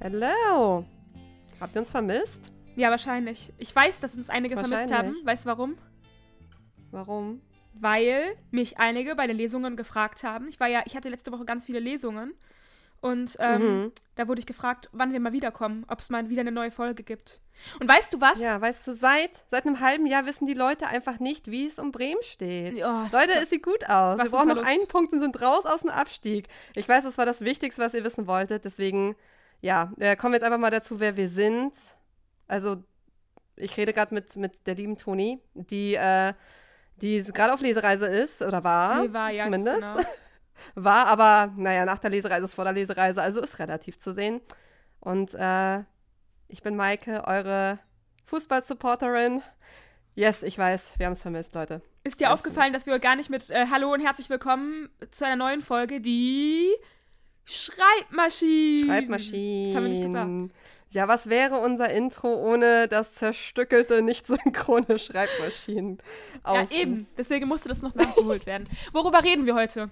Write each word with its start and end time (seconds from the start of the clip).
Hello. 0.00 0.84
Habt 1.60 1.74
ihr 1.74 1.80
uns 1.80 1.90
vermisst? 1.90 2.52
Ja, 2.76 2.90
wahrscheinlich. 2.90 3.52
Ich 3.58 3.74
weiß, 3.74 4.00
dass 4.00 4.16
uns 4.16 4.28
einige 4.28 4.56
vermisst 4.56 4.92
haben. 4.92 5.16
Weißt 5.24 5.44
du 5.44 5.48
warum? 5.48 5.78
Warum? 6.90 7.40
Weil 7.80 8.36
mich 8.50 8.78
einige 8.78 9.14
bei 9.14 9.26
den 9.26 9.36
Lesungen 9.36 9.76
gefragt 9.76 10.24
haben. 10.24 10.48
Ich 10.48 10.60
war 10.60 10.68
ja, 10.68 10.82
ich 10.86 10.96
hatte 10.96 11.08
letzte 11.08 11.32
Woche 11.32 11.44
ganz 11.44 11.66
viele 11.66 11.80
Lesungen. 11.80 12.34
Und 13.00 13.36
ähm, 13.38 13.62
mhm. 13.62 13.92
da 14.14 14.28
wurde 14.28 14.40
ich 14.40 14.46
gefragt, 14.46 14.88
wann 14.92 15.12
wir 15.12 15.20
mal 15.20 15.34
wiederkommen, 15.34 15.84
ob 15.88 16.00
es 16.00 16.08
mal 16.08 16.30
wieder 16.30 16.40
eine 16.40 16.52
neue 16.52 16.70
Folge 16.70 17.02
gibt. 17.02 17.40
Und 17.78 17.86
weißt 17.86 18.14
du 18.14 18.20
was? 18.20 18.38
Ja, 18.38 18.58
weißt 18.58 18.88
du, 18.88 18.94
seit, 18.94 19.30
seit 19.50 19.66
einem 19.66 19.80
halben 19.80 20.06
Jahr 20.06 20.24
wissen 20.24 20.46
die 20.46 20.54
Leute 20.54 20.86
einfach 20.86 21.20
nicht, 21.20 21.50
wie 21.50 21.66
es 21.66 21.78
um 21.78 21.92
Bremen 21.92 22.22
steht. 22.22 22.82
Oh, 22.82 23.02
Leute, 23.12 23.32
es 23.42 23.50
sieht 23.50 23.62
gut 23.62 23.88
aus. 23.90 24.18
Wir 24.18 24.30
brauchen 24.30 24.48
noch 24.48 24.64
einen 24.64 24.88
Punkt 24.88 25.12
und 25.12 25.20
sind 25.20 25.40
raus 25.42 25.66
aus 25.66 25.82
dem 25.82 25.90
Abstieg. 25.90 26.48
Ich 26.74 26.88
weiß, 26.88 27.04
das 27.04 27.18
war 27.18 27.26
das 27.26 27.42
Wichtigste, 27.42 27.82
was 27.82 27.92
ihr 27.92 28.04
wissen 28.04 28.26
wolltet. 28.26 28.64
Deswegen, 28.64 29.16
ja, 29.64 29.90
äh, 29.98 30.14
kommen 30.14 30.32
wir 30.32 30.36
jetzt 30.36 30.44
einfach 30.44 30.58
mal 30.58 30.70
dazu, 30.70 31.00
wer 31.00 31.16
wir 31.16 31.26
sind. 31.26 31.72
Also, 32.46 32.84
ich 33.56 33.74
rede 33.78 33.94
gerade 33.94 34.12
mit, 34.12 34.36
mit 34.36 34.66
der 34.66 34.74
lieben 34.74 34.98
Toni, 34.98 35.40
die, 35.54 35.94
äh, 35.94 36.34
die 36.96 37.24
gerade 37.24 37.54
auf 37.54 37.62
Lesereise 37.62 38.06
ist, 38.06 38.42
oder 38.42 38.62
war, 38.62 39.02
nee, 39.02 39.12
war 39.14 39.30
ja, 39.30 39.44
zumindest. 39.44 39.80
Genau. 39.80 40.00
War 40.76 41.06
aber, 41.08 41.52
naja, 41.56 41.84
nach 41.84 41.98
der 41.98 42.10
Lesereise 42.10 42.44
ist 42.44 42.54
vor 42.54 42.64
der 42.64 42.72
Lesereise, 42.72 43.20
also 43.20 43.40
ist 43.40 43.58
relativ 43.58 43.98
zu 43.98 44.14
sehen. 44.14 44.40
Und 45.00 45.34
äh, 45.34 45.80
ich 46.48 46.62
bin 46.62 46.74
Maike, 46.74 47.24
eure 47.26 47.80
Fußballsupporterin. 48.24 49.42
Yes, 50.14 50.42
ich 50.42 50.56
weiß, 50.56 50.94
wir 50.96 51.06
haben 51.06 51.12
es 51.12 51.22
vermisst, 51.22 51.54
Leute. 51.54 51.82
Ist 52.02 52.20
dir 52.20 52.32
aufgefallen, 52.32 52.72
dass 52.72 52.86
wir 52.86 52.98
gar 52.98 53.14
nicht 53.14 53.30
mit 53.30 53.50
äh, 53.50 53.66
Hallo 53.70 53.92
und 53.92 54.00
herzlich 54.00 54.30
willkommen 54.30 54.88
zu 55.10 55.26
einer 55.26 55.36
neuen 55.36 55.60
Folge, 55.60 56.00
die 56.00 56.72
Schreibmaschinen. 57.44 58.86
Schreibmaschinen. 58.86 59.66
Das 59.66 59.76
haben 59.76 59.84
wir 59.84 59.90
nicht 59.90 60.02
gesagt. 60.02 60.30
Ja, 60.90 61.08
was 61.08 61.28
wäre 61.28 61.58
unser 61.58 61.90
Intro 61.90 62.32
ohne 62.34 62.86
das 62.86 63.14
zerstückelte, 63.14 64.00
nicht 64.00 64.28
synchrone 64.28 64.98
Schreibmaschinen? 64.98 65.98
Ja, 66.46 66.70
eben. 66.70 67.08
Deswegen 67.18 67.48
musste 67.48 67.68
das 67.68 67.82
noch 67.82 67.96
nachgeholt 67.96 68.46
werden. 68.46 68.68
Worüber 68.92 69.24
reden 69.24 69.44
wir 69.44 69.56
heute? 69.56 69.90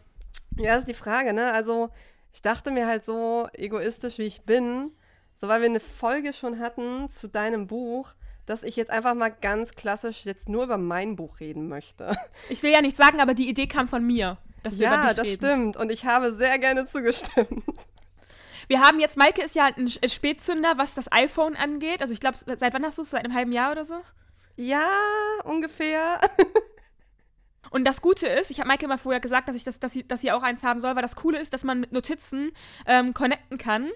Ja, 0.57 0.77
ist 0.77 0.87
die 0.87 0.95
Frage, 0.95 1.33
ne? 1.33 1.53
Also, 1.53 1.91
ich 2.33 2.41
dachte 2.41 2.71
mir 2.71 2.87
halt 2.87 3.05
so 3.05 3.49
egoistisch, 3.53 4.19
wie 4.19 4.27
ich 4.27 4.43
bin, 4.43 4.93
so 5.35 5.49
weil 5.49 5.61
wir 5.61 5.69
eine 5.69 5.81
Folge 5.81 6.33
schon 6.33 6.61
hatten 6.61 7.11
zu 7.11 7.27
deinem 7.27 7.67
Buch, 7.67 8.15
dass 8.47 8.63
ich 8.63 8.77
jetzt 8.77 8.91
einfach 8.91 9.15
mal 9.15 9.31
ganz 9.31 9.73
klassisch 9.73 10.25
jetzt 10.25 10.49
nur 10.49 10.65
über 10.65 10.79
mein 10.79 11.17
Buch 11.17 11.41
reden 11.41 11.69
möchte. 11.69 12.17
Ich 12.49 12.63
will 12.63 12.71
ja 12.71 12.81
nicht 12.81 12.97
sagen, 12.97 13.21
aber 13.21 13.35
die 13.35 13.49
Idee 13.49 13.67
kam 13.67 13.89
von 13.89 14.07
mir, 14.07 14.39
dass 14.63 14.79
wir 14.79 14.87
ja, 14.87 14.95
über 14.95 15.09
dich 15.09 15.17
das 15.17 15.27
reden. 15.27 15.47
stimmt. 15.47 15.77
Und 15.77 15.91
ich 15.91 16.05
habe 16.05 16.33
sehr 16.35 16.59
gerne 16.59 16.87
zugestimmt. 16.87 17.65
Wir 18.69 18.81
haben 18.81 19.01
jetzt, 19.01 19.17
Maike 19.17 19.43
ist 19.43 19.55
ja 19.55 19.67
ein 19.67 19.89
Spätzünder, 19.89 20.75
was 20.77 20.95
das 20.95 21.11
iPhone 21.11 21.57
angeht. 21.57 22.01
Also 22.01 22.13
ich 22.13 22.21
glaube, 22.21 22.39
seit 22.39 22.73
wann 22.73 22.85
hast 22.85 22.99
du 22.99 23.03
es? 23.03 23.11
Seit 23.11 23.25
einem 23.25 23.35
halben 23.35 23.53
Jahr 23.53 23.73
oder 23.73 23.85
so? 23.85 24.01
Ja, 24.57 24.89
ungefähr. 25.45 26.21
Und 27.71 27.85
das 27.85 28.03
Gute 28.03 28.27
ist, 28.27 28.51
ich 28.51 28.59
habe 28.61 28.69
Maike 28.69 28.87
mal 28.87 28.99
vorher 28.99 29.21
gesagt, 29.21 29.49
dass 29.49 29.57
ich 29.57 29.65
das, 29.65 29.81
dass 29.81 29.93
sie, 29.93 30.07
dass 30.07 30.21
sie 30.21 30.31
auch 30.31 30.43
eins 30.43 30.63
haben 30.63 30.81
soll, 30.81 30.95
weil 30.95 31.03
das 31.03 31.17
Coole 31.17 31.41
ist, 31.41 31.55
dass 31.55 31.65
man 31.65 31.81
mit 31.81 31.93
Notizen 31.93 32.53
ähm, 32.87 33.15
connecten 33.15 33.57
kann. 33.57 33.91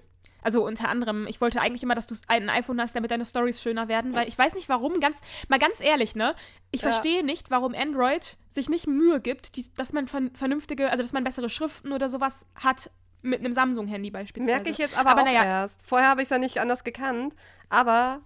Also 0.47 0.65
unter 0.65 0.89
anderem, 0.89 1.27
ich 1.27 1.41
wollte 1.41 1.61
eigentlich 1.61 1.83
immer, 1.83 1.97
dass 1.97 2.07
du 2.07 2.15
ein 2.29 2.49
iPhone 2.49 2.81
hast, 2.81 2.95
damit 2.95 3.11
deine 3.11 3.27
Stories 3.27 3.61
schöner 3.61 3.89
werden, 3.89 4.15
weil 4.15 4.29
ich 4.29 4.39
weiß 4.39 4.55
nicht 4.55 4.69
warum, 4.69 5.01
ganz, 5.01 5.19
mal 5.49 5.59
ganz 5.59 5.81
ehrlich, 5.81 6.15
ne? 6.15 6.37
Ich 6.71 6.83
ja. 6.83 6.91
verstehe 6.93 7.25
nicht, 7.25 7.51
warum 7.51 7.75
Android 7.75 8.39
sich 8.49 8.69
nicht 8.69 8.87
Mühe 8.87 9.21
gibt, 9.21 9.57
die, 9.57 9.67
dass 9.75 9.93
man 9.93 10.07
vernünftige, 10.07 10.93
also 10.93 11.03
dass 11.03 11.13
man 11.13 11.25
bessere 11.25 11.51
Schriften 11.51 11.93
oder 11.93 12.09
sowas 12.09 12.47
hat 12.55 12.93
mit 13.23 13.41
einem 13.41 13.53
Samsung-Handy 13.53 14.13
beispielsweise. 14.13 14.53
Merke 14.53 14.71
ich 14.71 14.79
jetzt 14.79 14.97
aber, 14.97 15.11
aber 15.11 15.23
auch 15.23 15.27
naja. 15.27 15.43
erst. 15.43 15.81
Vorher 15.85 16.09
habe 16.09 16.23
ich 16.23 16.27
es 16.27 16.31
ja 16.31 16.39
nicht 16.39 16.61
anders 16.61 16.85
gekannt, 16.85 17.35
aber 17.69 18.21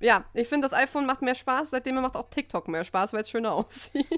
ja, 0.00 0.24
ich 0.34 0.48
finde, 0.48 0.68
das 0.68 0.76
iPhone 0.76 1.06
macht 1.06 1.22
mehr 1.22 1.36
Spaß, 1.36 1.70
seitdem 1.70 1.94
macht 1.94 2.16
auch 2.16 2.28
TikTok 2.28 2.66
mehr 2.66 2.82
Spaß, 2.82 3.12
weil 3.12 3.22
es 3.22 3.30
schöner 3.30 3.52
aussieht. 3.54 4.08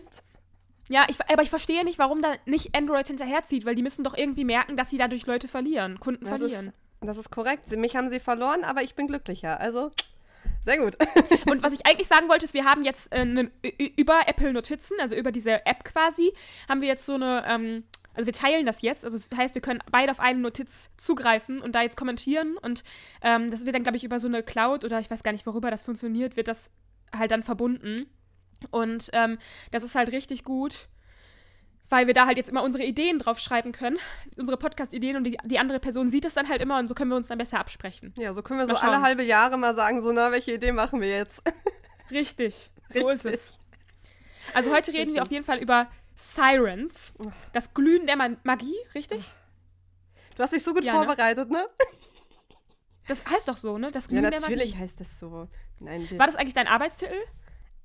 Ja, 0.88 1.04
ich, 1.08 1.18
aber 1.30 1.42
ich 1.42 1.50
verstehe 1.50 1.84
nicht, 1.84 1.98
warum 1.98 2.22
da 2.22 2.32
nicht 2.46 2.74
Android 2.74 3.06
hinterherzieht, 3.06 3.66
weil 3.66 3.74
die 3.74 3.82
müssen 3.82 4.02
doch 4.02 4.16
irgendwie 4.16 4.44
merken, 4.46 4.78
dass 4.78 4.88
sie 4.88 4.96
dadurch 4.96 5.26
Leute 5.26 5.46
verlieren, 5.46 6.00
Kunden 6.00 6.24
das 6.24 6.38
verlieren. 6.38 6.68
Ist, 6.68 6.74
das 7.06 7.18
ist 7.18 7.30
korrekt. 7.30 7.70
Mich 7.76 7.96
haben 7.96 8.10
sie 8.10 8.20
verloren, 8.20 8.64
aber 8.64 8.82
ich 8.82 8.94
bin 8.94 9.06
glücklicher. 9.06 9.60
Also, 9.60 9.90
sehr 10.64 10.78
gut. 10.78 10.96
Und 11.50 11.62
was 11.62 11.72
ich 11.72 11.86
eigentlich 11.86 12.08
sagen 12.08 12.28
wollte, 12.28 12.44
ist, 12.44 12.54
wir 12.54 12.64
haben 12.64 12.84
jetzt 12.84 13.12
äh, 13.12 13.48
über 13.96 14.22
Apple 14.26 14.52
Notizen, 14.52 14.96
also 15.00 15.14
über 15.14 15.32
diese 15.32 15.66
App 15.66 15.84
quasi, 15.84 16.32
haben 16.68 16.80
wir 16.80 16.88
jetzt 16.88 17.06
so 17.06 17.14
eine, 17.14 17.44
ähm, 17.46 17.84
also 18.14 18.26
wir 18.26 18.32
teilen 18.32 18.66
das 18.66 18.82
jetzt. 18.82 19.04
Also 19.04 19.18
das 19.18 19.36
heißt, 19.36 19.54
wir 19.54 19.62
können 19.62 19.82
beide 19.90 20.10
auf 20.10 20.20
eine 20.20 20.38
Notiz 20.38 20.90
zugreifen 20.96 21.60
und 21.60 21.74
da 21.74 21.82
jetzt 21.82 21.96
kommentieren. 21.96 22.56
Und 22.56 22.84
ähm, 23.22 23.50
das 23.50 23.64
wird 23.64 23.74
dann, 23.74 23.82
glaube 23.82 23.96
ich, 23.96 24.04
über 24.04 24.20
so 24.20 24.26
eine 24.26 24.42
Cloud 24.42 24.84
oder 24.84 25.00
ich 25.00 25.10
weiß 25.10 25.22
gar 25.22 25.32
nicht, 25.32 25.46
worüber 25.46 25.70
das 25.70 25.82
funktioniert, 25.82 26.36
wird 26.36 26.48
das 26.48 26.70
halt 27.14 27.30
dann 27.30 27.42
verbunden. 27.42 28.06
Und 28.70 29.10
ähm, 29.12 29.38
das 29.72 29.82
ist 29.82 29.94
halt 29.94 30.12
richtig 30.12 30.44
gut, 30.44 30.88
weil 31.94 32.08
wir 32.08 32.14
da 32.14 32.26
halt 32.26 32.36
jetzt 32.36 32.50
immer 32.50 32.64
unsere 32.64 32.82
Ideen 32.82 33.20
drauf 33.20 33.38
schreiben 33.38 33.70
können, 33.70 33.98
unsere 34.36 34.56
Podcast-Ideen 34.56 35.16
und 35.16 35.22
die, 35.22 35.38
die, 35.44 35.60
andere 35.60 35.78
Person 35.78 36.10
sieht 36.10 36.24
es 36.24 36.34
dann 36.34 36.48
halt 36.48 36.60
immer 36.60 36.80
und 36.80 36.88
so 36.88 36.94
können 36.94 37.08
wir 37.08 37.16
uns 37.16 37.28
dann 37.28 37.38
besser 37.38 37.60
absprechen. 37.60 38.12
Ja, 38.18 38.34
so 38.34 38.42
können 38.42 38.58
wir 38.58 38.66
mal 38.66 38.74
so 38.74 38.80
schauen. 38.80 38.94
alle 38.94 39.02
halbe 39.02 39.22
Jahre 39.22 39.56
mal 39.56 39.76
sagen, 39.76 40.02
so, 40.02 40.10
na, 40.10 40.32
welche 40.32 40.54
Idee 40.54 40.72
machen 40.72 41.00
wir 41.00 41.08
jetzt? 41.08 41.40
Richtig, 42.10 42.72
so 42.92 43.08
ist 43.10 43.24
es. 43.24 43.52
Also 44.54 44.72
heute 44.72 44.88
reden 44.88 44.98
richtig. 44.98 45.14
wir 45.14 45.22
auf 45.22 45.30
jeden 45.30 45.44
Fall 45.44 45.58
über 45.58 45.88
Sirens, 46.16 47.14
das 47.52 47.72
Glühen 47.72 48.06
der 48.06 48.16
Magie, 48.16 48.76
richtig? 48.94 49.32
Du 50.36 50.42
hast 50.42 50.52
dich 50.52 50.62
so 50.62 50.74
gut 50.74 50.84
ja, 50.84 50.92
ne? 50.92 51.04
vorbereitet, 51.04 51.50
ne? 51.50 51.66
Das 53.06 53.24
heißt 53.24 53.48
doch 53.48 53.56
so, 53.56 53.78
ne? 53.78 53.90
Das 53.90 54.08
Glühen 54.08 54.24
ja, 54.24 54.30
der 54.30 54.40
Magie. 54.40 54.54
natürlich 54.54 54.76
heißt 54.76 55.00
das 55.00 55.18
so. 55.18 55.48
Nein, 55.80 56.06
War 56.18 56.26
das 56.26 56.36
eigentlich 56.36 56.54
dein 56.54 56.66
Arbeitstitel? 56.66 57.16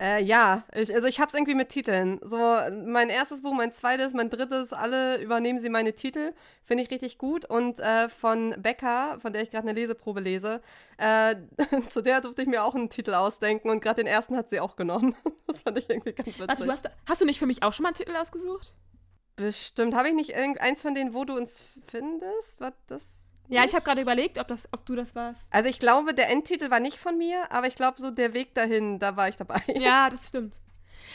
Äh, 0.02 0.24
ja, 0.24 0.64
ich, 0.74 0.94
also 0.94 1.08
ich 1.08 1.20
hab's 1.20 1.34
irgendwie 1.34 1.56
mit 1.56 1.70
Titeln. 1.70 2.20
So, 2.24 2.38
mein 2.86 3.10
erstes 3.10 3.42
Buch, 3.42 3.54
mein 3.54 3.74
zweites, 3.74 4.14
mein 4.14 4.30
drittes, 4.30 4.72
alle 4.72 5.22
übernehmen 5.22 5.60
sie 5.60 5.68
meine 5.68 5.94
Titel. 5.94 6.34
Finde 6.64 6.84
ich 6.84 6.90
richtig 6.90 7.18
gut. 7.18 7.44
Und 7.44 7.80
äh, 7.80 8.08
von 8.08 8.56
Becca, 8.62 9.20
von 9.20 9.34
der 9.34 9.42
ich 9.42 9.52
gerade 9.52 9.68
eine 9.68 9.78
Leseprobe 9.78 10.22
lese, 10.22 10.62
äh, 10.98 11.36
zu 11.90 12.02
der 12.02 12.22
durfte 12.22 12.42
ich 12.42 12.48
mir 12.48 12.64
auch 12.64 12.76
einen 12.76 12.90
Titel 12.90 13.14
ausdenken 13.14 13.70
und 13.70 13.82
gerade 13.82 13.98
den 13.98 14.08
ersten 14.08 14.38
hat 14.38 14.50
sie 14.50 14.62
auch 14.62 14.78
genommen. 14.78 15.16
das 15.48 15.62
fand 15.62 15.78
ich 15.78 15.90
irgendwie 15.90 16.14
ganz 16.14 16.28
witzig. 16.30 16.48
Warte, 16.48 16.64
du 16.64 16.72
hast, 16.72 16.90
hast 17.06 17.20
du 17.20 17.26
nicht 17.26 17.40
für 17.40 17.46
mich 17.46 17.62
auch 17.64 17.74
schon 17.74 17.84
mal 17.84 17.90
einen 17.90 17.98
Titel 17.98 18.16
ausgesucht? 18.16 18.74
Bestimmt. 19.36 19.96
Habe 19.96 20.10
ich 20.10 20.16
nicht 20.16 20.36
eins 20.36 20.82
von 20.82 20.96
denen, 20.96 21.14
wo 21.14 21.26
du 21.26 21.36
uns 21.36 21.62
findest? 21.88 22.62
Was 22.62 22.74
das? 22.88 23.29
Ja, 23.50 23.64
ich 23.64 23.74
habe 23.74 23.84
gerade 23.84 24.02
überlegt, 24.02 24.38
ob, 24.38 24.48
das, 24.48 24.70
ob 24.72 24.86
du 24.86 24.96
das 24.96 25.16
warst. 25.16 25.48
Also 25.50 25.70
ich 25.70 25.80
glaube, 25.80 26.14
der 26.14 26.30
Endtitel 26.30 26.70
war 26.70 26.80
nicht 26.80 27.00
von 27.00 27.18
mir, 27.18 27.52
aber 27.52 27.68
ich 27.68 27.76
glaube, 27.76 28.00
so 28.00 28.12
der 28.12 28.34
Weg 28.34 28.54
dahin, 28.54 29.00
da 29.00 29.16
war 29.16 29.28
ich 29.28 29.38
dabei. 29.38 29.62
Ja, 29.76 30.10
das 30.10 30.30
stimmt. 30.30 30.56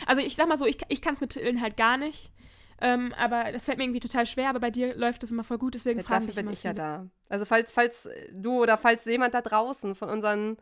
Also 0.06 0.20
ich 0.20 0.34
sag 0.34 0.48
mal 0.48 0.58
so, 0.58 0.66
ich, 0.66 0.78
ich 0.88 1.00
kann 1.00 1.14
es 1.14 1.20
mit 1.20 1.30
Titeln 1.30 1.60
halt 1.60 1.76
gar 1.76 1.96
nicht. 1.96 2.32
Ähm, 2.80 3.14
aber 3.16 3.52
das 3.52 3.64
fällt 3.64 3.78
mir 3.78 3.84
irgendwie 3.84 4.00
total 4.00 4.26
schwer, 4.26 4.50
aber 4.50 4.58
bei 4.58 4.70
dir 4.70 4.96
läuft 4.96 5.22
das 5.22 5.30
immer 5.30 5.44
voll 5.44 5.58
gut, 5.58 5.74
deswegen 5.74 6.00
ja, 6.00 6.04
frage 6.04 6.26
ich 6.28 6.34
bin 6.34 6.50
ich 6.50 6.58
viele. 6.58 6.74
ja 6.74 6.98
da. 6.98 7.06
Also 7.28 7.44
falls, 7.44 7.70
falls 7.70 8.08
du 8.32 8.62
oder 8.62 8.76
falls 8.76 9.04
jemand 9.04 9.32
da 9.32 9.40
draußen 9.40 9.94
von 9.94 10.10
unseren 10.10 10.58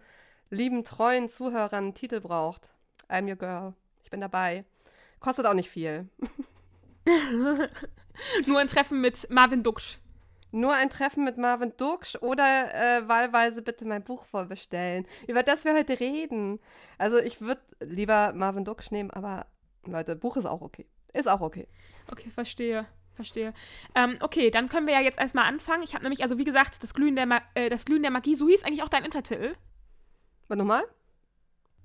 lieben, 0.50 0.84
treuen 0.84 1.31
Zuhörern 1.31 1.84
einen 1.84 1.94
Titel 1.94 2.21
braucht, 2.21 2.69
I'm 3.09 3.28
your 3.28 3.37
girl. 3.37 3.72
Ich 4.04 4.10
bin 4.10 4.21
dabei. 4.21 4.66
Kostet 5.21 5.47
auch 5.47 5.54
nicht 5.54 5.71
viel. 5.71 6.09
Nur 8.47 8.59
ein 8.60 8.69
Treffen 8.69 9.00
mit 9.00 9.28
Marvin 9.31 9.62
Duksch. 9.62 9.99
Nur 10.53 10.75
ein 10.75 10.91
Treffen 10.91 11.25
mit 11.25 11.39
Marvin 11.39 11.73
Duksch 11.77 12.17
oder 12.21 12.75
äh, 12.75 13.09
wahlweise 13.09 13.63
bitte 13.63 13.85
mein 13.87 14.05
Buch 14.05 14.25
vorbestellen. 14.27 15.07
Über 15.27 15.43
das 15.43 15.65
wir 15.65 15.75
heute 15.75 15.99
reden. 15.99 16.61
Also 16.99 17.19
ich 17.19 17.41
würde 17.41 17.63
lieber 17.81 18.33
Marvin 18.35 18.65
Duksch 18.65 18.91
nehmen, 18.91 19.11
aber 19.11 19.47
Leute, 19.87 20.15
Buch 20.15 20.37
ist 20.37 20.47
auch 20.47 20.61
okay. 20.61 20.87
Ist 21.13 21.29
auch 21.29 21.41
okay. 21.41 21.67
Okay, 22.11 22.31
verstehe. 22.31 22.87
Verstehe. 23.15 23.53
Ähm, 23.95 24.17
okay, 24.21 24.51
dann 24.51 24.69
können 24.69 24.87
wir 24.87 24.95
ja 24.95 25.01
jetzt 25.01 25.19
erstmal 25.19 25.45
anfangen. 25.45 25.83
Ich 25.83 25.95
habe 25.95 26.05
nämlich, 26.05 26.23
also 26.23 26.39
wie 26.39 26.45
gesagt, 26.45 26.83
das 26.83 26.95
Glühen, 26.95 27.17
der 27.17 27.27
Ma 27.27 27.41
äh, 27.55 27.69
das 27.69 27.84
Glühen 27.84 28.03
der 28.03 28.11
Magie, 28.11 28.34
so 28.34 28.49
hieß 28.49 28.65
eigentlich 28.65 28.83
auch 28.83 28.89
dein 28.89 29.05
Intertitel. 29.05 29.55
Was 30.48 30.57
nochmal? 30.57 30.84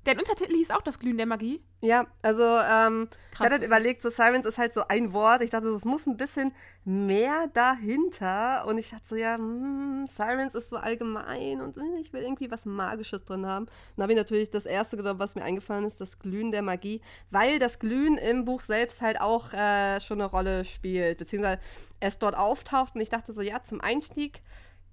Der 0.08 0.18
Untertitel 0.18 0.56
hieß 0.56 0.72
auch 0.72 0.82
das 0.82 1.00
Glühen 1.00 1.18
der 1.18 1.26
Magie. 1.26 1.62
Ja, 1.82 2.08
also 2.22 2.44
ähm, 2.44 3.10
ich 3.34 3.40
hatte 3.42 3.56
halt 3.56 3.64
überlegt, 3.64 4.02
so 4.02 4.10
Sirens 4.10 4.46
ist 4.46 4.58
halt 4.58 4.74
so 4.74 4.88
ein 4.88 5.12
Wort. 5.12 5.42
Ich 5.42 5.50
dachte, 5.50 5.68
es 5.68 5.84
muss 5.84 6.08
ein 6.08 6.16
bisschen 6.16 6.54
mehr 6.86 7.48
dahinter. 7.54 8.66
Und 8.68 8.78
ich 8.78 8.90
dachte 8.90 9.04
so, 9.06 9.16
ja, 9.18 9.36
hm, 9.36 10.08
Sirens 10.08 10.56
ist 10.56 10.70
so 10.70 10.78
allgemein 10.78 11.60
und 11.60 11.78
ich 12.00 12.14
will 12.14 12.22
irgendwie 12.22 12.50
was 12.50 12.66
Magisches 12.66 13.26
drin 13.26 13.46
haben. 13.46 13.66
Dann 13.98 14.04
habe 14.04 14.14
ich 14.14 14.18
natürlich 14.18 14.50
das 14.50 14.66
erste 14.66 14.96
genommen, 14.96 15.20
was 15.20 15.36
mir 15.36 15.44
eingefallen 15.44 15.84
ist, 15.84 16.00
das 16.00 16.20
Glühen 16.20 16.54
der 16.54 16.62
Magie, 16.62 17.02
weil 17.30 17.60
das 17.60 17.78
Glühen 17.78 18.18
im 18.18 18.46
Buch 18.46 18.62
selbst 18.62 19.02
halt 19.02 19.20
auch 19.20 19.52
äh, 19.52 20.00
schon 20.00 20.22
eine 20.22 20.30
Rolle 20.30 20.64
spielt, 20.64 21.18
beziehungsweise 21.18 21.60
es 22.00 22.18
dort 22.18 22.38
auftaucht. 22.38 22.96
Und 22.96 23.02
ich 23.02 23.10
dachte 23.10 23.34
so, 23.34 23.42
ja, 23.42 23.62
zum 23.62 23.82
Einstieg 23.82 24.42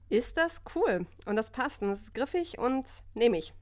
ist 0.09 0.37
das 0.39 0.63
cool 0.75 1.07
und 1.25 1.37
das 1.37 1.53
passt 1.53 1.83
und 1.83 1.91
das 1.91 2.01
ist 2.01 2.15
griffig 2.15 2.59
und 2.59 2.85
nehme 3.15 3.39
ich. 3.39 3.55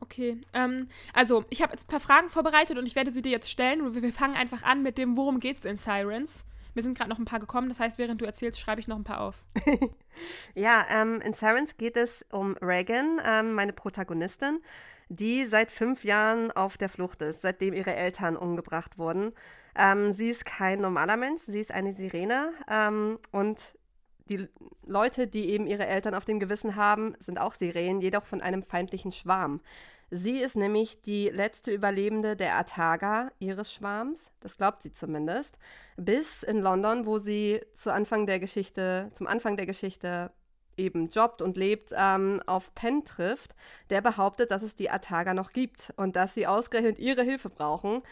Okay, 0.00 0.40
ähm, 0.52 0.88
also 1.12 1.44
ich 1.50 1.62
habe 1.62 1.72
jetzt 1.72 1.84
ein 1.84 1.90
paar 1.90 2.00
Fragen 2.00 2.28
vorbereitet 2.28 2.78
und 2.78 2.86
ich 2.86 2.96
werde 2.96 3.10
sie 3.10 3.22
dir 3.22 3.30
jetzt 3.30 3.50
stellen 3.50 3.80
und 3.80 4.00
wir 4.00 4.12
fangen 4.12 4.34
einfach 4.34 4.62
an 4.62 4.82
mit 4.82 4.98
dem, 4.98 5.16
worum 5.16 5.40
geht's 5.40 5.64
in 5.64 5.76
Sirens? 5.76 6.44
Mir 6.74 6.82
sind 6.82 6.98
gerade 6.98 7.10
noch 7.10 7.18
ein 7.18 7.24
paar 7.24 7.38
gekommen, 7.38 7.68
das 7.68 7.78
heißt, 7.78 7.98
während 7.98 8.20
du 8.20 8.24
erzählst, 8.24 8.58
schreibe 8.58 8.80
ich 8.80 8.88
noch 8.88 8.96
ein 8.96 9.04
paar 9.04 9.20
auf. 9.20 9.44
ja, 10.54 10.84
ähm, 10.90 11.20
in 11.20 11.32
Sirens 11.32 11.76
geht 11.76 11.96
es 11.96 12.24
um 12.32 12.56
Reagan, 12.60 13.20
ähm, 13.24 13.54
meine 13.54 13.72
Protagonistin, 13.72 14.60
die 15.08 15.46
seit 15.46 15.70
fünf 15.70 16.04
Jahren 16.04 16.50
auf 16.50 16.76
der 16.76 16.88
Flucht 16.88 17.22
ist, 17.22 17.42
seitdem 17.42 17.74
ihre 17.74 17.94
Eltern 17.94 18.36
umgebracht 18.36 18.98
wurden. 18.98 19.32
Ähm, 19.76 20.12
sie 20.12 20.30
ist 20.30 20.44
kein 20.44 20.80
normaler 20.80 21.16
Mensch, 21.16 21.42
sie 21.42 21.60
ist 21.60 21.70
eine 21.70 21.94
Sirene 21.94 22.52
ähm, 22.68 23.18
und 23.30 23.60
die 24.28 24.48
Leute, 24.86 25.26
die 25.26 25.50
eben 25.50 25.66
ihre 25.66 25.86
Eltern 25.86 26.14
auf 26.14 26.24
dem 26.24 26.40
Gewissen 26.40 26.76
haben, 26.76 27.14
sind 27.20 27.38
auch 27.38 27.54
Sirenen, 27.54 28.00
jedoch 28.00 28.24
von 28.24 28.40
einem 28.40 28.62
feindlichen 28.62 29.12
Schwarm. 29.12 29.60
Sie 30.10 30.38
ist 30.38 30.54
nämlich 30.54 31.02
die 31.02 31.28
letzte 31.28 31.72
Überlebende 31.72 32.36
der 32.36 32.56
Ataga 32.56 33.32
ihres 33.38 33.72
Schwarms, 33.72 34.30
das 34.40 34.56
glaubt 34.56 34.82
sie 34.82 34.92
zumindest, 34.92 35.58
bis 35.96 36.42
in 36.42 36.60
London, 36.60 37.06
wo 37.06 37.18
sie 37.18 37.60
zu 37.74 37.92
Anfang 37.92 38.26
der 38.26 38.38
Geschichte, 38.38 39.10
zum 39.14 39.26
Anfang 39.26 39.56
der 39.56 39.66
Geschichte 39.66 40.30
eben 40.76 41.08
jobbt 41.10 41.42
und 41.42 41.56
lebt, 41.56 41.92
ähm, 41.96 42.42
auf 42.46 42.74
Penn 42.74 43.04
trifft, 43.04 43.54
der 43.90 44.00
behauptet, 44.02 44.50
dass 44.50 44.62
es 44.62 44.74
die 44.74 44.90
Ataga 44.90 45.34
noch 45.34 45.52
gibt 45.52 45.92
und 45.96 46.16
dass 46.16 46.34
sie 46.34 46.46
ausgerechnet 46.46 46.98
ihre 46.98 47.22
Hilfe 47.22 47.48
brauchen. 47.48 48.02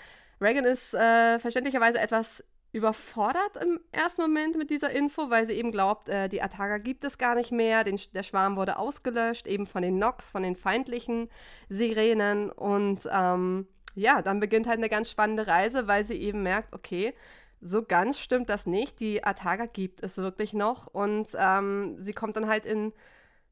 Reagan 0.41 0.65
ist 0.65 0.95
äh, 0.95 1.39
verständlicherweise 1.39 2.01
etwas 2.01 2.43
überfordert 2.73 3.63
im 3.63 3.81
ersten 3.93 4.23
Moment 4.23 4.57
mit 4.57 4.71
dieser 4.71 4.91
Info, 4.91 5.29
weil 5.29 5.47
sie 5.47 5.53
eben 5.53 5.71
glaubt, 5.71 6.09
äh, 6.09 6.29
die 6.29 6.43
Ataga 6.43 6.79
gibt 6.79 7.05
es 7.05 7.19
gar 7.19 7.35
nicht 7.35 7.53
mehr, 7.53 7.85
den, 7.85 8.01
der 8.15 8.23
Schwarm 8.23 8.57
wurde 8.57 8.79
ausgelöscht, 8.79 9.47
eben 9.47 9.67
von 9.67 9.83
den 9.83 9.99
Nox, 9.99 10.31
von 10.31 10.43
den 10.43 10.57
feindlichen 10.57 11.29
Sirenen. 11.69 12.51
Und 12.51 13.07
ähm, 13.13 13.67
ja, 13.95 14.23
dann 14.23 14.41
beginnt 14.41 14.67
halt 14.67 14.79
eine 14.79 14.89
ganz 14.89 15.11
spannende 15.11 15.47
Reise, 15.47 15.87
weil 15.87 16.07
sie 16.07 16.17
eben 16.17 16.43
merkt, 16.43 16.73
okay, 16.73 17.15
so 17.61 17.83
ganz 17.83 18.19
stimmt 18.19 18.49
das 18.49 18.67
nicht. 18.67 18.99
Die 19.01 19.23
Ataga 19.23 19.67
gibt 19.67 20.03
es 20.03 20.17
wirklich 20.17 20.55
noch. 20.55 20.87
Und 20.87 21.29
ähm, 21.35 21.97
sie 22.01 22.15
kommt 22.15 22.37
dann 22.37 22.49
halt 22.49 22.65
in 22.65 22.93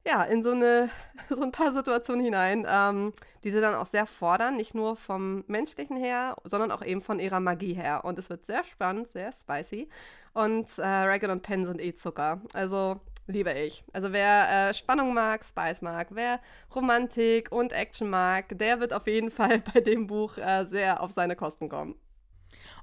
ja, 0.06 0.24
in 0.24 0.42
so, 0.42 0.50
eine, 0.50 0.90
so 1.28 1.40
ein 1.40 1.52
paar 1.52 1.72
Situationen 1.72 2.24
hinein, 2.24 2.66
ähm, 2.68 3.12
die 3.44 3.50
sie 3.50 3.60
dann 3.60 3.74
auch 3.74 3.86
sehr 3.86 4.06
fordern, 4.06 4.56
nicht 4.56 4.74
nur 4.74 4.96
vom 4.96 5.44
menschlichen 5.46 5.96
her, 5.96 6.36
sondern 6.44 6.70
auch 6.70 6.84
eben 6.84 7.02
von 7.02 7.18
ihrer 7.18 7.40
Magie 7.40 7.74
her. 7.74 8.04
Und 8.04 8.18
es 8.18 8.30
wird 8.30 8.46
sehr 8.46 8.64
spannend, 8.64 9.08
sehr 9.08 9.32
spicy. 9.32 9.88
Und 10.32 10.78
äh, 10.78 10.86
Reagan 10.86 11.30
und 11.30 11.42
Penn 11.42 11.66
sind 11.66 11.80
eh 11.80 11.94
Zucker. 11.94 12.40
Also 12.52 13.00
liebe 13.26 13.52
ich. 13.52 13.84
Also 13.92 14.12
wer 14.12 14.70
äh, 14.70 14.74
Spannung 14.74 15.14
mag, 15.14 15.44
Spice 15.44 15.82
mag, 15.82 16.08
wer 16.10 16.40
Romantik 16.74 17.52
und 17.52 17.72
Action 17.72 18.10
mag, 18.10 18.58
der 18.58 18.80
wird 18.80 18.92
auf 18.92 19.06
jeden 19.06 19.30
Fall 19.30 19.60
bei 19.60 19.80
dem 19.80 20.06
Buch 20.06 20.36
äh, 20.38 20.64
sehr 20.64 21.02
auf 21.02 21.12
seine 21.12 21.36
Kosten 21.36 21.68
kommen. 21.68 21.94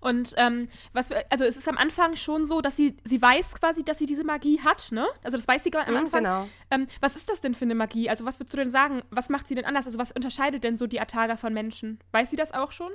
Und 0.02 0.34
ähm, 0.38 0.68
was 0.94 1.10
wir, 1.10 1.26
also 1.30 1.44
es 1.44 1.58
ist 1.58 1.68
am 1.68 1.78
Anfang 1.78 2.16
schon 2.16 2.46
so, 2.46 2.62
dass 2.62 2.76
sie, 2.76 2.98
sie 3.04 3.22
weiß 3.22 3.56
quasi, 3.56 3.84
dass 3.84 3.98
sie 3.98 4.06
diese 4.06 4.24
Magie 4.24 4.60
hat, 4.62 4.92
ne? 4.92 5.08
Also 5.24 5.38
das 5.38 5.48
weiß 5.48 5.64
sie 5.64 5.74
am 5.74 5.92
mhm, 5.92 5.98
Anfang. 5.98 6.24
Genau. 6.24 6.48
Ähm, 6.72 6.88
was 7.02 7.16
ist 7.16 7.30
das 7.30 7.42
denn 7.42 7.54
für 7.54 7.66
eine 7.66 7.76
Magie? 7.76 8.10
Also 8.10 8.26
was 8.26 8.40
würdest 8.40 8.54
du 8.54 8.58
denn 8.58 8.72
sagen? 8.72 9.04
Was 9.10 9.30
macht 9.30 9.48
sie 9.48 9.56
denn 9.56 9.66
anders? 9.66 9.86
Also 9.86 9.98
was 9.98 10.12
unterscheidet 10.12 10.64
denn 10.64 10.78
so 10.78 10.88
die 10.88 11.00
Ataga 11.00 11.38
von 11.38 11.54
Menschen? 11.54 12.00
Weiß 12.12 12.30
sie 12.30 12.36
das 12.36 12.54
auch 12.54 12.72
schon? 12.72 12.92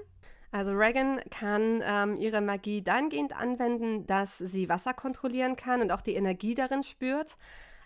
Also 0.51 0.73
Reagan 0.73 1.21
kann 1.31 1.83
ähm, 1.85 2.19
ihre 2.19 2.43
Magie 2.43 2.83
dahingehend 2.83 3.35
anwenden, 3.35 4.07
dass 4.07 4.37
sie 4.37 4.69
Wasser 4.69 4.93
kontrollieren 4.93 5.57
kann 5.57 5.81
und 5.81 5.91
auch 5.93 6.03
die 6.03 6.15
Energie 6.15 6.55
darin 6.55 6.83
spürt. 6.83 7.37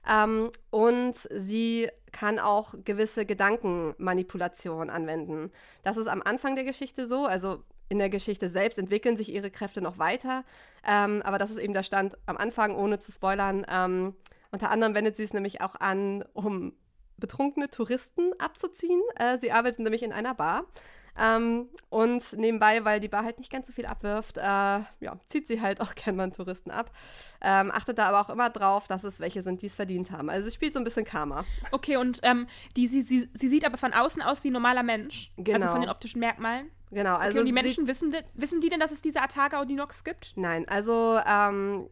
Ähm, 0.09 0.51
und 0.71 1.17
sie 1.31 1.89
kann 2.13 2.39
auch 2.39 2.75
gewisse 2.85 3.25
Gedankenmanipulationen 3.25 4.91
anwenden. 4.91 5.53
Das 5.85 5.97
ist 5.97 6.09
am 6.09 6.23
Anfang 6.23 6.57
der 6.57 6.65
Geschichte 6.65 7.07
so. 7.07 7.27
Also 7.27 7.63
in 7.89 7.99
der 7.99 8.11
Geschichte 8.11 8.51
selbst 8.51 8.79
entwickeln 8.79 9.17
sich 9.17 9.33
ihre 9.33 9.51
Kräfte 9.51 9.81
noch 9.81 9.99
weiter. 9.99 10.45
Ähm, 10.87 11.23
aber 11.23 11.39
das 11.39 11.51
ist 11.51 11.59
eben 11.59 11.75
der 11.75 11.83
Stand 11.83 12.17
am 12.27 12.37
Anfang, 12.37 12.75
ohne 12.75 12.99
zu 12.99 13.13
spoilern. 13.13 13.65
Ähm, 13.71 14.15
unter 14.51 14.71
anderem 14.71 14.95
wendet 14.95 15.17
sie 15.17 15.23
es 15.23 15.33
nämlich 15.33 15.61
auch 15.61 15.75
an, 15.77 16.25
um 16.33 16.73
betrunkene 17.19 17.71
Touristen 17.71 18.33
abzuziehen. 18.39 19.01
Äh, 19.17 19.39
sie 19.39 19.53
arbeitet 19.53 19.81
nämlich 19.81 20.03
in 20.03 20.13
einer 20.13 20.35
Bar. 20.35 20.65
Ähm, 21.19 21.69
und 21.89 22.33
nebenbei, 22.35 22.85
weil 22.85 23.01
die 23.01 23.09
Bar 23.09 23.25
halt 23.25 23.39
nicht 23.39 23.51
ganz 23.51 23.67
so 23.67 23.73
viel 23.73 23.87
abwirft, 23.87 24.37
äh, 24.37 24.43
ja, 24.43 25.19
zieht 25.29 25.49
sie 25.49 25.63
halt 25.63 25.81
auch 25.81 25.95
gerne 25.95 26.17
mal 26.17 26.31
Touristen 26.31 26.71
ab. 26.71 26.91
Ähm, 27.41 27.71
achtet 27.71 27.99
da 27.99 28.09
aber 28.09 28.21
auch 28.21 28.31
immer 28.31 28.51
drauf, 28.51 28.87
dass 28.87 29.05
es 29.05 29.19
welche 29.19 29.43
sind, 29.43 29.63
die 29.63 29.67
es 29.67 29.75
verdient 29.75 30.11
haben. 30.11 30.29
Also 30.29 30.45
sie 30.49 30.55
spielt 30.55 30.75
so 30.75 30.81
ein 30.81 30.85
bisschen 30.85 31.05
Karma. 31.05 31.45
Okay, 31.71 31.97
und 31.97 32.21
ähm, 32.23 32.47
die, 32.77 32.87
sie, 32.87 33.03
sie, 33.03 33.31
sie 33.33 33.49
sieht 33.49 33.65
aber 33.65 33.79
von 33.79 33.95
außen 33.95 34.21
aus 34.23 34.45
wie 34.45 34.51
ein 34.51 34.53
normaler 34.53 34.83
Mensch. 34.83 35.33
Genau. 35.37 35.57
Also 35.57 35.69
von 35.69 35.81
den 35.81 35.91
optischen 35.91 36.21
Merkmalen. 36.21 36.71
Genau, 36.91 37.17
also. 37.17 37.31
Okay, 37.31 37.41
und 37.41 37.47
die 37.47 37.53
Menschen 37.53 37.87
wissen, 37.87 38.15
wissen 38.35 38.61
die 38.61 38.69
denn, 38.69 38.81
dass 38.81 38.93
es 38.93 39.01
diese 39.03 39.21
Ataga 39.21 39.61
und 39.61 39.69
die 39.69 39.75
Nox 39.75 40.05
gibt? 40.05 40.35
Nein, 40.37 40.69
also 40.69 41.19
ähm, 41.27 41.89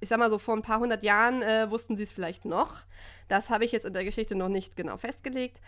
ich 0.00 0.08
sag 0.08 0.18
mal 0.18 0.30
so, 0.30 0.38
vor 0.38 0.56
ein 0.56 0.62
paar 0.62 0.80
hundert 0.80 1.04
Jahren 1.04 1.42
äh, 1.42 1.70
wussten 1.70 1.96
sie 1.96 2.02
es 2.02 2.12
vielleicht 2.12 2.44
noch. 2.44 2.80
Das 3.28 3.50
habe 3.50 3.64
ich 3.64 3.72
jetzt 3.72 3.86
in 3.86 3.94
der 3.94 4.04
Geschichte 4.04 4.34
noch 4.34 4.48
nicht 4.48 4.74
genau 4.74 4.96
festgelegt, 4.96 5.60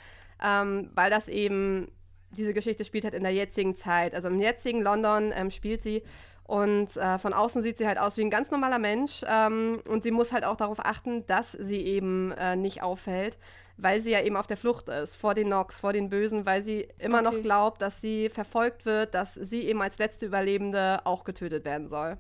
ähm, 0.42 0.90
weil 0.92 1.08
das 1.08 1.28
eben, 1.28 1.90
diese 2.30 2.52
Geschichte 2.52 2.84
spielt 2.84 3.04
halt 3.04 3.14
in 3.14 3.22
der 3.22 3.32
jetzigen 3.32 3.76
Zeit. 3.76 4.12
Also 4.12 4.28
im 4.28 4.40
jetzigen 4.40 4.82
London 4.82 5.32
ähm, 5.34 5.50
spielt 5.50 5.82
sie 5.84 6.02
und 6.44 6.96
äh, 6.96 7.18
von 7.18 7.32
außen 7.32 7.62
sieht 7.62 7.78
sie 7.78 7.86
halt 7.86 7.98
aus 7.98 8.16
wie 8.16 8.22
ein 8.22 8.30
ganz 8.30 8.50
normaler 8.50 8.78
Mensch 8.78 9.22
ähm, 9.26 9.80
und 9.88 10.02
sie 10.02 10.10
muss 10.10 10.32
halt 10.32 10.44
auch 10.44 10.56
darauf 10.56 10.78
achten, 10.78 11.26
dass 11.26 11.52
sie 11.52 11.80
eben 11.80 12.32
äh, 12.32 12.56
nicht 12.56 12.82
auffällt 12.82 13.38
weil 13.76 14.00
sie 14.00 14.10
ja 14.10 14.22
eben 14.22 14.36
auf 14.36 14.46
der 14.46 14.56
Flucht 14.56 14.88
ist 14.88 15.16
vor 15.16 15.34
den 15.34 15.48
Nox, 15.48 15.80
vor 15.80 15.92
den 15.92 16.08
Bösen, 16.08 16.46
weil 16.46 16.62
sie 16.62 16.88
immer 16.98 17.20
okay. 17.20 17.24
noch 17.24 17.42
glaubt, 17.42 17.82
dass 17.82 18.00
sie 18.00 18.28
verfolgt 18.28 18.86
wird, 18.86 19.14
dass 19.14 19.34
sie 19.34 19.62
eben 19.62 19.82
als 19.82 19.98
letzte 19.98 20.26
Überlebende 20.26 21.04
auch 21.04 21.24
getötet 21.24 21.64
werden 21.64 21.88
soll. 21.88 22.16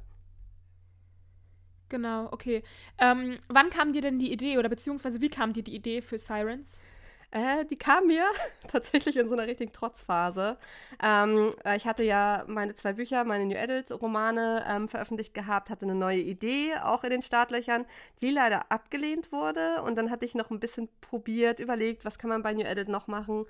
Genau, 1.88 2.28
okay. 2.32 2.62
Ähm, 2.98 3.38
wann 3.48 3.70
kam 3.70 3.92
dir 3.92 4.00
denn 4.00 4.18
die 4.18 4.32
Idee 4.32 4.58
oder 4.58 4.68
beziehungsweise 4.68 5.20
wie 5.20 5.28
kam 5.28 5.52
dir 5.52 5.62
die 5.62 5.74
Idee 5.74 6.02
für 6.02 6.18
Sirens? 6.18 6.82
Äh, 7.34 7.64
die 7.64 7.76
kam 7.76 8.06
mir 8.06 8.24
tatsächlich 8.70 9.16
in 9.16 9.28
so 9.28 9.34
einer 9.34 9.48
richtigen 9.48 9.72
Trotzphase. 9.72 10.56
Ähm, 11.02 11.52
äh, 11.64 11.76
ich 11.76 11.84
hatte 11.84 12.04
ja 12.04 12.44
meine 12.46 12.76
zwei 12.76 12.92
Bücher, 12.92 13.24
meine 13.24 13.44
New 13.46 13.58
Adult-Romane 13.58 14.64
ähm, 14.68 14.88
veröffentlicht 14.88 15.34
gehabt, 15.34 15.68
hatte 15.68 15.84
eine 15.84 15.96
neue 15.96 16.20
Idee, 16.20 16.76
auch 16.80 17.02
in 17.02 17.10
den 17.10 17.22
Startlöchern, 17.22 17.86
die 18.22 18.30
leider 18.30 18.70
abgelehnt 18.70 19.32
wurde. 19.32 19.82
Und 19.82 19.96
dann 19.96 20.12
hatte 20.12 20.24
ich 20.24 20.36
noch 20.36 20.50
ein 20.50 20.60
bisschen 20.60 20.88
probiert, 21.00 21.58
überlegt, 21.58 22.04
was 22.04 22.18
kann 22.18 22.30
man 22.30 22.42
bei 22.44 22.52
New 22.52 22.64
Adult 22.64 22.88
noch 22.88 23.08
machen. 23.08 23.46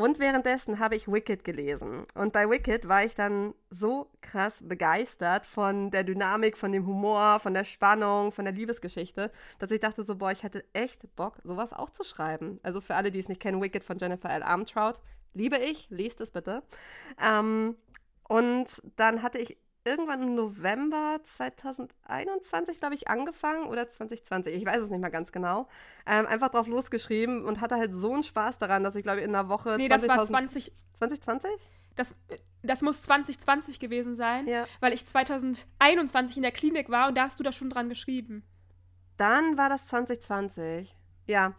Und 0.00 0.18
währenddessen 0.18 0.78
habe 0.78 0.96
ich 0.96 1.08
Wicked 1.08 1.44
gelesen. 1.44 2.06
Und 2.14 2.32
bei 2.32 2.48
Wicked 2.48 2.88
war 2.88 3.04
ich 3.04 3.14
dann 3.14 3.52
so 3.68 4.10
krass 4.22 4.62
begeistert 4.66 5.44
von 5.44 5.90
der 5.90 6.04
Dynamik, 6.04 6.56
von 6.56 6.72
dem 6.72 6.86
Humor, 6.86 7.38
von 7.38 7.52
der 7.52 7.64
Spannung, 7.64 8.32
von 8.32 8.46
der 8.46 8.54
Liebesgeschichte, 8.54 9.30
dass 9.58 9.70
ich 9.70 9.80
dachte 9.80 10.02
so, 10.02 10.16
boah, 10.16 10.32
ich 10.32 10.42
hätte 10.42 10.64
echt 10.72 11.14
Bock, 11.16 11.36
sowas 11.44 11.74
auch 11.74 11.90
zu 11.90 12.02
schreiben. 12.02 12.60
Also 12.62 12.80
für 12.80 12.94
alle, 12.94 13.10
die 13.10 13.18
es 13.18 13.28
nicht 13.28 13.42
kennen, 13.42 13.60
Wicked 13.60 13.84
von 13.84 13.98
Jennifer 13.98 14.30
L. 14.30 14.42
Armtrout, 14.42 14.94
liebe 15.34 15.58
ich, 15.58 15.90
liest 15.90 16.22
es 16.22 16.30
bitte. 16.30 16.62
Ähm, 17.22 17.76
und 18.26 18.68
dann 18.96 19.22
hatte 19.22 19.36
ich 19.36 19.58
irgendwann 19.90 20.22
im 20.22 20.34
November 20.34 21.18
2021, 21.24 22.78
glaube 22.78 22.94
ich, 22.94 23.08
angefangen 23.08 23.66
oder 23.66 23.88
2020, 23.88 24.54
ich 24.54 24.64
weiß 24.64 24.78
es 24.78 24.90
nicht 24.90 25.00
mehr 25.00 25.10
ganz 25.10 25.32
genau, 25.32 25.68
ähm, 26.06 26.26
einfach 26.26 26.50
drauf 26.50 26.66
losgeschrieben 26.66 27.44
und 27.44 27.60
hatte 27.60 27.76
halt 27.76 27.92
so 27.94 28.12
einen 28.12 28.22
Spaß 28.22 28.58
daran, 28.58 28.84
dass 28.84 28.94
ich, 28.96 29.02
glaube 29.02 29.18
ich, 29.18 29.24
in 29.24 29.34
einer 29.34 29.48
Woche. 29.48 29.76
Nee, 29.76 29.88
das 29.88 30.06
war 30.06 30.24
20. 30.24 30.72
2020? 30.94 31.50
Das, 31.96 32.14
das 32.62 32.82
muss 32.82 33.02
2020 33.02 33.80
gewesen 33.80 34.14
sein, 34.14 34.46
ja. 34.46 34.64
weil 34.80 34.92
ich 34.92 35.04
2021 35.04 36.36
in 36.36 36.42
der 36.42 36.52
Klinik 36.52 36.88
war 36.88 37.08
und 37.08 37.16
da 37.16 37.24
hast 37.24 37.38
du 37.38 37.42
da 37.42 37.52
schon 37.52 37.70
dran 37.70 37.88
geschrieben. 37.88 38.44
Dann 39.16 39.58
war 39.58 39.68
das 39.68 39.88
2020. 39.88 40.94
Ja, 41.26 41.54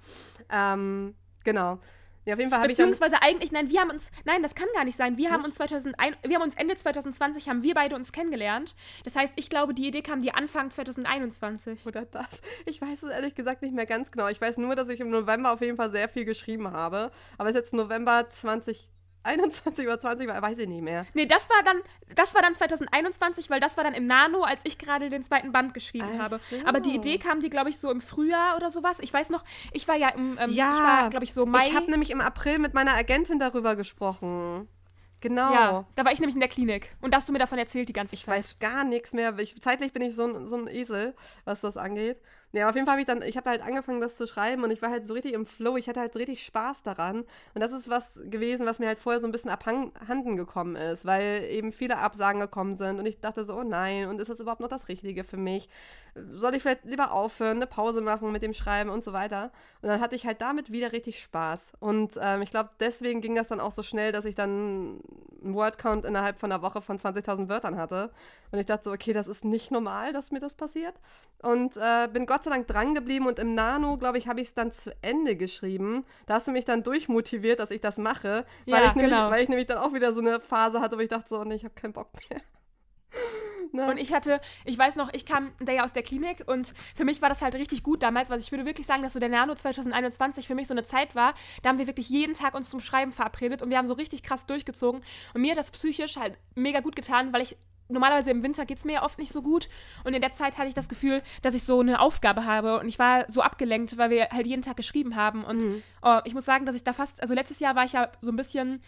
ähm, 0.50 1.15
genau. 1.43 1.79
Ja, 2.25 2.36
auf 2.36 2.40
jeden 2.40 2.51
Fall 2.51 2.68
Beziehungsweise 2.68 3.16
ich 3.16 3.22
eigentlich, 3.22 3.51
nein, 3.51 3.70
wir 3.70 3.82
haben 3.82 3.90
uns, 3.90 4.12
nein, 4.25 4.44
das 4.44 4.54
kann 4.54 4.68
gar 4.75 4.86
nicht 4.86 4.98
sein. 4.98 5.18
Wir 5.18 5.32
haben 5.32 5.44
uns 5.44 5.56
2001, 5.56 6.18
wir 6.24 6.36
haben 6.36 6.44
uns 6.44 6.56
Ende 6.56 6.75
2020 6.75 7.50
haben 7.50 7.63
wir 7.63 7.74
beide 7.74 7.96
uns 7.96 8.12
kennengelernt. 8.12 8.75
Das 9.04 9.16
heißt, 9.16 9.34
ich 9.38 9.50
glaube, 9.50 9.74
die 9.74 9.88
Idee 9.88 10.04
kam 10.04 10.22
dir 10.22 10.36
Anfang 10.36 10.70
2021. 10.70 11.86
Oder 11.86 12.06
das? 12.06 12.30
Ich 12.66 12.80
weiß 12.80 13.04
es 13.04 13.10
ehrlich 13.10 13.34
gesagt 13.34 13.63
nicht 13.63 13.74
mehr 13.74 13.88
ganz 13.88 14.12
genau. 14.12 14.28
Ich 14.28 14.40
weiß 14.40 14.58
nur, 14.58 14.75
dass 14.75 14.90
ich 14.90 15.00
im 15.00 15.10
November 15.10 15.51
auf 15.51 15.62
jeden 15.62 15.78
Fall 15.78 15.90
sehr 15.90 16.08
viel 16.08 16.25
geschrieben 16.25 16.72
habe. 16.72 17.12
Aber 17.38 17.50
es 17.50 17.56
ist 17.56 17.62
jetzt 17.62 17.74
November 17.74 18.28
2020. 18.30 18.88
21 19.24 19.86
oder 19.86 20.00
20, 20.00 20.28
weiß 20.28 20.58
ich 20.58 20.68
nicht 20.68 20.82
mehr. 20.82 21.06
Nee, 21.13 21.25
das 21.25 21.50
war 21.50 21.63
dann, 21.63 21.78
das 22.16 22.34
war 22.34 22.42
dann 22.42 22.56
2021, 22.56 23.50
weil 23.50 23.60
das 23.60 23.78
war 23.78 23.84
dann 23.84 23.94
im 23.94 24.06
Nano, 24.06 24.44
als 24.44 24.62
ich 24.63 24.78
gerade 24.78 25.10
den 25.10 25.24
zweiten 25.24 25.51
Band 25.51 25.74
geschrieben 25.74 26.12
Ach 26.16 26.24
habe. 26.24 26.40
So. 26.50 26.56
Aber 26.66 26.80
die 26.80 26.96
Idee 26.96 27.18
kam 27.18 27.40
dir, 27.40 27.50
glaube 27.50 27.70
ich, 27.70 27.78
so 27.78 27.92
im 27.92 28.01
Frühjahr 28.01 28.56
oder 28.56 28.72
sowas. 28.72 28.98
Ich 29.00 29.13
weiß 29.13 29.30
noch, 29.30 29.44
ich 29.74 29.88
war 29.88 29.96
ja 29.96 30.10
im, 30.10 30.38
ähm, 30.40 30.51
ja, 30.51 30.74
ich 30.74 30.80
war, 30.80 31.10
glaube 31.10 31.25
ich, 31.25 31.34
so 31.34 31.46
Mai. 31.46 31.68
Ich 31.68 31.75
habe 31.75 31.90
nämlich 31.92 32.10
im 32.10 32.22
April 32.22 32.60
mit 32.60 32.74
meiner 32.74 32.94
Agentin 32.94 33.40
darüber 33.40 33.75
gesprochen. 33.75 34.68
Genau. 35.22 35.54
Ja, 35.54 35.86
da 35.96 36.04
war 36.04 36.12
ich 36.12 36.20
nämlich 36.20 36.36
in 36.36 36.40
der 36.40 36.50
Klinik. 36.50 36.96
Und 37.00 37.12
da 37.12 37.18
hast 37.18 37.30
du 37.30 37.34
mir 37.34 37.40
davon 37.40 37.60
erzählt 37.60 37.88
die 37.88 37.94
ganze 37.94 38.16
ich 38.16 38.25
Zeit. 38.25 38.40
Ich 38.40 38.44
weiß 38.46 38.60
gar 38.60 38.84
nichts 38.84 39.13
mehr. 39.13 39.38
Ich, 39.38 39.62
zeitlich 39.62 39.94
bin 39.94 40.01
ich 40.01 40.16
so 40.16 40.25
ein, 40.25 40.48
so 40.48 40.56
ein 40.56 40.68
Esel, 40.68 41.16
was 41.46 41.62
das 41.62 41.78
angeht. 41.78 42.18
Ja, 42.53 42.67
auf 42.67 42.75
jeden 42.75 42.86
Fall 42.86 42.93
habe 42.93 43.01
ich 43.01 43.08
dann, 43.08 43.22
ich 43.22 43.38
habe 43.38 43.50
halt 43.50 43.62
angefangen, 43.62 44.01
das 44.01 44.15
zu 44.15 44.27
schreiben 44.27 44.63
und 44.65 44.72
ich 44.72 44.81
war 44.81 44.89
halt 44.89 45.08
so 45.08 45.13
richtig 45.13 45.34
im 45.34 45.46
Flow. 45.46 45.77
Ich 45.77 45.88
hatte 45.88 46.01
halt 46.01 46.15
richtig 46.17 46.43
Spaß 46.43 46.84
daran. 46.84 47.24
Und 47.53 47.62
das 47.62 47.72
ist 47.72 47.89
was 47.89 48.20
gewesen, 48.25 48.65
was 48.65 48.79
mir 48.79 48.88
halt 48.88 49.00
vorher 49.00 49.22
so 49.22 49.27
ein 49.27 49.31
bisschen 49.31 49.50
abhanden 49.50 50.36
gekommen 50.36 50.75
ist, 50.75 51.05
weil 51.05 51.46
eben 51.50 51.72
viele 51.72 51.98
Absagen 52.00 52.41
gekommen 52.41 52.75
sind 52.75 53.00
und 53.00 53.05
ich 53.05 53.22
dachte 53.22 53.46
so, 53.46 53.55
oh 53.55 53.63
nein, 53.63 54.08
und 54.10 54.20
ist 54.20 54.29
das 54.29 54.41
überhaupt 54.41 54.60
noch 54.60 54.67
das 54.67 54.89
Richtige 54.89 55.24
für 55.24 55.38
mich? 55.38 55.70
Soll 56.34 56.53
ich 56.55 56.62
vielleicht 56.62 56.84
lieber 56.84 57.13
aufhören, 57.13 57.58
eine 57.58 57.67
Pause 57.67 58.01
machen 58.01 58.34
mit 58.34 58.43
dem 58.43 58.53
Schreiben 58.53 58.89
und 58.89 59.01
so 59.03 59.13
weiter? 59.13 59.51
Und 59.81 59.88
dann 59.88 60.01
hatte 60.01 60.15
ich 60.17 60.25
halt 60.25 60.41
damit 60.41 60.72
wieder 60.74 60.91
richtig 60.91 61.20
Spaß. 61.22 61.72
Und 61.79 62.20
ähm, 62.22 62.41
ich 62.41 62.51
glaube, 62.51 62.72
deswegen 62.81 63.22
ging 63.22 63.36
das 63.36 63.48
dann 63.48 63.62
auch 63.62 63.72
so 63.72 63.81
schnell, 63.81 64.12
dass 64.12 64.25
ich 64.25 64.36
dann 64.36 65.00
einen 65.41 65.53
Wordcount 65.53 66.03
innerhalb 66.05 66.38
von 66.39 66.51
einer 66.51 66.62
Woche 66.62 66.81
von 66.81 66.98
20.000 67.00 67.48
Wörtern 67.48 67.77
hatte. 67.77 68.12
Und 68.51 68.60
ich 68.60 68.65
dachte 68.65 68.86
so, 68.86 68.91
okay, 68.91 69.13
das 69.13 69.27
ist 69.27 69.46
nicht 69.46 69.72
normal, 69.72 70.13
dass 70.13 70.31
mir 70.31 70.39
das 70.39 70.55
passiert. 70.55 70.96
Und 71.41 71.77
äh, 71.77 72.08
bin 72.12 72.25
Gott 72.25 72.43
sei 72.43 72.51
Dank 72.51 72.67
dran 72.67 72.93
geblieben 72.93 73.27
und 73.27 73.39
im 73.39 73.55
Nano, 73.55 73.98
glaube 73.98 74.17
ich, 74.17 74.27
habe 74.27 74.41
ich 74.41 74.50
es 74.50 74.53
dann 74.53 74.72
zu 74.72 74.93
Ende 75.01 75.36
geschrieben. 75.36 76.05
Da 76.25 76.36
hast 76.36 76.48
du 76.48 76.51
mich 76.51 76.65
dann 76.65 76.84
durchmotiviert, 76.84 77.60
dass 77.60 77.72
ich 77.72 77.81
das 77.81 77.98
mache, 77.98 78.46
ja, 78.65 78.75
weil, 78.75 78.88
ich 78.88 78.96
nämlich, 78.96 79.13
genau. 79.13 79.31
weil 79.31 79.43
ich 79.43 79.50
nämlich 79.50 79.67
dann 79.67 79.77
auch 79.77 79.93
wieder 79.93 80.13
so 80.13 80.20
eine 80.20 80.39
Phase 80.39 80.81
hatte, 80.81 80.98
wo 80.98 81.01
ich 81.01 81.10
dachte 81.10 81.29
so, 81.29 81.43
nee, 81.43 81.55
ich 81.55 81.63
habe 81.63 81.74
keinen 81.74 81.93
Bock 81.93 82.10
mehr. 82.29 82.41
Ne? 83.74 83.89
Und 83.89 83.98
ich 83.98 84.12
hatte, 84.12 84.41
ich 84.65 84.77
weiß 84.77 84.98
noch, 84.98 85.13
ich 85.13 85.25
kam 85.25 85.51
da 85.62 85.72
ja 85.72 85.86
aus 85.86 85.93
der 85.93 86.03
Klinik 86.03 86.43
und 86.46 86.74
für 86.93 87.05
mich 87.05 87.22
war 87.22 87.29
das 87.29 87.41
halt 87.41 87.55
richtig 87.55 87.84
gut 87.84 88.03
damals, 88.03 88.29
weil 88.29 88.39
ich 88.39 88.51
würde 88.51 88.65
wirklich 88.65 88.86
sagen, 88.86 89.01
dass 89.01 89.13
so 89.13 89.20
der 89.20 89.29
Nano 89.29 89.55
2021 89.55 90.46
für 90.46 90.55
mich 90.55 90.67
so 90.67 90.74
eine 90.74 90.84
Zeit 90.84 91.15
war, 91.15 91.34
da 91.63 91.70
haben 91.70 91.77
wir 91.77 91.88
wirklich 91.88 92.10
jeden 92.10 92.34
Tag 92.34 92.53
uns 92.53 92.70
zum 92.70 92.81
Schreiben 92.81 93.13
verabredet 93.13 93.62
und 93.62 93.70
wir 93.70 93.77
haben 93.77 93.88
so 93.88 93.93
richtig 93.93 94.24
krass 94.24 94.46
durchgezogen. 94.46 95.01
Und 95.34 95.41
mir 95.41 95.51
hat 95.51 95.58
das 95.58 95.72
psychisch 95.72 96.17
halt 96.17 96.38
mega 96.53 96.81
gut 96.81 96.98
getan, 96.98 97.31
weil 97.31 97.41
ich 97.43 97.55
normalerweise 97.91 98.31
im 98.31 98.43
Winter 98.43 98.65
geht 98.65 98.79
es 98.79 98.86
mir 98.86 98.93
ja 98.93 99.03
oft 99.03 99.19
nicht 99.19 99.31
so 99.31 99.41
gut. 99.41 99.69
Und 100.03 100.13
in 100.13 100.21
der 100.21 100.31
Zeit 100.31 100.57
hatte 100.57 100.67
ich 100.67 100.74
das 100.74 100.89
Gefühl, 100.89 101.21
dass 101.41 101.53
ich 101.53 101.63
so 101.63 101.79
eine 101.79 102.00
Aufgabe 102.00 102.45
habe. 102.45 102.79
Und 102.79 102.88
ich 102.88 103.00
war 103.00 103.25
so 103.29 103.41
abgelenkt, 103.41 103.98
weil 103.98 104.10
wir 104.10 104.29
halt 104.29 104.48
jeden 104.48 104.62
Tag 104.62 104.77
geschrieben 104.77 105.15
haben. 105.15 105.43
Und 105.43 105.63
mhm. 105.63 105.83
oh, 106.01 106.19
ich 106.25 106.33
muss 106.33 106.45
sagen, 106.45 106.65
dass 106.65 106.75
ich 106.75 106.83
da 106.83 106.93
fast, 106.93 107.21
also 107.21 107.33
letztes 107.33 107.60
Jahr 107.60 107.75
war 107.75 107.86
ich 107.86 107.93
ja 107.93 108.12
so 108.21 108.31
ein 108.31 108.36
bisschen 108.36 108.81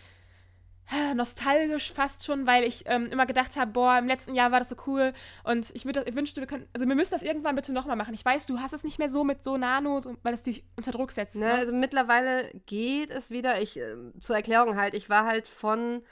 äh, 0.92 1.14
nostalgisch 1.14 1.92
fast 1.92 2.26
schon, 2.26 2.46
weil 2.46 2.64
ich 2.64 2.84
ähm, 2.88 3.08
immer 3.08 3.26
gedacht 3.26 3.56
habe, 3.56 3.72
boah, 3.72 3.98
im 3.98 4.08
letzten 4.08 4.36
Jahr 4.36 4.52
war 4.52 4.60
das 4.60 4.70
so 4.70 4.76
cool 4.86 5.14
und 5.44 5.72
ich, 5.74 5.86
würd, 5.86 6.06
ich 6.06 6.16
wünschte, 6.16 6.42
wir 6.42 6.48
können, 6.48 6.68
also 6.74 6.88
wir 6.88 6.96
müssen 6.96 7.12
das 7.12 7.24
irgendwann 7.24 7.56
bitte 7.56 7.72
nochmal 7.72 7.96
machen. 7.96 8.14
Ich 8.14 8.26
weiß, 8.26 8.46
du 8.46 8.60
hast 8.60 8.74
es 8.74 8.84
nicht 8.84 9.00
mehr 9.00 9.10
so 9.10 9.24
mit 9.24 9.44
so 9.44 9.58
Nano, 9.58 10.00
so, 10.02 10.16
weil 10.24 10.34
es 10.34 10.44
dich 10.44 10.66
unter 10.76 10.92
Druck 10.92 11.12
setzt. 11.12 11.36
Ne, 11.36 11.46
ne? 11.46 11.54
Also 11.54 11.74
mittlerweile 11.74 12.52
geht 12.66 13.12
es 13.12 13.30
wieder. 13.30 13.62
Ich, 13.62 13.78
äh, 13.78 13.96
zur 14.20 14.36
Erklärung 14.36 14.76
halt, 14.76 14.94
ich 14.94 15.10
war 15.10 15.26
halt 15.26 15.48
von 15.48 16.04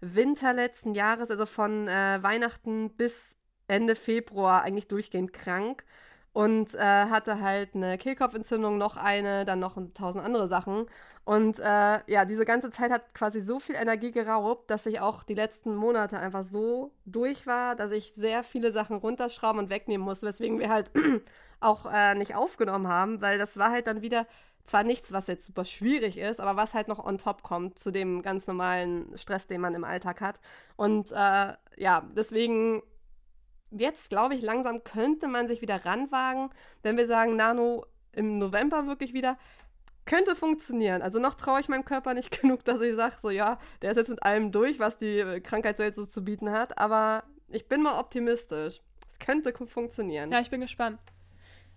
Winter 0.00 0.52
letzten 0.52 0.94
Jahres, 0.94 1.30
also 1.30 1.46
von 1.46 1.88
äh, 1.88 2.22
Weihnachten 2.22 2.90
bis 2.90 3.36
Ende 3.66 3.94
Februar 3.94 4.62
eigentlich 4.62 4.88
durchgehend 4.88 5.32
krank 5.32 5.84
und 6.32 6.74
äh, 6.74 6.78
hatte 6.78 7.40
halt 7.40 7.74
eine 7.74 7.98
Kehlkopfentzündung, 7.98 8.78
noch 8.78 8.96
eine, 8.96 9.44
dann 9.44 9.58
noch 9.58 9.76
tausend 9.94 10.24
andere 10.24 10.48
Sachen. 10.48 10.86
Und 11.24 11.58
äh, 11.58 12.00
ja, 12.06 12.24
diese 12.24 12.44
ganze 12.44 12.70
Zeit 12.70 12.90
hat 12.90 13.12
quasi 13.12 13.40
so 13.40 13.60
viel 13.60 13.74
Energie 13.74 14.12
geraubt, 14.12 14.70
dass 14.70 14.86
ich 14.86 15.00
auch 15.00 15.24
die 15.24 15.34
letzten 15.34 15.74
Monate 15.74 16.18
einfach 16.18 16.44
so 16.44 16.92
durch 17.04 17.46
war, 17.46 17.76
dass 17.76 17.92
ich 17.92 18.12
sehr 18.14 18.42
viele 18.44 18.72
Sachen 18.72 18.96
runterschrauben 18.96 19.58
und 19.58 19.68
wegnehmen 19.68 20.04
musste, 20.04 20.26
weswegen 20.26 20.58
wir 20.58 20.70
halt 20.70 20.90
auch 21.60 21.86
äh, 21.92 22.14
nicht 22.14 22.34
aufgenommen 22.34 22.88
haben, 22.88 23.20
weil 23.20 23.36
das 23.36 23.58
war 23.58 23.70
halt 23.70 23.88
dann 23.88 24.00
wieder 24.00 24.26
zwar 24.68 24.84
nichts, 24.84 25.12
was 25.12 25.26
jetzt 25.26 25.46
super 25.46 25.64
schwierig 25.64 26.18
ist, 26.18 26.40
aber 26.40 26.56
was 26.56 26.74
halt 26.74 26.88
noch 26.88 27.04
on 27.04 27.18
top 27.18 27.42
kommt 27.42 27.78
zu 27.78 27.90
dem 27.90 28.22
ganz 28.22 28.46
normalen 28.46 29.16
Stress, 29.16 29.46
den 29.46 29.60
man 29.60 29.74
im 29.74 29.84
Alltag 29.84 30.20
hat. 30.20 30.40
Und 30.76 31.10
äh, 31.12 31.54
ja, 31.76 32.02
deswegen 32.14 32.82
jetzt 33.70 34.10
glaube 34.10 34.34
ich, 34.34 34.42
langsam 34.42 34.84
könnte 34.84 35.28
man 35.28 35.48
sich 35.48 35.62
wieder 35.62 35.84
ranwagen, 35.84 36.50
wenn 36.82 36.96
wir 36.96 37.06
sagen, 37.06 37.36
Nano 37.36 37.86
im 38.12 38.38
November 38.38 38.86
wirklich 38.86 39.12
wieder. 39.12 39.38
Könnte 40.04 40.34
funktionieren. 40.34 41.02
Also 41.02 41.18
noch 41.18 41.34
traue 41.34 41.60
ich 41.60 41.68
meinem 41.68 41.84
Körper 41.84 42.14
nicht 42.14 42.30
genug, 42.40 42.64
dass 42.64 42.80
ich 42.80 42.96
sage, 42.96 43.16
so 43.22 43.30
ja, 43.30 43.58
der 43.82 43.90
ist 43.90 43.96
jetzt 43.98 44.08
mit 44.08 44.22
allem 44.22 44.52
durch, 44.52 44.78
was 44.78 44.96
die 44.96 45.18
äh, 45.18 45.40
Krankheit 45.40 45.76
so 45.76 45.82
jetzt 45.82 45.96
so 45.96 46.06
zu 46.06 46.24
bieten 46.24 46.50
hat. 46.50 46.78
Aber 46.78 47.24
ich 47.48 47.68
bin 47.68 47.82
mal 47.82 47.98
optimistisch. 47.98 48.80
Es 49.10 49.18
könnte 49.18 49.52
funktionieren. 49.52 50.32
Ja, 50.32 50.40
ich 50.40 50.50
bin 50.50 50.60
gespannt. 50.60 50.98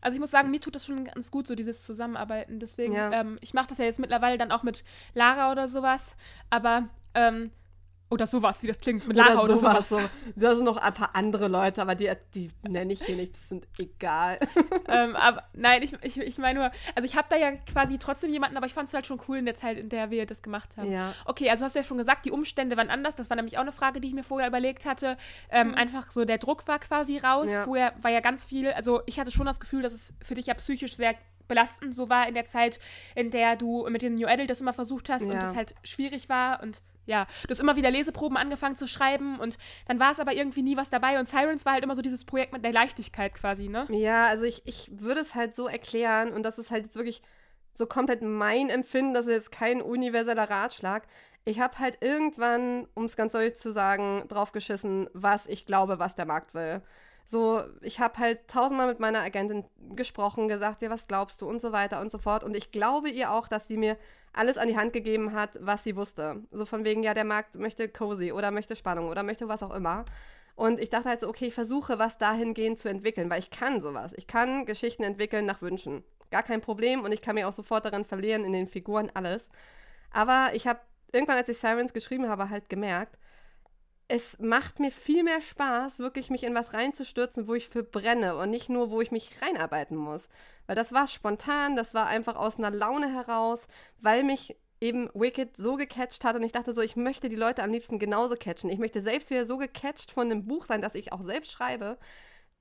Also 0.01 0.15
ich 0.15 0.19
muss 0.19 0.31
sagen, 0.31 0.51
mir 0.51 0.59
tut 0.59 0.75
das 0.75 0.85
schon 0.85 1.05
ganz 1.05 1.31
gut, 1.31 1.47
so 1.47 1.55
dieses 1.55 1.83
Zusammenarbeiten. 1.83 2.59
Deswegen, 2.59 2.93
ja. 2.93 3.11
ähm, 3.11 3.37
ich 3.41 3.53
mache 3.53 3.67
das 3.67 3.77
ja 3.77 3.85
jetzt 3.85 3.99
mittlerweile 3.99 4.37
dann 4.37 4.51
auch 4.51 4.63
mit 4.63 4.83
Lara 5.13 5.51
oder 5.51 5.67
sowas. 5.67 6.15
Aber 6.49 6.89
ähm, 7.13 7.51
oder 8.11 8.27
sowas, 8.27 8.61
wie 8.61 8.67
das 8.67 8.77
klingt, 8.77 9.07
mit 9.07 9.15
Lara 9.15 9.35
oder, 9.35 9.43
oder 9.43 9.57
sowas. 9.57 9.89
So. 9.89 9.99
Da 10.35 10.53
sind 10.53 10.65
noch 10.65 10.75
ein 10.75 10.93
paar 10.93 11.15
andere 11.15 11.47
Leute, 11.47 11.81
aber 11.81 11.95
die, 11.95 12.11
die 12.35 12.51
nenne 12.67 12.91
ich 12.91 13.01
hier 13.03 13.15
nicht, 13.15 13.33
die 13.33 13.47
sind 13.47 13.67
egal. 13.79 14.37
ähm, 14.89 15.15
aber 15.15 15.43
nein, 15.53 15.81
ich, 15.81 15.93
ich, 16.01 16.19
ich 16.19 16.37
meine 16.37 16.59
nur, 16.59 16.71
also 16.93 17.05
ich 17.05 17.15
habe 17.15 17.27
da 17.29 17.37
ja 17.37 17.53
quasi 17.71 17.97
trotzdem 17.97 18.29
jemanden, 18.29 18.57
aber 18.57 18.65
ich 18.65 18.73
fand 18.73 18.89
es 18.89 18.93
halt 18.93 19.07
schon 19.07 19.21
cool 19.29 19.37
in 19.37 19.45
der 19.45 19.55
Zeit, 19.55 19.77
in 19.77 19.87
der 19.87 20.11
wir 20.11 20.25
das 20.25 20.41
gemacht 20.41 20.75
haben. 20.75 20.91
Ja. 20.91 21.13
Okay, 21.23 21.49
also 21.49 21.63
hast 21.63 21.73
du 21.73 21.79
ja 21.79 21.85
schon 21.85 21.97
gesagt, 21.97 22.25
die 22.25 22.31
Umstände 22.31 22.75
waren 22.75 22.89
anders. 22.89 23.15
Das 23.15 23.29
war 23.29 23.37
nämlich 23.37 23.57
auch 23.57 23.61
eine 23.61 23.71
Frage, 23.71 24.01
die 24.01 24.09
ich 24.09 24.13
mir 24.13 24.25
vorher 24.25 24.49
überlegt 24.49 24.85
hatte. 24.85 25.15
Ähm, 25.49 25.69
mhm. 25.69 25.75
Einfach 25.75 26.11
so, 26.11 26.25
der 26.25 26.37
Druck 26.37 26.67
war 26.67 26.79
quasi 26.79 27.17
raus. 27.17 27.49
Ja. 27.49 27.63
Vorher 27.63 27.93
war 28.01 28.11
ja 28.11 28.19
ganz 28.19 28.43
viel, 28.43 28.73
also 28.73 29.01
ich 29.05 29.21
hatte 29.21 29.31
schon 29.31 29.45
das 29.45 29.61
Gefühl, 29.61 29.83
dass 29.83 29.93
es 29.93 30.13
für 30.21 30.35
dich 30.35 30.47
ja 30.47 30.53
psychisch 30.53 30.97
sehr 30.97 31.15
belastend 31.47 31.93
so 31.93 32.09
war 32.09 32.27
in 32.27 32.33
der 32.33 32.45
Zeit, 32.45 32.79
in 33.15 33.29
der 33.29 33.55
du 33.55 33.87
mit 33.89 34.01
den 34.01 34.15
New 34.15 34.27
Adult 34.27 34.49
das 34.49 34.61
immer 34.61 34.73
versucht 34.73 35.09
hast 35.09 35.27
ja. 35.27 35.33
und 35.33 35.43
es 35.43 35.55
halt 35.55 35.75
schwierig 35.83 36.29
war 36.29 36.61
und 36.63 36.81
ja, 37.11 37.27
du 37.43 37.49
hast 37.49 37.59
immer 37.59 37.75
wieder 37.75 37.91
Leseproben 37.91 38.37
angefangen 38.37 38.77
zu 38.77 38.87
schreiben 38.87 39.37
und 39.37 39.57
dann 39.85 39.99
war 39.99 40.11
es 40.13 40.19
aber 40.19 40.33
irgendwie 40.33 40.61
nie 40.61 40.77
was 40.77 40.89
dabei 40.89 41.19
und 41.19 41.27
Sirens 41.27 41.65
war 41.65 41.73
halt 41.73 41.83
immer 41.83 41.95
so 41.95 42.01
dieses 42.01 42.23
Projekt 42.23 42.53
mit 42.53 42.63
der 42.63 42.71
Leichtigkeit 42.71 43.33
quasi, 43.33 43.67
ne? 43.67 43.85
Ja, 43.89 44.27
also 44.27 44.45
ich, 44.45 44.61
ich 44.65 44.89
würde 44.93 45.19
es 45.19 45.35
halt 45.35 45.53
so 45.53 45.67
erklären 45.67 46.31
und 46.31 46.43
das 46.43 46.57
ist 46.57 46.71
halt 46.71 46.85
jetzt 46.85 46.95
wirklich 46.95 47.21
so 47.75 47.85
komplett 47.85 48.21
mein 48.21 48.69
Empfinden, 48.69 49.13
das 49.13 49.27
ist 49.27 49.33
jetzt 49.33 49.51
kein 49.51 49.81
universeller 49.81 50.49
Ratschlag. 50.49 51.03
Ich 51.43 51.59
habe 51.59 51.79
halt 51.79 51.97
irgendwann, 52.01 52.87
um 52.93 53.05
es 53.05 53.17
ganz 53.17 53.33
deutlich 53.33 53.57
zu 53.57 53.73
sagen, 53.73 54.23
draufgeschissen, 54.29 55.09
was 55.13 55.47
ich 55.47 55.65
glaube, 55.65 55.99
was 55.99 56.15
der 56.15 56.25
Markt 56.25 56.53
will. 56.53 56.81
So, 57.25 57.63
ich 57.81 57.99
habe 57.99 58.17
halt 58.17 58.47
tausendmal 58.47 58.87
mit 58.87 58.99
meiner 58.99 59.21
Agentin 59.21 59.63
gesprochen, 59.95 60.47
gesagt, 60.47 60.81
ja, 60.81 60.89
was 60.89 61.07
glaubst 61.07 61.41
du 61.41 61.47
und 61.47 61.61
so 61.61 61.71
weiter 61.71 62.01
und 62.01 62.11
so 62.11 62.17
fort. 62.17 62.43
Und 62.43 62.55
ich 62.55 62.71
glaube 62.71 63.09
ihr 63.09 63.31
auch, 63.31 63.47
dass 63.47 63.67
sie 63.67 63.77
mir 63.77 63.97
alles 64.33 64.57
an 64.57 64.67
die 64.67 64.77
Hand 64.77 64.93
gegeben 64.93 65.33
hat, 65.33 65.51
was 65.59 65.83
sie 65.83 65.95
wusste. 65.95 66.43
So 66.51 66.65
von 66.65 66.83
wegen, 66.83 67.03
ja, 67.03 67.13
der 67.13 67.23
Markt 67.23 67.55
möchte 67.55 67.87
cozy 67.89 68.31
oder 68.31 68.51
möchte 68.51 68.75
Spannung 68.75 69.09
oder 69.09 69.23
möchte 69.23 69.47
was 69.47 69.63
auch 69.63 69.73
immer. 69.73 70.05
Und 70.55 70.79
ich 70.79 70.89
dachte 70.89 71.09
halt 71.09 71.21
so, 71.21 71.29
okay, 71.29 71.47
ich 71.47 71.53
versuche 71.53 71.99
was 71.99 72.17
dahingehend 72.17 72.79
zu 72.79 72.89
entwickeln, 72.89 73.29
weil 73.29 73.39
ich 73.39 73.49
kann 73.49 73.81
sowas. 73.81 74.13
Ich 74.15 74.27
kann 74.27 74.65
Geschichten 74.65 75.03
entwickeln 75.03 75.45
nach 75.45 75.61
Wünschen. 75.61 76.03
Gar 76.29 76.43
kein 76.43 76.61
Problem 76.61 77.03
und 77.03 77.11
ich 77.11 77.21
kann 77.21 77.35
mich 77.35 77.45
auch 77.45 77.53
sofort 77.53 77.85
darin 77.85 78.05
verlieren, 78.05 78.45
in 78.45 78.53
den 78.53 78.67
Figuren, 78.67 79.11
alles. 79.13 79.49
Aber 80.11 80.51
ich 80.53 80.67
habe 80.67 80.79
irgendwann, 81.11 81.37
als 81.37 81.49
ich 81.49 81.57
Sirens 81.57 81.93
geschrieben 81.93 82.29
habe, 82.29 82.49
halt 82.49 82.69
gemerkt, 82.69 83.17
es 84.11 84.37
macht 84.39 84.81
mir 84.81 84.91
viel 84.91 85.23
mehr 85.23 85.39
Spaß, 85.39 85.99
wirklich 85.99 86.29
mich 86.29 86.43
in 86.43 86.53
was 86.53 86.73
reinzustürzen, 86.73 87.47
wo 87.47 87.53
ich 87.53 87.69
für 87.69 87.81
brenne 87.81 88.35
und 88.35 88.49
nicht 88.49 88.67
nur, 88.67 88.91
wo 88.91 88.99
ich 88.99 89.09
mich 89.09 89.41
reinarbeiten 89.41 89.95
muss. 89.95 90.27
Weil 90.67 90.75
das 90.75 90.91
war 90.91 91.07
spontan, 91.07 91.77
das 91.77 91.93
war 91.93 92.07
einfach 92.07 92.35
aus 92.35 92.57
einer 92.57 92.71
Laune 92.71 93.13
heraus, 93.13 93.69
weil 94.01 94.23
mich 94.23 94.57
eben 94.81 95.09
Wicked 95.13 95.55
so 95.55 95.77
gecatcht 95.77 96.25
hat 96.25 96.35
und 96.35 96.43
ich 96.43 96.51
dachte 96.51 96.73
so, 96.73 96.81
ich 96.81 96.97
möchte 96.97 97.29
die 97.29 97.37
Leute 97.37 97.63
am 97.63 97.71
liebsten 97.71 97.99
genauso 97.99 98.35
catchen. 98.35 98.69
Ich 98.69 98.79
möchte 98.79 99.01
selbst 99.01 99.29
wieder 99.29 99.47
so 99.47 99.57
gecatcht 99.57 100.11
von 100.11 100.27
dem 100.27 100.45
Buch 100.45 100.65
sein, 100.65 100.81
dass 100.81 100.95
ich 100.95 101.13
auch 101.13 101.21
selbst 101.21 101.53
schreibe, 101.53 101.97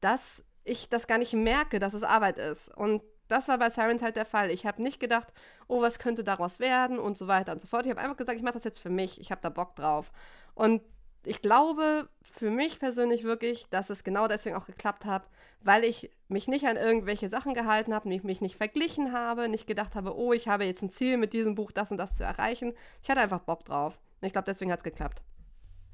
dass 0.00 0.44
ich 0.62 0.88
das 0.88 1.08
gar 1.08 1.18
nicht 1.18 1.32
merke, 1.32 1.80
dass 1.80 1.94
es 1.94 2.04
Arbeit 2.04 2.38
ist. 2.38 2.68
Und 2.76 3.02
das 3.26 3.48
war 3.48 3.58
bei 3.58 3.70
Sirens 3.70 4.02
halt 4.02 4.14
der 4.14 4.26
Fall. 4.26 4.52
Ich 4.52 4.66
habe 4.66 4.80
nicht 4.80 5.00
gedacht, 5.00 5.32
oh, 5.66 5.82
was 5.82 5.98
könnte 5.98 6.22
daraus 6.22 6.60
werden 6.60 7.00
und 7.00 7.18
so 7.18 7.26
weiter 7.26 7.50
und 7.50 7.60
so 7.60 7.66
fort. 7.66 7.86
Ich 7.86 7.90
habe 7.90 8.00
einfach 8.00 8.16
gesagt, 8.16 8.38
ich 8.38 8.44
mache 8.44 8.54
das 8.54 8.64
jetzt 8.64 8.78
für 8.78 8.90
mich. 8.90 9.20
Ich 9.20 9.32
habe 9.32 9.40
da 9.40 9.48
Bock 9.48 9.74
drauf. 9.74 10.12
Und 10.54 10.82
ich 11.24 11.42
glaube 11.42 12.08
für 12.22 12.50
mich 12.50 12.78
persönlich 12.78 13.24
wirklich, 13.24 13.66
dass 13.70 13.90
es 13.90 14.04
genau 14.04 14.28
deswegen 14.28 14.56
auch 14.56 14.66
geklappt 14.66 15.04
hat, 15.04 15.28
weil 15.62 15.84
ich 15.84 16.10
mich 16.28 16.48
nicht 16.48 16.66
an 16.66 16.76
irgendwelche 16.76 17.28
Sachen 17.28 17.54
gehalten 17.54 17.94
habe, 17.94 18.08
mich, 18.08 18.22
mich 18.22 18.40
nicht 18.40 18.56
verglichen 18.56 19.12
habe, 19.12 19.48
nicht 19.48 19.66
gedacht 19.66 19.94
habe, 19.94 20.16
oh, 20.16 20.32
ich 20.32 20.48
habe 20.48 20.64
jetzt 20.64 20.82
ein 20.82 20.90
Ziel 20.90 21.16
mit 21.18 21.32
diesem 21.32 21.54
Buch, 21.54 21.72
das 21.72 21.90
und 21.90 21.98
das 21.98 22.16
zu 22.16 22.24
erreichen. 22.24 22.72
Ich 23.02 23.10
hatte 23.10 23.20
einfach 23.20 23.40
Bock 23.40 23.64
drauf. 23.64 23.98
Und 24.20 24.26
ich 24.26 24.32
glaube, 24.32 24.46
deswegen 24.46 24.72
hat 24.72 24.80
es 24.80 24.84
geklappt. 24.84 25.22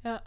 Ja. 0.04 0.23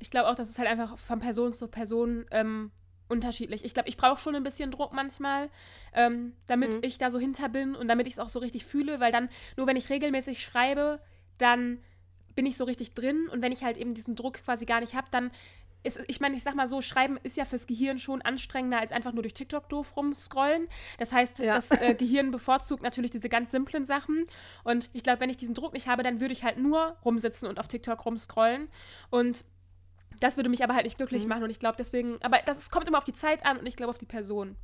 Ich 0.00 0.10
glaube 0.10 0.28
auch, 0.28 0.34
dass 0.34 0.50
es 0.50 0.58
halt 0.58 0.68
einfach 0.68 0.98
von 0.98 1.20
Person 1.20 1.52
zu 1.52 1.68
Person 1.68 2.26
ähm, 2.32 2.72
unterschiedlich. 3.08 3.64
Ich 3.64 3.74
glaube, 3.74 3.88
ich 3.88 3.96
brauche 3.96 4.20
schon 4.20 4.34
ein 4.34 4.42
bisschen 4.42 4.70
Druck 4.70 4.92
manchmal, 4.92 5.50
ähm, 5.92 6.34
damit 6.46 6.74
mhm. 6.74 6.80
ich 6.82 6.98
da 6.98 7.10
so 7.10 7.18
hinter 7.18 7.48
bin 7.48 7.76
und 7.76 7.86
damit 7.86 8.06
ich 8.06 8.14
es 8.14 8.18
auch 8.18 8.28
so 8.28 8.40
richtig 8.40 8.64
fühle, 8.64 8.98
weil 8.98 9.12
dann, 9.12 9.28
nur 9.56 9.66
wenn 9.66 9.76
ich 9.76 9.90
regelmäßig 9.90 10.42
schreibe, 10.42 11.00
dann 11.38 11.82
bin 12.34 12.46
ich 12.46 12.56
so 12.56 12.64
richtig 12.64 12.94
drin 12.94 13.28
und 13.30 13.42
wenn 13.42 13.52
ich 13.52 13.64
halt 13.64 13.76
eben 13.76 13.94
diesen 13.94 14.16
Druck 14.16 14.42
quasi 14.44 14.64
gar 14.64 14.80
nicht 14.80 14.94
habe, 14.94 15.06
dann 15.10 15.30
ist, 15.84 16.00
ich 16.08 16.18
meine, 16.18 16.36
ich 16.36 16.42
sag 16.42 16.54
mal 16.54 16.66
so, 16.66 16.80
Schreiben 16.80 17.18
ist 17.22 17.36
ja 17.36 17.44
fürs 17.44 17.66
Gehirn 17.66 17.98
schon 17.98 18.22
anstrengender 18.22 18.80
als 18.80 18.90
einfach 18.90 19.12
nur 19.12 19.22
durch 19.22 19.34
TikTok 19.34 19.68
doof 19.68 19.96
rumscrollen. 19.96 20.66
Das 20.98 21.12
heißt, 21.12 21.38
ja. 21.40 21.54
das 21.54 21.70
äh, 21.70 21.94
Gehirn 21.94 22.30
bevorzugt 22.30 22.82
natürlich 22.82 23.10
diese 23.10 23.28
ganz 23.28 23.50
simplen 23.50 23.86
Sachen. 23.86 24.26
Und 24.64 24.88
ich 24.94 25.02
glaube, 25.02 25.20
wenn 25.20 25.30
ich 25.30 25.36
diesen 25.36 25.54
Druck 25.54 25.74
nicht 25.74 25.86
habe, 25.86 26.02
dann 26.02 26.20
würde 26.20 26.32
ich 26.32 26.42
halt 26.42 26.58
nur 26.58 26.96
rumsitzen 27.04 27.48
und 27.48 27.60
auf 27.60 27.68
TikTok 27.68 28.04
rumscrollen. 28.04 28.68
Und 29.10 29.44
das 30.20 30.36
würde 30.36 30.48
mich 30.48 30.64
aber 30.64 30.74
halt 30.74 30.84
nicht 30.84 30.96
glücklich 30.96 31.24
mhm. 31.24 31.28
machen. 31.28 31.44
Und 31.44 31.50
ich 31.50 31.60
glaube 31.60 31.76
deswegen, 31.78 32.16
aber 32.22 32.38
das 32.46 32.70
kommt 32.70 32.88
immer 32.88 32.98
auf 32.98 33.04
die 33.04 33.12
Zeit 33.12 33.44
an 33.44 33.58
und 33.58 33.66
ich 33.66 33.76
glaube 33.76 33.90
auf 33.90 33.98
die 33.98 34.06
Person. 34.06 34.56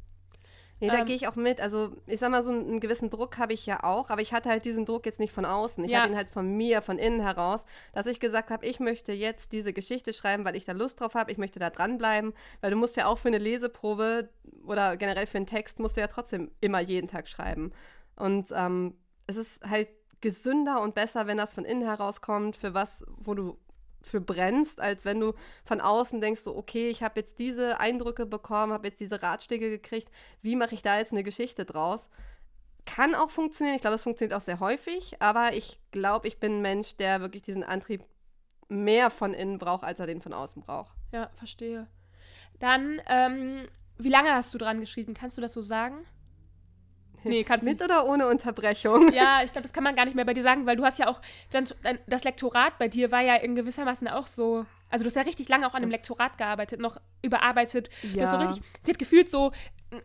Nee, 0.81 0.89
da 0.89 1.01
ähm, 1.01 1.07
gehe 1.07 1.17
ich 1.17 1.29
auch 1.29 1.37
mit. 1.37 1.61
Also, 1.61 1.93
ich 2.07 2.19
sag 2.21 2.31
mal, 2.31 2.43
so 2.43 2.51
einen, 2.51 2.81
gewissen 2.81 3.11
Druck 3.11 3.39
habe 3.39 3.53
ich 3.53 3.67
ja 3.67 3.85
auch, 3.85 4.11
aber 4.11 4.23
ich 4.23 4.33
hatte 4.33 4.49
halt 4.49 4.65
diesen 4.65 4.87
Druck 4.87 5.07
jetzt 5.07 5.21
nicht 5.21 5.33
von 5.33 5.45
außen. 5.45 5.85
Ich 5.85 5.91
ja. 5.91 6.01
hatte 6.01 6.13
ihn 6.13 6.17
halt 6.17 6.31
von 6.31 6.57
mir, 6.57 6.83
von 6.83 6.99
innen 6.99 7.21
heraus, 7.21 7.65
dass 7.93 8.07
ich 8.07 8.19
gesagt 8.19 8.51
habe, 8.51 8.67
ich 8.67 8.81
möchte 8.81 9.13
jetzt 9.13 9.53
diese 9.53 9.73
Geschichte 9.73 10.13
schreiben, 10.13 10.45
weil 10.45 10.57
ich 10.57 10.65
da 10.65 10.73
Lust 10.73 11.01
drauf 11.01 11.15
habe, 11.15 11.31
ich 11.31 11.39
möchte 11.39 11.59
da 11.59 11.71
dranbleiben, 11.71 12.33
weil 12.61 12.71
du 12.71 12.77
musst 12.77 12.97
ja 12.97 13.07
auch 13.07 13.19
für 13.19 13.29
eine 13.29 13.39
Leseprobe 13.39 14.31
oder 14.67 14.97
generell 14.97 15.27
für 15.27 15.39
einen 15.39 15.47
Text 15.47 15.79
musst 15.79 15.97
du 15.97 16.01
ja 16.01 16.07
trotzdem 16.07 16.51
immer 16.61 16.81
jeden 16.81 17.09
Tag 17.09 17.29
schreiben. 17.29 17.73
Und 18.17 18.53
ähm, 18.57 18.95
es 19.27 19.37
ist 19.37 19.63
halt 19.63 19.89
gesünder 20.21 20.83
und 20.83 20.95
besser, 20.95 21.27
wenn 21.27 21.37
das 21.37 21.53
von 21.53 21.65
innen 21.65 21.83
herauskommt, 21.83 22.57
für 22.57 22.75
was, 22.75 23.05
wo 23.17 23.35
du 23.35 23.59
für 24.02 24.21
brennst, 24.21 24.80
als 24.80 25.04
wenn 25.04 25.21
du 25.21 25.35
von 25.64 25.80
außen 25.80 26.21
denkst, 26.21 26.42
so, 26.42 26.57
okay, 26.57 26.88
ich 26.88 27.02
habe 27.02 27.21
jetzt 27.21 27.38
diese 27.38 27.80
Eindrücke 27.80 28.26
bekommen, 28.26 28.73
habe 28.73 28.88
jetzt 28.88 29.00
diese 29.00 29.23
Ratschläge 29.23 29.71
gekriegt, 29.71 30.11
wie 30.42 30.57
mache 30.57 30.75
ich 30.75 30.83
da 30.83 30.99
jetzt 30.99 31.12
eine 31.12 31.23
Geschichte 31.23 31.64
draus? 31.64 32.09
Kann 32.87 33.14
auch 33.14 33.30
funktionieren, 33.30 33.76
ich 33.76 33.83
glaube, 33.83 33.97
es 33.97 34.02
funktioniert 34.02 34.37
auch 34.37 34.45
sehr 34.45 34.61
häufig, 34.61 35.21
aber 35.21 35.52
ich 35.52 35.78
glaube, 35.90 36.28
ich 36.28 36.38
bin 36.38 36.57
ein 36.57 36.62
Mensch, 36.62 36.97
der 36.97 37.21
wirklich 37.21 37.42
diesen 37.42 37.62
Antrieb 37.62 38.02
mehr 38.69 39.11
von 39.11 39.35
innen 39.35 39.59
braucht, 39.59 39.85
als 39.85 40.00
er 40.00 40.07
den 40.07 40.23
von 40.23 40.33
außen 40.33 40.62
braucht. 40.62 40.95
Ja, 41.12 41.30
verstehe. 41.35 41.87
Dann, 42.59 43.00
ähm, 43.09 43.69
wie 43.99 44.09
lange 44.09 44.33
hast 44.33 44.54
du 44.54 44.59
dran 44.59 44.80
geschrieben? 44.80 45.14
Kannst 45.14 45.37
du 45.37 45.42
das 45.42 45.52
so 45.52 45.62
sagen? 45.62 46.07
Nee, 47.25 47.45
kannst 47.45 47.65
Mit 47.65 47.83
oder 47.83 48.07
ohne 48.07 48.27
Unterbrechung? 48.27 49.12
Ja, 49.12 49.43
ich 49.43 49.53
glaube, 49.53 49.67
das 49.67 49.73
kann 49.73 49.85
man 49.85 49.97
gar 49.97 50.05
nicht 50.05 50.15
mehr 50.15 50.25
bei 50.25 50.35
dir 50.35 50.43
sagen, 50.43 50.67
weil 50.67 50.77
du 50.77 50.85
hast 50.85 50.99
ja 50.99 51.09
auch, 51.09 51.21
das 52.07 52.25
Lektorat 52.25 52.79
bei 52.79 52.89
dir 52.89 53.11
war 53.11 53.21
ja 53.21 53.37
in 53.37 53.55
gewissermaßen 53.55 54.09
auch 54.09 54.27
so, 54.27 54.67
also 54.89 55.05
du 55.05 55.09
hast 55.09 55.17
ja 55.17 55.23
richtig 55.23 55.49
lange 55.49 55.67
auch 55.67 55.75
an 55.75 55.83
dem 55.83 55.91
Lektorat 55.91 56.39
gearbeitet, 56.39 56.81
noch 56.81 56.97
überarbeitet. 57.23 57.91
Ja. 58.15 58.25
Du 58.25 58.31
so 58.31 58.37
richtig, 58.37 58.65
sie 58.83 58.93
hat 58.93 58.99
gefühlt 58.99 59.31
so, 59.31 59.53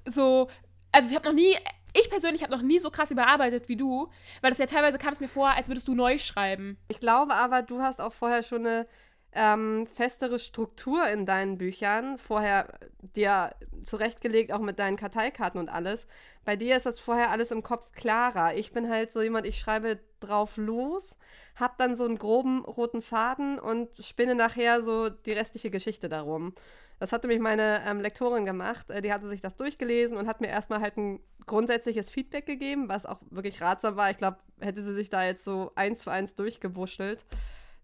so, 0.05 0.49
also 0.91 1.09
ich 1.09 1.15
habe 1.15 1.25
noch 1.25 1.33
nie, 1.33 1.55
ich 1.93 2.09
persönlich 2.09 2.43
habe 2.43 2.51
noch 2.51 2.61
nie 2.61 2.79
so 2.79 2.89
krass 2.89 3.11
überarbeitet 3.11 3.69
wie 3.69 3.77
du, 3.77 4.09
weil 4.41 4.51
das 4.51 4.57
ja 4.57 4.65
teilweise 4.65 4.97
kam 4.97 5.13
es 5.13 5.19
mir 5.19 5.29
vor, 5.29 5.49
als 5.49 5.67
würdest 5.67 5.87
du 5.87 5.95
neu 5.95 6.19
schreiben. 6.19 6.77
Ich 6.89 6.99
glaube 6.99 7.33
aber, 7.33 7.61
du 7.61 7.81
hast 7.81 8.01
auch 8.01 8.13
vorher 8.13 8.43
schon 8.43 8.65
eine 8.65 8.87
ähm, 9.35 9.87
festere 9.87 10.39
Struktur 10.39 11.07
in 11.07 11.25
deinen 11.25 11.57
Büchern 11.57 12.17
vorher 12.17 12.79
dir 13.01 13.55
zurechtgelegt, 13.83 14.51
auch 14.51 14.59
mit 14.59 14.79
deinen 14.79 14.97
Karteikarten 14.97 15.59
und 15.59 15.69
alles. 15.69 16.07
Bei 16.43 16.55
dir 16.55 16.77
ist 16.77 16.85
das 16.85 16.99
vorher 16.99 17.31
alles 17.31 17.51
im 17.51 17.63
Kopf 17.63 17.91
klarer. 17.91 18.55
Ich 18.55 18.71
bin 18.71 18.89
halt 18.89 19.11
so 19.11 19.21
jemand, 19.21 19.45
ich 19.45 19.59
schreibe 19.59 19.99
drauf 20.19 20.57
los, 20.57 21.15
hab 21.55 21.77
dann 21.77 21.95
so 21.95 22.05
einen 22.05 22.17
groben 22.17 22.63
roten 22.65 23.01
Faden 23.01 23.59
und 23.59 23.89
spinne 24.03 24.35
nachher 24.35 24.83
so 24.83 25.09
die 25.09 25.33
restliche 25.33 25.69
Geschichte 25.69 26.09
darum. 26.09 26.53
Das 26.99 27.11
hatte 27.11 27.27
mich 27.27 27.39
meine 27.39 27.81
ähm, 27.85 27.99
Lektorin 27.99 28.45
gemacht. 28.45 28.89
Äh, 28.89 29.01
die 29.01 29.11
hatte 29.11 29.27
sich 29.27 29.41
das 29.41 29.55
durchgelesen 29.55 30.17
und 30.17 30.27
hat 30.27 30.41
mir 30.41 30.47
erstmal 30.47 30.79
halt 30.81 30.97
ein 30.97 31.19
grundsätzliches 31.45 32.09
Feedback 32.09 32.45
gegeben, 32.45 32.89
was 32.89 33.05
auch 33.05 33.19
wirklich 33.29 33.61
ratsam 33.61 33.97
war. 33.97 34.09
Ich 34.11 34.17
glaube, 34.17 34.37
hätte 34.59 34.83
sie 34.83 34.93
sich 34.93 35.09
da 35.09 35.23
jetzt 35.23 35.43
so 35.43 35.71
eins 35.75 36.03
für 36.03 36.11
eins 36.11 36.35
durchgewurschtelt, 36.35 37.23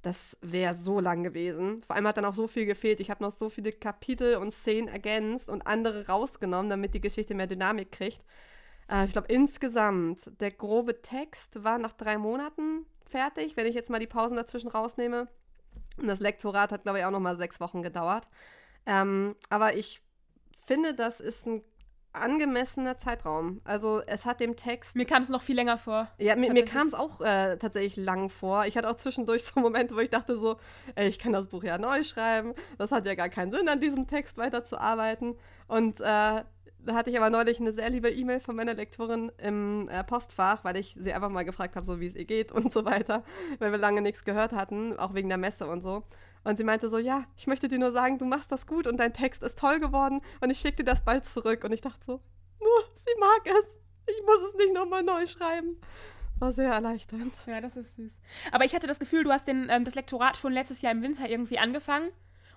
das 0.01 0.37
wäre 0.41 0.73
so 0.73 0.99
lang 0.99 1.23
gewesen. 1.23 1.83
Vor 1.83 1.95
allem 1.95 2.07
hat 2.07 2.17
dann 2.17 2.25
auch 2.25 2.35
so 2.35 2.47
viel 2.47 2.65
gefehlt. 2.65 2.99
Ich 2.99 3.09
habe 3.11 3.23
noch 3.23 3.31
so 3.31 3.49
viele 3.49 3.71
Kapitel 3.71 4.37
und 4.37 4.51
Szenen 4.51 4.87
ergänzt 4.87 5.49
und 5.49 5.67
andere 5.67 6.07
rausgenommen, 6.07 6.69
damit 6.69 6.93
die 6.93 7.01
Geschichte 7.01 7.35
mehr 7.35 7.47
Dynamik 7.47 7.91
kriegt. 7.91 8.21
Äh, 8.89 9.05
ich 9.05 9.11
glaube, 9.11 9.31
insgesamt, 9.31 10.19
der 10.39 10.51
grobe 10.51 11.01
Text 11.01 11.63
war 11.63 11.77
nach 11.77 11.93
drei 11.93 12.17
Monaten 12.17 12.85
fertig, 13.05 13.57
wenn 13.57 13.67
ich 13.67 13.75
jetzt 13.75 13.89
mal 13.89 13.99
die 13.99 14.07
Pausen 14.07 14.37
dazwischen 14.37 14.69
rausnehme. 14.69 15.27
Und 15.97 16.07
das 16.07 16.19
Lektorat 16.19 16.71
hat, 16.71 16.83
glaube 16.83 16.99
ich, 16.99 17.05
auch 17.05 17.11
noch 17.11 17.19
mal 17.19 17.37
sechs 17.37 17.59
Wochen 17.59 17.83
gedauert. 17.83 18.27
Ähm, 18.85 19.35
aber 19.49 19.75
ich 19.75 20.01
finde, 20.65 20.95
das 20.95 21.19
ist 21.19 21.45
ein 21.45 21.61
angemessener 22.13 22.97
Zeitraum. 22.97 23.61
Also 23.63 24.01
es 24.05 24.25
hat 24.25 24.39
dem 24.39 24.55
Text. 24.55 24.95
Mir 24.95 25.05
kam 25.05 25.23
es 25.23 25.29
noch 25.29 25.41
viel 25.41 25.55
länger 25.55 25.77
vor. 25.77 26.07
Ja, 26.17 26.35
mir, 26.35 26.51
mir 26.51 26.65
kam 26.65 26.87
es 26.87 26.93
auch 26.93 27.21
äh, 27.21 27.57
tatsächlich 27.57 27.95
lang 28.03 28.29
vor. 28.29 28.65
Ich 28.65 28.77
hatte 28.77 28.89
auch 28.89 28.97
zwischendurch 28.97 29.43
so 29.43 29.59
Momente, 29.59 29.95
wo 29.95 29.99
ich 29.99 30.09
dachte 30.09 30.37
so, 30.37 30.57
ey, 30.95 31.07
ich 31.07 31.19
kann 31.19 31.33
das 31.33 31.47
Buch 31.47 31.63
ja 31.63 31.77
neu 31.77 32.03
schreiben. 32.03 32.53
Das 32.77 32.91
hat 32.91 33.05
ja 33.05 33.15
gar 33.15 33.29
keinen 33.29 33.51
Sinn, 33.51 33.67
an 33.69 33.79
diesem 33.79 34.07
Text 34.07 34.37
weiterzuarbeiten. 34.37 35.35
Und 35.67 36.01
äh, 36.01 36.03
da 36.83 36.95
hatte 36.95 37.09
ich 37.09 37.17
aber 37.17 37.29
neulich 37.29 37.59
eine 37.59 37.71
sehr 37.71 37.89
liebe 37.89 38.09
E-Mail 38.09 38.39
von 38.39 38.55
meiner 38.55 38.73
Lektorin 38.73 39.31
im 39.37 39.87
äh, 39.89 40.03
Postfach, 40.03 40.63
weil 40.63 40.77
ich 40.77 40.95
sie 40.99 41.13
einfach 41.13 41.29
mal 41.29 41.45
gefragt 41.45 41.75
habe, 41.75 41.85
so 41.85 41.99
wie 41.99 42.07
es 42.07 42.15
ihr 42.15 42.25
geht 42.25 42.51
und 42.51 42.73
so 42.73 42.85
weiter, 42.85 43.23
weil 43.59 43.71
wir 43.71 43.79
lange 43.79 44.01
nichts 44.01 44.23
gehört 44.23 44.51
hatten, 44.51 44.97
auch 44.97 45.13
wegen 45.13 45.29
der 45.29 45.37
Messe 45.37 45.67
und 45.67 45.81
so. 45.81 46.03
Und 46.43 46.57
sie 46.57 46.63
meinte 46.63 46.89
so, 46.89 46.97
ja, 46.97 47.25
ich 47.35 47.47
möchte 47.47 47.67
dir 47.67 47.77
nur 47.77 47.91
sagen, 47.91 48.17
du 48.17 48.25
machst 48.25 48.51
das 48.51 48.65
gut 48.65 48.87
und 48.87 48.97
dein 48.97 49.13
Text 49.13 49.43
ist 49.43 49.59
toll 49.59 49.79
geworden 49.79 50.21
und 50.39 50.49
ich 50.49 50.59
schicke 50.59 50.77
dir 50.77 50.91
das 50.91 51.01
bald 51.01 51.25
zurück. 51.25 51.63
Und 51.63 51.71
ich 51.71 51.81
dachte 51.81 52.03
so, 52.05 52.21
nur, 52.59 52.83
sie 52.95 53.19
mag 53.19 53.41
es. 53.45 53.77
Ich 54.07 54.23
muss 54.25 54.49
es 54.49 54.55
nicht 54.55 54.73
nochmal 54.73 55.03
neu 55.03 55.25
schreiben. 55.27 55.79
War 56.39 56.51
sehr 56.51 56.71
erleichternd. 56.71 57.33
Ja, 57.45 57.61
das 57.61 57.77
ist 57.77 57.95
süß. 57.95 58.19
Aber 58.51 58.65
ich 58.65 58.73
hatte 58.73 58.87
das 58.87 58.99
Gefühl, 58.99 59.23
du 59.23 59.31
hast 59.31 59.47
den, 59.47 59.67
ähm, 59.69 59.85
das 59.85 59.93
Lektorat 59.93 60.37
schon 60.37 60.53
letztes 60.53 60.81
Jahr 60.81 60.91
im 60.91 61.03
Winter 61.03 61.29
irgendwie 61.29 61.59
angefangen 61.59 62.09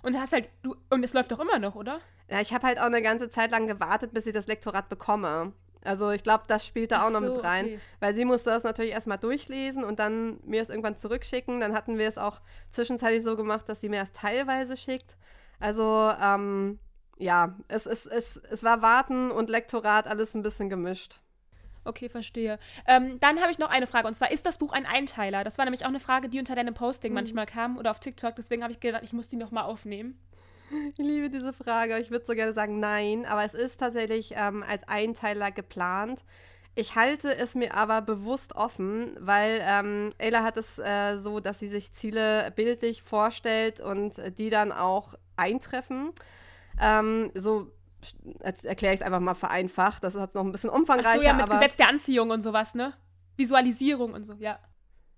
und 0.02 0.18
hast 0.18 0.32
halt, 0.32 0.48
du, 0.62 0.74
und 0.88 1.04
es 1.04 1.12
läuft 1.12 1.32
doch 1.32 1.40
immer 1.40 1.58
noch, 1.58 1.74
oder? 1.74 2.00
Ja, 2.30 2.40
ich 2.40 2.54
habe 2.54 2.66
halt 2.66 2.78
auch 2.78 2.84
eine 2.84 3.02
ganze 3.02 3.28
Zeit 3.28 3.50
lang 3.50 3.66
gewartet, 3.66 4.14
bis 4.14 4.26
ich 4.26 4.32
das 4.32 4.46
Lektorat 4.46 4.88
bekomme. 4.88 5.52
Also 5.84 6.10
ich 6.10 6.22
glaube, 6.22 6.44
das 6.48 6.66
spielt 6.66 6.90
da 6.90 7.02
auch 7.02 7.10
so, 7.10 7.20
noch 7.20 7.34
mit 7.34 7.44
rein, 7.44 7.64
okay. 7.66 7.80
weil 8.00 8.14
sie 8.14 8.24
musste 8.24 8.50
das 8.50 8.64
natürlich 8.64 8.92
erstmal 8.92 9.18
durchlesen 9.18 9.84
und 9.84 9.98
dann 9.98 10.40
mir 10.44 10.62
es 10.62 10.70
irgendwann 10.70 10.96
zurückschicken. 10.96 11.60
Dann 11.60 11.74
hatten 11.74 11.98
wir 11.98 12.08
es 12.08 12.18
auch 12.18 12.40
zwischenzeitlich 12.70 13.22
so 13.22 13.36
gemacht, 13.36 13.68
dass 13.68 13.80
sie 13.80 13.90
mir 13.90 14.02
es 14.02 14.12
teilweise 14.12 14.76
schickt. 14.76 15.16
Also 15.60 16.10
ähm, 16.22 16.78
ja, 17.18 17.56
es, 17.68 17.86
es, 17.86 18.06
es, 18.06 18.38
es 18.38 18.64
war 18.64 18.82
Warten 18.82 19.30
und 19.30 19.50
Lektorat 19.50 20.06
alles 20.06 20.34
ein 20.34 20.42
bisschen 20.42 20.68
gemischt. 20.70 21.20
Okay, 21.84 22.08
verstehe. 22.08 22.58
Ähm, 22.86 23.20
dann 23.20 23.40
habe 23.40 23.52
ich 23.52 23.58
noch 23.58 23.68
eine 23.68 23.86
Frage 23.86 24.08
und 24.08 24.14
zwar, 24.14 24.30
ist 24.30 24.46
das 24.46 24.56
Buch 24.56 24.72
ein 24.72 24.86
Einteiler? 24.86 25.44
Das 25.44 25.58
war 25.58 25.66
nämlich 25.66 25.84
auch 25.84 25.90
eine 25.90 26.00
Frage, 26.00 26.30
die 26.30 26.38
unter 26.38 26.54
deinem 26.54 26.72
Posting 26.72 27.12
mhm. 27.12 27.16
manchmal 27.16 27.46
kam 27.46 27.76
oder 27.76 27.90
auf 27.90 28.00
TikTok, 28.00 28.34
deswegen 28.36 28.62
habe 28.62 28.72
ich 28.72 28.80
gedacht, 28.80 29.02
ich 29.04 29.12
muss 29.12 29.28
die 29.28 29.36
nochmal 29.36 29.64
aufnehmen. 29.64 30.18
Ich 30.96 30.98
liebe 30.98 31.30
diese 31.30 31.52
Frage. 31.52 31.98
Ich 31.98 32.10
würde 32.10 32.24
so 32.26 32.34
gerne 32.34 32.52
sagen 32.52 32.80
nein, 32.80 33.26
aber 33.26 33.44
es 33.44 33.54
ist 33.54 33.78
tatsächlich 33.78 34.34
ähm, 34.36 34.62
als 34.66 34.86
Einteiler 34.88 35.50
geplant. 35.50 36.24
Ich 36.76 36.96
halte 36.96 37.34
es 37.36 37.54
mir 37.54 37.74
aber 37.74 38.02
bewusst 38.02 38.56
offen, 38.56 39.16
weil 39.20 39.60
ähm, 39.62 40.12
Ayla 40.18 40.42
hat 40.42 40.56
es 40.56 40.78
äh, 40.78 41.18
so, 41.18 41.38
dass 41.38 41.60
sie 41.60 41.68
sich 41.68 41.92
Ziele 41.92 42.52
bildlich 42.56 43.02
vorstellt 43.02 43.80
und 43.80 44.14
die 44.38 44.50
dann 44.50 44.72
auch 44.72 45.14
eintreffen. 45.36 46.10
Ähm, 46.80 47.30
so 47.34 47.70
erkläre 48.40 48.92
ich 48.92 49.00
es 49.00 49.06
einfach 49.06 49.20
mal 49.20 49.34
vereinfacht. 49.34 50.02
Das 50.02 50.16
ist 50.16 50.34
noch 50.34 50.44
ein 50.44 50.52
bisschen 50.52 50.70
umfangreicher. 50.70 51.10
Ach 51.10 51.20
so, 51.20 51.22
ja, 51.22 51.34
mit 51.34 51.48
Gesetz 51.48 51.76
der 51.76 51.88
Anziehung 51.88 52.30
und 52.30 52.40
sowas, 52.40 52.74
ne? 52.74 52.92
Visualisierung 53.36 54.12
und 54.12 54.24
so, 54.24 54.34
ja. 54.34 54.58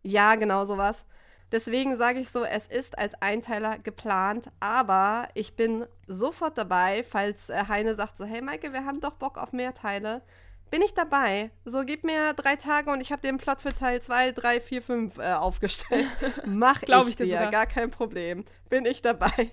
Ja, 0.03 0.35
genau 0.35 0.66
sowas. 0.66 1.07
Deswegen 1.53 1.97
sage 1.97 2.19
ich 2.19 2.29
so, 2.29 2.45
es 2.45 2.67
ist 2.67 2.99
als 2.99 3.15
Einteiler 3.23 3.79
geplant, 3.79 4.51
aber 4.59 5.29
ich 5.35 5.55
bin 5.55 5.87
sofort 6.09 6.59
dabei, 6.59 7.05
falls 7.09 7.51
äh, 7.51 7.65
Heine 7.69 7.95
sagt 7.95 8.19
so, 8.19 8.25
hey 8.25 8.43
Maike, 8.43 8.73
wir 8.73 8.85
haben 8.85 9.01
doch 9.01 9.13
Bock 9.13 9.39
auf 9.39 9.53
mehr 9.53 9.73
Teile. 9.73 10.23
Bin 10.71 10.83
ich 10.83 10.95
dabei. 10.95 11.51
So, 11.65 11.85
gib 11.85 12.03
mir 12.03 12.33
drei 12.35 12.57
Tage 12.57 12.91
und 12.91 13.01
ich 13.01 13.13
habe 13.13 13.23
den 13.23 13.39
Plot 13.39 13.61
für 13.61 13.73
Teil 13.73 14.03
2, 14.03 14.33
3, 14.33 14.61
4, 14.61 14.83
5 14.83 15.19
äh, 15.19 15.33
aufgestellt. 15.35 16.07
Mach 16.47 16.83
ich, 16.83 16.89
ich 17.09 17.17
dir, 17.17 17.27
sogar. 17.27 17.51
gar 17.53 17.67
kein 17.67 17.93
Problem. 17.93 18.45
Bin 18.69 18.85
ich 18.85 19.01
dabei. 19.01 19.53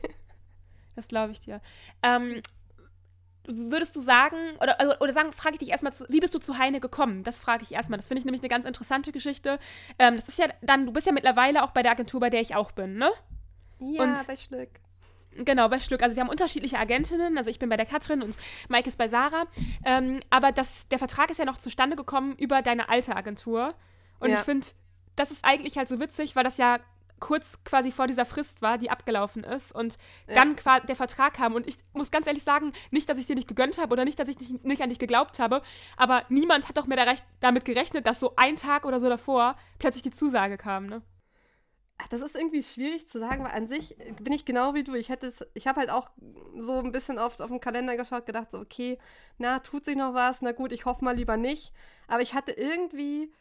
Das 0.95 1.07
glaube 1.07 1.31
ich 1.31 1.39
dir. 1.39 1.61
Ähm, 2.01 2.41
würdest 3.45 3.95
du 3.95 4.01
sagen, 4.01 4.37
oder, 4.61 4.79
also, 4.79 4.93
oder 4.99 5.13
sagen, 5.13 5.31
frage 5.33 5.55
ich 5.55 5.59
dich 5.59 5.69
erstmal, 5.69 5.93
wie 6.09 6.19
bist 6.19 6.33
du 6.33 6.39
zu 6.39 6.57
Heine 6.57 6.79
gekommen? 6.79 7.23
Das 7.23 7.39
frage 7.39 7.63
ich 7.63 7.73
erstmal. 7.73 7.97
Das 7.97 8.07
finde 8.07 8.19
ich 8.19 8.25
nämlich 8.25 8.41
eine 8.41 8.49
ganz 8.49 8.65
interessante 8.65 9.11
Geschichte. 9.11 9.59
Ähm, 9.99 10.15
das 10.15 10.29
ist 10.29 10.37
ja 10.37 10.47
dann, 10.61 10.85
du 10.85 10.93
bist 10.93 11.05
ja 11.05 11.13
mittlerweile 11.13 11.63
auch 11.63 11.71
bei 11.71 11.83
der 11.83 11.91
Agentur, 11.91 12.19
bei 12.19 12.29
der 12.29 12.41
ich 12.41 12.55
auch 12.55 12.71
bin, 12.71 12.95
ne? 12.97 13.09
Ja, 13.79 14.03
und, 14.03 14.27
bei 14.27 14.35
Schlück. 14.35 14.69
Genau, 15.35 15.67
bei 15.67 15.79
Schlück. 15.79 16.03
Also 16.03 16.15
wir 16.15 16.21
haben 16.21 16.29
unterschiedliche 16.29 16.77
Agentinnen. 16.77 17.37
Also 17.37 17.49
ich 17.49 17.59
bin 17.59 17.69
bei 17.69 17.77
der 17.77 17.85
Katrin 17.85 18.21
und 18.21 18.35
Mike 18.69 18.87
ist 18.87 18.97
bei 18.97 19.07
Sarah. 19.07 19.45
Ähm, 19.83 20.21
aber 20.29 20.51
das, 20.51 20.87
der 20.89 20.99
Vertrag 20.99 21.31
ist 21.31 21.37
ja 21.37 21.45
noch 21.45 21.57
zustande 21.57 21.95
gekommen 21.95 22.35
über 22.37 22.61
deine 22.61 22.89
alte 22.89 23.15
Agentur. 23.15 23.73
Und 24.19 24.29
ja. 24.29 24.37
ich 24.37 24.41
finde, 24.41 24.67
das 25.15 25.31
ist 25.31 25.43
eigentlich 25.43 25.77
halt 25.77 25.89
so 25.89 25.99
witzig, 25.99 26.35
weil 26.35 26.43
das 26.43 26.57
ja 26.57 26.79
kurz 27.23 27.63
quasi 27.63 27.93
vor 27.93 28.07
dieser 28.07 28.25
Frist 28.25 28.61
war, 28.61 28.77
die 28.77 28.89
abgelaufen 28.89 29.45
ist 29.45 29.73
und 29.73 29.97
ja. 30.27 30.35
dann 30.35 30.57
der 30.85 30.95
Vertrag 30.97 31.33
kam. 31.33 31.55
Und 31.55 31.65
ich 31.67 31.77
muss 31.93 32.11
ganz 32.11 32.27
ehrlich 32.27 32.43
sagen, 32.43 32.73
nicht, 32.91 33.07
dass 33.07 33.17
ich 33.17 33.25
dir 33.25 33.35
nicht 33.35 33.47
gegönnt 33.47 33.77
habe 33.77 33.93
oder 33.93 34.03
nicht, 34.03 34.19
dass 34.19 34.27
ich 34.27 34.37
nicht, 34.37 34.65
nicht 34.65 34.81
an 34.81 34.89
dich 34.89 34.99
geglaubt 34.99 35.39
habe, 35.39 35.61
aber 35.95 36.25
niemand 36.27 36.67
hat 36.67 36.75
doch 36.75 36.85
mehr 36.85 37.15
damit 37.39 37.63
gerechnet, 37.63 38.05
dass 38.07 38.19
so 38.19 38.33
ein 38.35 38.57
Tag 38.57 38.85
oder 38.85 38.99
so 38.99 39.07
davor 39.07 39.55
plötzlich 39.79 40.03
die 40.03 40.11
Zusage 40.11 40.57
kam, 40.57 40.87
ne? 40.87 41.01
Das 42.09 42.19
ist 42.19 42.35
irgendwie 42.35 42.63
schwierig 42.63 43.07
zu 43.07 43.19
sagen, 43.19 43.45
weil 43.45 43.53
an 43.53 43.67
sich 43.67 43.95
bin 44.19 44.33
ich 44.33 44.43
genau 44.43 44.73
wie 44.73 44.83
du. 44.83 44.93
Ich 44.93 45.07
hätte 45.07 45.27
es, 45.27 45.45
ich 45.53 45.67
habe 45.67 45.79
halt 45.79 45.89
auch 45.89 46.09
so 46.57 46.79
ein 46.79 46.91
bisschen 46.91 47.19
oft 47.19 47.41
auf 47.41 47.49
den 47.49 47.61
Kalender 47.61 47.95
geschaut, 47.95 48.25
gedacht, 48.25 48.51
so, 48.51 48.59
okay, 48.59 48.97
na, 49.37 49.59
tut 49.59 49.85
sich 49.85 49.95
noch 49.95 50.13
was, 50.13 50.41
na 50.41 50.51
gut, 50.51 50.73
ich 50.73 50.83
hoffe 50.83 51.05
mal 51.05 51.15
lieber 51.15 51.37
nicht. 51.37 51.71
Aber 52.07 52.21
ich 52.21 52.33
hatte 52.33 52.51
irgendwie 52.51 53.31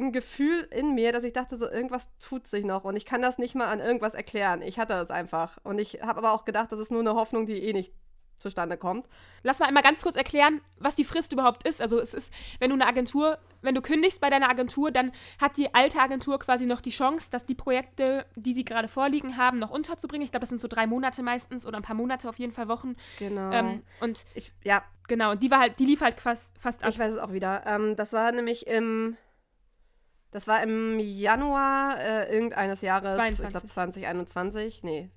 ein 0.00 0.12
Gefühl 0.12 0.68
in 0.70 0.94
mir, 0.94 1.12
dass 1.12 1.24
ich 1.24 1.32
dachte, 1.32 1.56
so 1.56 1.68
irgendwas 1.68 2.08
tut 2.18 2.46
sich 2.48 2.64
noch 2.64 2.84
und 2.84 2.96
ich 2.96 3.04
kann 3.04 3.22
das 3.22 3.38
nicht 3.38 3.54
mal 3.54 3.68
an 3.68 3.80
irgendwas 3.80 4.14
erklären. 4.14 4.62
Ich 4.62 4.78
hatte 4.78 4.94
das 4.94 5.10
einfach. 5.10 5.58
Und 5.62 5.78
ich 5.78 6.02
habe 6.02 6.18
aber 6.18 6.32
auch 6.32 6.44
gedacht, 6.44 6.72
das 6.72 6.80
ist 6.80 6.90
nur 6.90 7.00
eine 7.00 7.14
Hoffnung, 7.14 7.46
die 7.46 7.62
eh 7.62 7.72
nicht 7.72 7.92
zustande 8.40 8.76
kommt. 8.76 9.06
Lass 9.42 9.58
mal 9.58 9.66
einmal 9.66 9.82
ganz 9.82 10.02
kurz 10.02 10.16
erklären, 10.16 10.60
was 10.78 10.94
die 10.94 11.04
Frist 11.04 11.32
überhaupt 11.32 11.66
ist. 11.68 11.80
Also 11.80 12.00
es 12.00 12.14
ist, 12.14 12.32
wenn 12.58 12.70
du 12.70 12.74
eine 12.74 12.86
Agentur, 12.86 13.38
wenn 13.62 13.74
du 13.74 13.82
kündigst 13.82 14.20
bei 14.20 14.30
deiner 14.30 14.50
Agentur, 14.50 14.90
dann 14.90 15.12
hat 15.40 15.56
die 15.56 15.72
alte 15.74 16.00
Agentur 16.00 16.38
quasi 16.38 16.66
noch 16.66 16.80
die 16.80 16.90
Chance, 16.90 17.28
dass 17.30 17.46
die 17.46 17.54
Projekte, 17.54 18.26
die 18.34 18.54
sie 18.54 18.64
gerade 18.64 18.88
vorliegen 18.88 19.36
haben, 19.36 19.58
noch 19.58 19.70
unterzubringen. 19.70 20.24
Ich 20.24 20.32
glaube, 20.32 20.42
das 20.42 20.48
sind 20.48 20.60
so 20.60 20.68
drei 20.68 20.86
Monate 20.86 21.22
meistens 21.22 21.66
oder 21.66 21.76
ein 21.76 21.82
paar 21.82 21.96
Monate, 21.96 22.28
auf 22.28 22.38
jeden 22.38 22.52
Fall 22.52 22.68
Wochen. 22.68 22.96
Genau. 23.18 23.50
Ähm, 23.52 23.80
und 24.00 24.24
ich, 24.34 24.52
ja. 24.64 24.82
Genau, 25.06 25.32
und 25.32 25.42
die 25.42 25.50
war 25.50 25.58
halt, 25.58 25.78
die 25.78 25.86
lief 25.86 26.00
halt 26.02 26.20
fast, 26.20 26.56
fast 26.58 26.84
ab. 26.84 26.90
Ich 26.90 26.98
weiß 26.98 27.14
es 27.14 27.18
auch 27.18 27.32
wieder. 27.32 27.64
Ähm, 27.66 27.96
das 27.96 28.12
war 28.12 28.30
nämlich 28.32 28.66
im 28.66 29.16
das 30.30 30.46
war 30.46 30.62
im 30.62 30.98
Januar 31.00 31.98
äh, 31.98 32.32
irgendeines 32.32 32.80
Jahres, 32.80 33.16
22. 33.16 33.44
ich 33.44 33.50
glaube 33.50 33.66
2021. 33.66 34.82
Nee, 34.82 35.10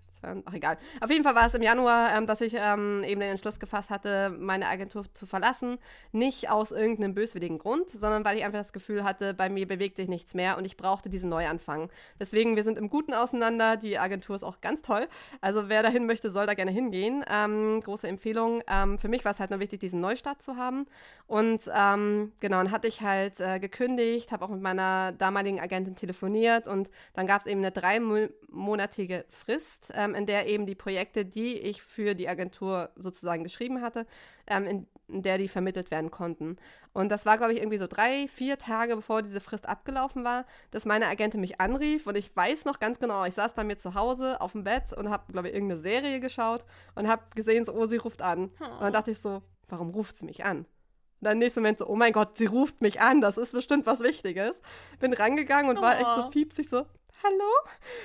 ach 0.45 0.53
egal. 0.53 0.77
Auf 1.01 1.09
jeden 1.09 1.23
Fall 1.23 1.35
war 1.35 1.45
es 1.45 1.53
im 1.53 1.61
Januar, 1.61 2.15
ähm, 2.15 2.27
dass 2.27 2.41
ich 2.41 2.55
ähm, 2.57 3.03
eben 3.03 3.21
den 3.21 3.31
Entschluss 3.31 3.59
gefasst 3.59 3.89
hatte, 3.89 4.29
meine 4.29 4.67
Agentur 4.67 5.05
zu 5.13 5.25
verlassen. 5.25 5.77
Nicht 6.11 6.49
aus 6.49 6.71
irgendeinem 6.71 7.13
böswilligen 7.13 7.57
Grund, 7.57 7.89
sondern 7.89 8.25
weil 8.25 8.37
ich 8.37 8.45
einfach 8.45 8.59
das 8.59 8.73
Gefühl 8.73 9.03
hatte, 9.03 9.33
bei 9.33 9.49
mir 9.49 9.67
bewegt 9.67 9.97
sich 9.97 10.07
nichts 10.07 10.33
mehr 10.33 10.57
und 10.57 10.65
ich 10.65 10.77
brauchte 10.77 11.09
diesen 11.09 11.29
Neuanfang. 11.29 11.89
Deswegen, 12.19 12.55
wir 12.55 12.63
sind 12.63 12.77
im 12.77 12.89
Guten 12.89 13.13
auseinander. 13.13 13.77
Die 13.77 13.99
Agentur 13.99 14.35
ist 14.35 14.43
auch 14.43 14.61
ganz 14.61 14.81
toll. 14.81 15.07
Also 15.41 15.69
wer 15.69 15.83
dahin 15.83 16.05
möchte, 16.05 16.31
soll 16.31 16.45
da 16.45 16.53
gerne 16.53 16.71
hingehen. 16.71 17.23
Ähm, 17.29 17.81
große 17.81 18.07
Empfehlung. 18.07 18.61
Ähm, 18.67 18.97
für 18.97 19.07
mich 19.07 19.25
war 19.25 19.33
es 19.33 19.39
halt 19.39 19.49
nur 19.49 19.59
wichtig, 19.59 19.79
diesen 19.79 19.99
Neustart 19.99 20.41
zu 20.41 20.55
haben. 20.55 20.85
Und 21.27 21.69
ähm, 21.73 22.31
genau, 22.39 22.57
dann 22.57 22.71
hatte 22.71 22.87
ich 22.87 23.01
halt 23.01 23.39
äh, 23.39 23.59
gekündigt, 23.59 24.31
habe 24.31 24.45
auch 24.45 24.49
mit 24.49 24.61
meiner 24.61 25.11
damaligen 25.13 25.59
Agentin 25.59 25.95
telefoniert 25.95 26.67
und 26.67 26.89
dann 27.13 27.27
gab 27.27 27.41
es 27.41 27.47
eben 27.47 27.61
eine 27.61 27.71
dreimonatige 27.71 29.25
Frist 29.29 29.91
ähm, 29.95 30.12
in 30.15 30.25
der 30.25 30.47
eben 30.47 30.65
die 30.65 30.75
Projekte, 30.75 31.25
die 31.25 31.57
ich 31.57 31.81
für 31.81 32.15
die 32.15 32.27
Agentur 32.27 32.89
sozusagen 32.95 33.43
geschrieben 33.43 33.81
hatte, 33.81 34.05
ähm, 34.47 34.65
in, 34.65 34.87
in, 35.07 35.23
der 35.23 35.37
die 35.37 35.47
vermittelt 35.47 35.91
werden 35.91 36.11
konnten. 36.11 36.57
Und 36.93 37.09
das 37.09 37.25
war, 37.25 37.37
glaube 37.37 37.53
ich, 37.53 37.59
irgendwie 37.59 37.77
so 37.77 37.87
drei, 37.87 38.27
vier 38.27 38.57
Tage, 38.57 38.95
bevor 38.95 39.21
diese 39.21 39.41
Frist 39.41 39.67
abgelaufen 39.67 40.23
war, 40.23 40.45
dass 40.71 40.85
meine 40.85 41.07
Agentin 41.07 41.41
mich 41.41 41.59
anrief 41.59 42.07
und 42.07 42.17
ich 42.17 42.35
weiß 42.35 42.65
noch 42.65 42.79
ganz 42.79 42.99
genau, 42.99 43.25
ich 43.25 43.33
saß 43.33 43.53
bei 43.53 43.63
mir 43.63 43.77
zu 43.77 43.95
Hause 43.95 44.41
auf 44.41 44.51
dem 44.51 44.63
Bett 44.63 44.93
und 44.93 45.09
habe, 45.09 45.31
glaube 45.31 45.49
ich, 45.49 45.53
irgendeine 45.53 45.81
Serie 45.81 46.19
geschaut 46.19 46.63
und 46.95 47.07
habe 47.07 47.23
gesehen, 47.35 47.65
so, 47.65 47.73
oh, 47.73 47.87
sie 47.87 47.97
ruft 47.97 48.21
an. 48.21 48.51
Oh. 48.59 48.65
Und 48.65 48.81
dann 48.81 48.93
dachte 48.93 49.11
ich 49.11 49.19
so, 49.19 49.41
warum 49.69 49.89
ruft 49.89 50.17
sie 50.17 50.25
mich 50.25 50.45
an? 50.45 50.59
Und 50.59 51.27
dann 51.27 51.33
im 51.33 51.39
nächsten 51.39 51.61
Moment 51.61 51.79
so, 51.79 51.87
oh 51.87 51.95
mein 51.95 52.11
Gott, 52.11 52.37
sie 52.37 52.47
ruft 52.47 52.81
mich 52.81 53.01
an, 53.01 53.21
das 53.21 53.37
ist 53.37 53.53
bestimmt 53.53 53.85
was 53.85 54.01
Wichtiges. 54.01 54.61
Bin 54.99 55.13
rangegangen 55.13 55.69
und 55.69 55.77
oh. 55.77 55.81
war 55.81 55.97
echt 55.97 56.15
so 56.15 56.29
piepsig, 56.29 56.69
so, 56.69 56.85
hallo? 57.23 57.51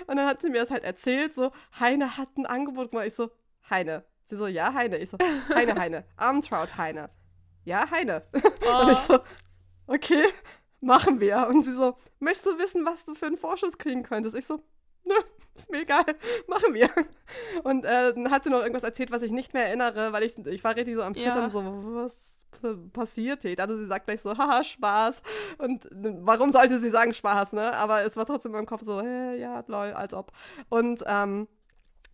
Und 0.06 0.16
dann 0.16 0.26
hat 0.26 0.40
sie 0.40 0.50
mir 0.50 0.60
das 0.60 0.70
halt 0.70 0.84
erzählt, 0.84 1.34
so, 1.34 1.52
Heine 1.78 2.16
hat 2.16 2.36
ein 2.36 2.46
Angebot 2.46 2.90
gemacht. 2.90 3.06
Ich 3.06 3.14
so, 3.14 3.30
Heine. 3.68 4.04
Sie 4.24 4.36
so, 4.36 4.46
ja, 4.46 4.72
Heine. 4.74 4.98
Ich 4.98 5.10
so, 5.10 5.18
Heine, 5.54 5.74
Heine. 5.80 6.04
Armtraut, 6.16 6.76
Heine. 6.76 7.10
Ja, 7.64 7.90
Heine. 7.90 8.22
Oh. 8.32 8.82
Und 8.82 8.92
ich 8.92 8.98
so, 8.98 9.18
okay, 9.86 10.24
machen 10.80 11.20
wir. 11.20 11.48
Und 11.48 11.64
sie 11.64 11.74
so, 11.74 11.96
möchtest 12.18 12.46
du 12.46 12.58
wissen, 12.58 12.84
was 12.84 13.04
du 13.04 13.14
für 13.14 13.26
einen 13.26 13.36
Vorschuss 13.36 13.78
kriegen 13.78 14.02
könntest? 14.02 14.36
Ich 14.36 14.46
so, 14.46 14.62
nö, 15.08 15.14
ist 15.54 15.70
mir 15.70 15.82
egal, 15.82 16.04
machen 16.46 16.74
wir. 16.74 16.88
Und 17.64 17.84
äh, 17.84 18.14
dann 18.14 18.30
hat 18.30 18.44
sie 18.44 18.50
noch 18.50 18.60
irgendwas 18.60 18.82
erzählt, 18.82 19.10
was 19.10 19.22
ich 19.22 19.32
nicht 19.32 19.54
mehr 19.54 19.66
erinnere, 19.66 20.12
weil 20.12 20.22
ich, 20.22 20.38
ich 20.38 20.64
war 20.64 20.76
richtig 20.76 20.94
so 20.94 21.02
am 21.02 21.14
Zittern, 21.14 21.38
ja. 21.44 21.50
so, 21.50 21.60
was 21.62 22.16
passiert 22.92 23.42
hier. 23.42 23.58
Also 23.58 23.76
sie 23.76 23.86
sagt 23.86 24.06
gleich 24.06 24.20
so, 24.20 24.36
haha, 24.36 24.64
Spaß. 24.64 25.22
Und 25.58 25.88
warum 25.92 26.52
sollte 26.52 26.78
sie 26.78 26.90
sagen 26.90 27.14
Spaß, 27.14 27.52
ne? 27.52 27.74
Aber 27.74 28.02
es 28.02 28.16
war 28.16 28.26
trotzdem 28.26 28.52
in 28.52 28.56
meinem 28.56 28.66
Kopf 28.66 28.82
so, 28.84 29.00
hey, 29.00 29.38
ja, 29.38 29.62
lol, 29.66 29.92
als 29.92 30.14
ob. 30.14 30.32
Und 30.68 31.04
ähm, 31.06 31.48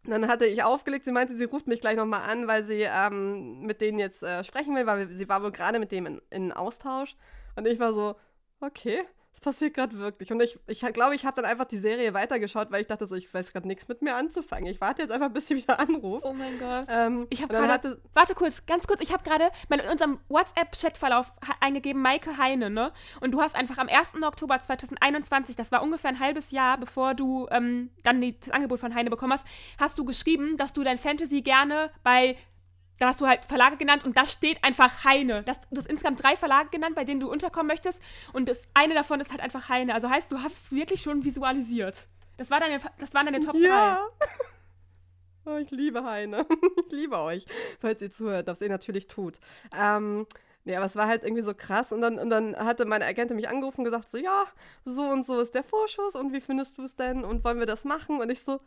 dann 0.04 0.28
hatte 0.28 0.44
ich 0.44 0.62
aufgelegt, 0.62 1.06
sie 1.06 1.12
meinte, 1.12 1.36
sie 1.36 1.44
ruft 1.44 1.66
mich 1.66 1.80
gleich 1.80 1.96
nochmal 1.96 2.28
an, 2.28 2.46
weil 2.46 2.62
sie 2.64 2.82
ähm, 2.82 3.62
mit 3.62 3.80
denen 3.80 3.98
jetzt 3.98 4.22
äh, 4.22 4.44
sprechen 4.44 4.74
will, 4.74 4.86
weil 4.86 5.08
sie 5.08 5.28
war 5.28 5.42
wohl 5.42 5.52
gerade 5.52 5.78
mit 5.78 5.92
dem 5.92 6.04
in, 6.06 6.20
in 6.30 6.52
Austausch. 6.52 7.16
Und 7.56 7.66
ich 7.66 7.78
war 7.78 7.94
so, 7.94 8.16
okay 8.60 9.04
passiert 9.44 9.74
gerade 9.74 9.98
wirklich. 9.98 10.32
Und 10.32 10.40
ich 10.42 10.52
glaube, 10.54 10.72
ich, 10.72 10.80
glaub, 10.94 11.12
ich 11.12 11.26
habe 11.26 11.40
dann 11.40 11.50
einfach 11.50 11.66
die 11.66 11.78
Serie 11.78 12.14
weitergeschaut, 12.14 12.72
weil 12.72 12.80
ich 12.80 12.86
dachte 12.86 13.06
so, 13.06 13.14
ich 13.14 13.32
weiß 13.32 13.52
gerade 13.52 13.68
nichts 13.68 13.86
mit 13.86 14.00
mir 14.00 14.16
anzufangen. 14.16 14.66
Ich 14.66 14.80
warte 14.80 15.02
jetzt 15.02 15.12
einfach, 15.12 15.30
bis 15.30 15.46
sie 15.46 15.56
wieder 15.56 15.78
anruft. 15.78 16.24
Oh 16.24 16.32
mein 16.32 16.58
Gott. 16.58 16.86
Ähm, 16.88 17.26
ich 17.28 17.42
habe 17.42 17.54
gerade, 17.54 18.00
warte 18.14 18.34
kurz, 18.34 18.64
ganz 18.66 18.86
kurz, 18.86 19.02
ich 19.02 19.12
habe 19.12 19.22
gerade 19.22 19.50
in 19.68 19.80
unserem 19.90 20.18
WhatsApp-Chatverlauf 20.28 21.30
eingegeben, 21.60 22.00
Maike 22.00 22.38
Heine, 22.38 22.70
ne? 22.70 22.92
Und 23.20 23.32
du 23.32 23.42
hast 23.42 23.54
einfach 23.54 23.76
am 23.76 23.88
1. 23.88 24.22
Oktober 24.22 24.60
2021, 24.60 25.56
das 25.56 25.70
war 25.70 25.82
ungefähr 25.82 26.10
ein 26.10 26.20
halbes 26.20 26.50
Jahr, 26.50 26.78
bevor 26.78 27.14
du 27.14 27.46
ähm, 27.50 27.90
dann 28.02 28.22
das 28.40 28.50
Angebot 28.50 28.80
von 28.80 28.94
Heine 28.94 29.10
bekommen 29.10 29.34
hast, 29.34 29.44
hast 29.78 29.98
du 29.98 30.04
geschrieben, 30.06 30.56
dass 30.56 30.72
du 30.72 30.82
dein 30.82 30.96
Fantasy 30.96 31.42
gerne 31.42 31.90
bei 32.02 32.36
da 32.98 33.08
hast 33.08 33.20
du 33.20 33.26
halt 33.26 33.44
Verlage 33.44 33.76
genannt 33.76 34.04
und 34.04 34.16
da 34.16 34.26
steht 34.26 34.62
einfach 34.62 35.04
Heine. 35.04 35.42
Das, 35.42 35.60
du 35.70 35.76
hast 35.76 35.88
insgesamt 35.88 36.22
drei 36.22 36.36
Verlage 36.36 36.70
genannt, 36.70 36.94
bei 36.94 37.04
denen 37.04 37.20
du 37.20 37.30
unterkommen 37.30 37.66
möchtest 37.66 38.00
und 38.32 38.48
das 38.48 38.62
eine 38.74 38.94
davon 38.94 39.20
ist 39.20 39.30
halt 39.30 39.40
einfach 39.40 39.68
Heine. 39.68 39.94
Also 39.94 40.08
heißt, 40.08 40.30
du 40.30 40.38
hast 40.38 40.64
es 40.64 40.72
wirklich 40.72 41.02
schon 41.02 41.24
visualisiert. 41.24 42.08
Das, 42.36 42.50
war 42.50 42.60
deine, 42.60 42.80
das 42.98 43.14
waren 43.14 43.26
deine 43.26 43.40
Top 43.40 43.54
3. 43.54 43.66
Ja. 43.66 44.08
Oh, 45.46 45.56
ich 45.56 45.70
liebe 45.70 46.02
Heine. 46.04 46.46
ich 46.86 46.92
liebe 46.92 47.18
euch, 47.18 47.44
falls 47.78 48.00
ihr 48.00 48.10
zuhört, 48.10 48.46
was 48.46 48.62
ihr 48.62 48.70
natürlich 48.70 49.06
tut. 49.06 49.38
Ähm, 49.78 50.26
ja, 50.64 50.78
aber 50.78 50.86
es 50.86 50.96
war 50.96 51.06
halt 51.06 51.22
irgendwie 51.22 51.42
so 51.42 51.54
krass. 51.54 51.92
Und 51.92 52.00
dann, 52.00 52.18
und 52.18 52.30
dann 52.30 52.56
hatte 52.56 52.86
meine 52.86 53.04
Agentin 53.04 53.36
mich 53.36 53.48
angerufen 53.48 53.80
und 53.80 53.84
gesagt: 53.84 54.10
So, 54.10 54.16
ja, 54.16 54.46
so 54.86 55.02
und 55.02 55.26
so 55.26 55.38
ist 55.40 55.54
der 55.54 55.62
Vorschuss 55.62 56.14
und 56.14 56.32
wie 56.32 56.40
findest 56.40 56.78
du 56.78 56.84
es 56.84 56.96
denn 56.96 57.24
und 57.24 57.44
wollen 57.44 57.58
wir 57.58 57.66
das 57.66 57.84
machen? 57.84 58.20
Und 58.20 58.30
ich 58.30 58.40
so: 58.40 58.60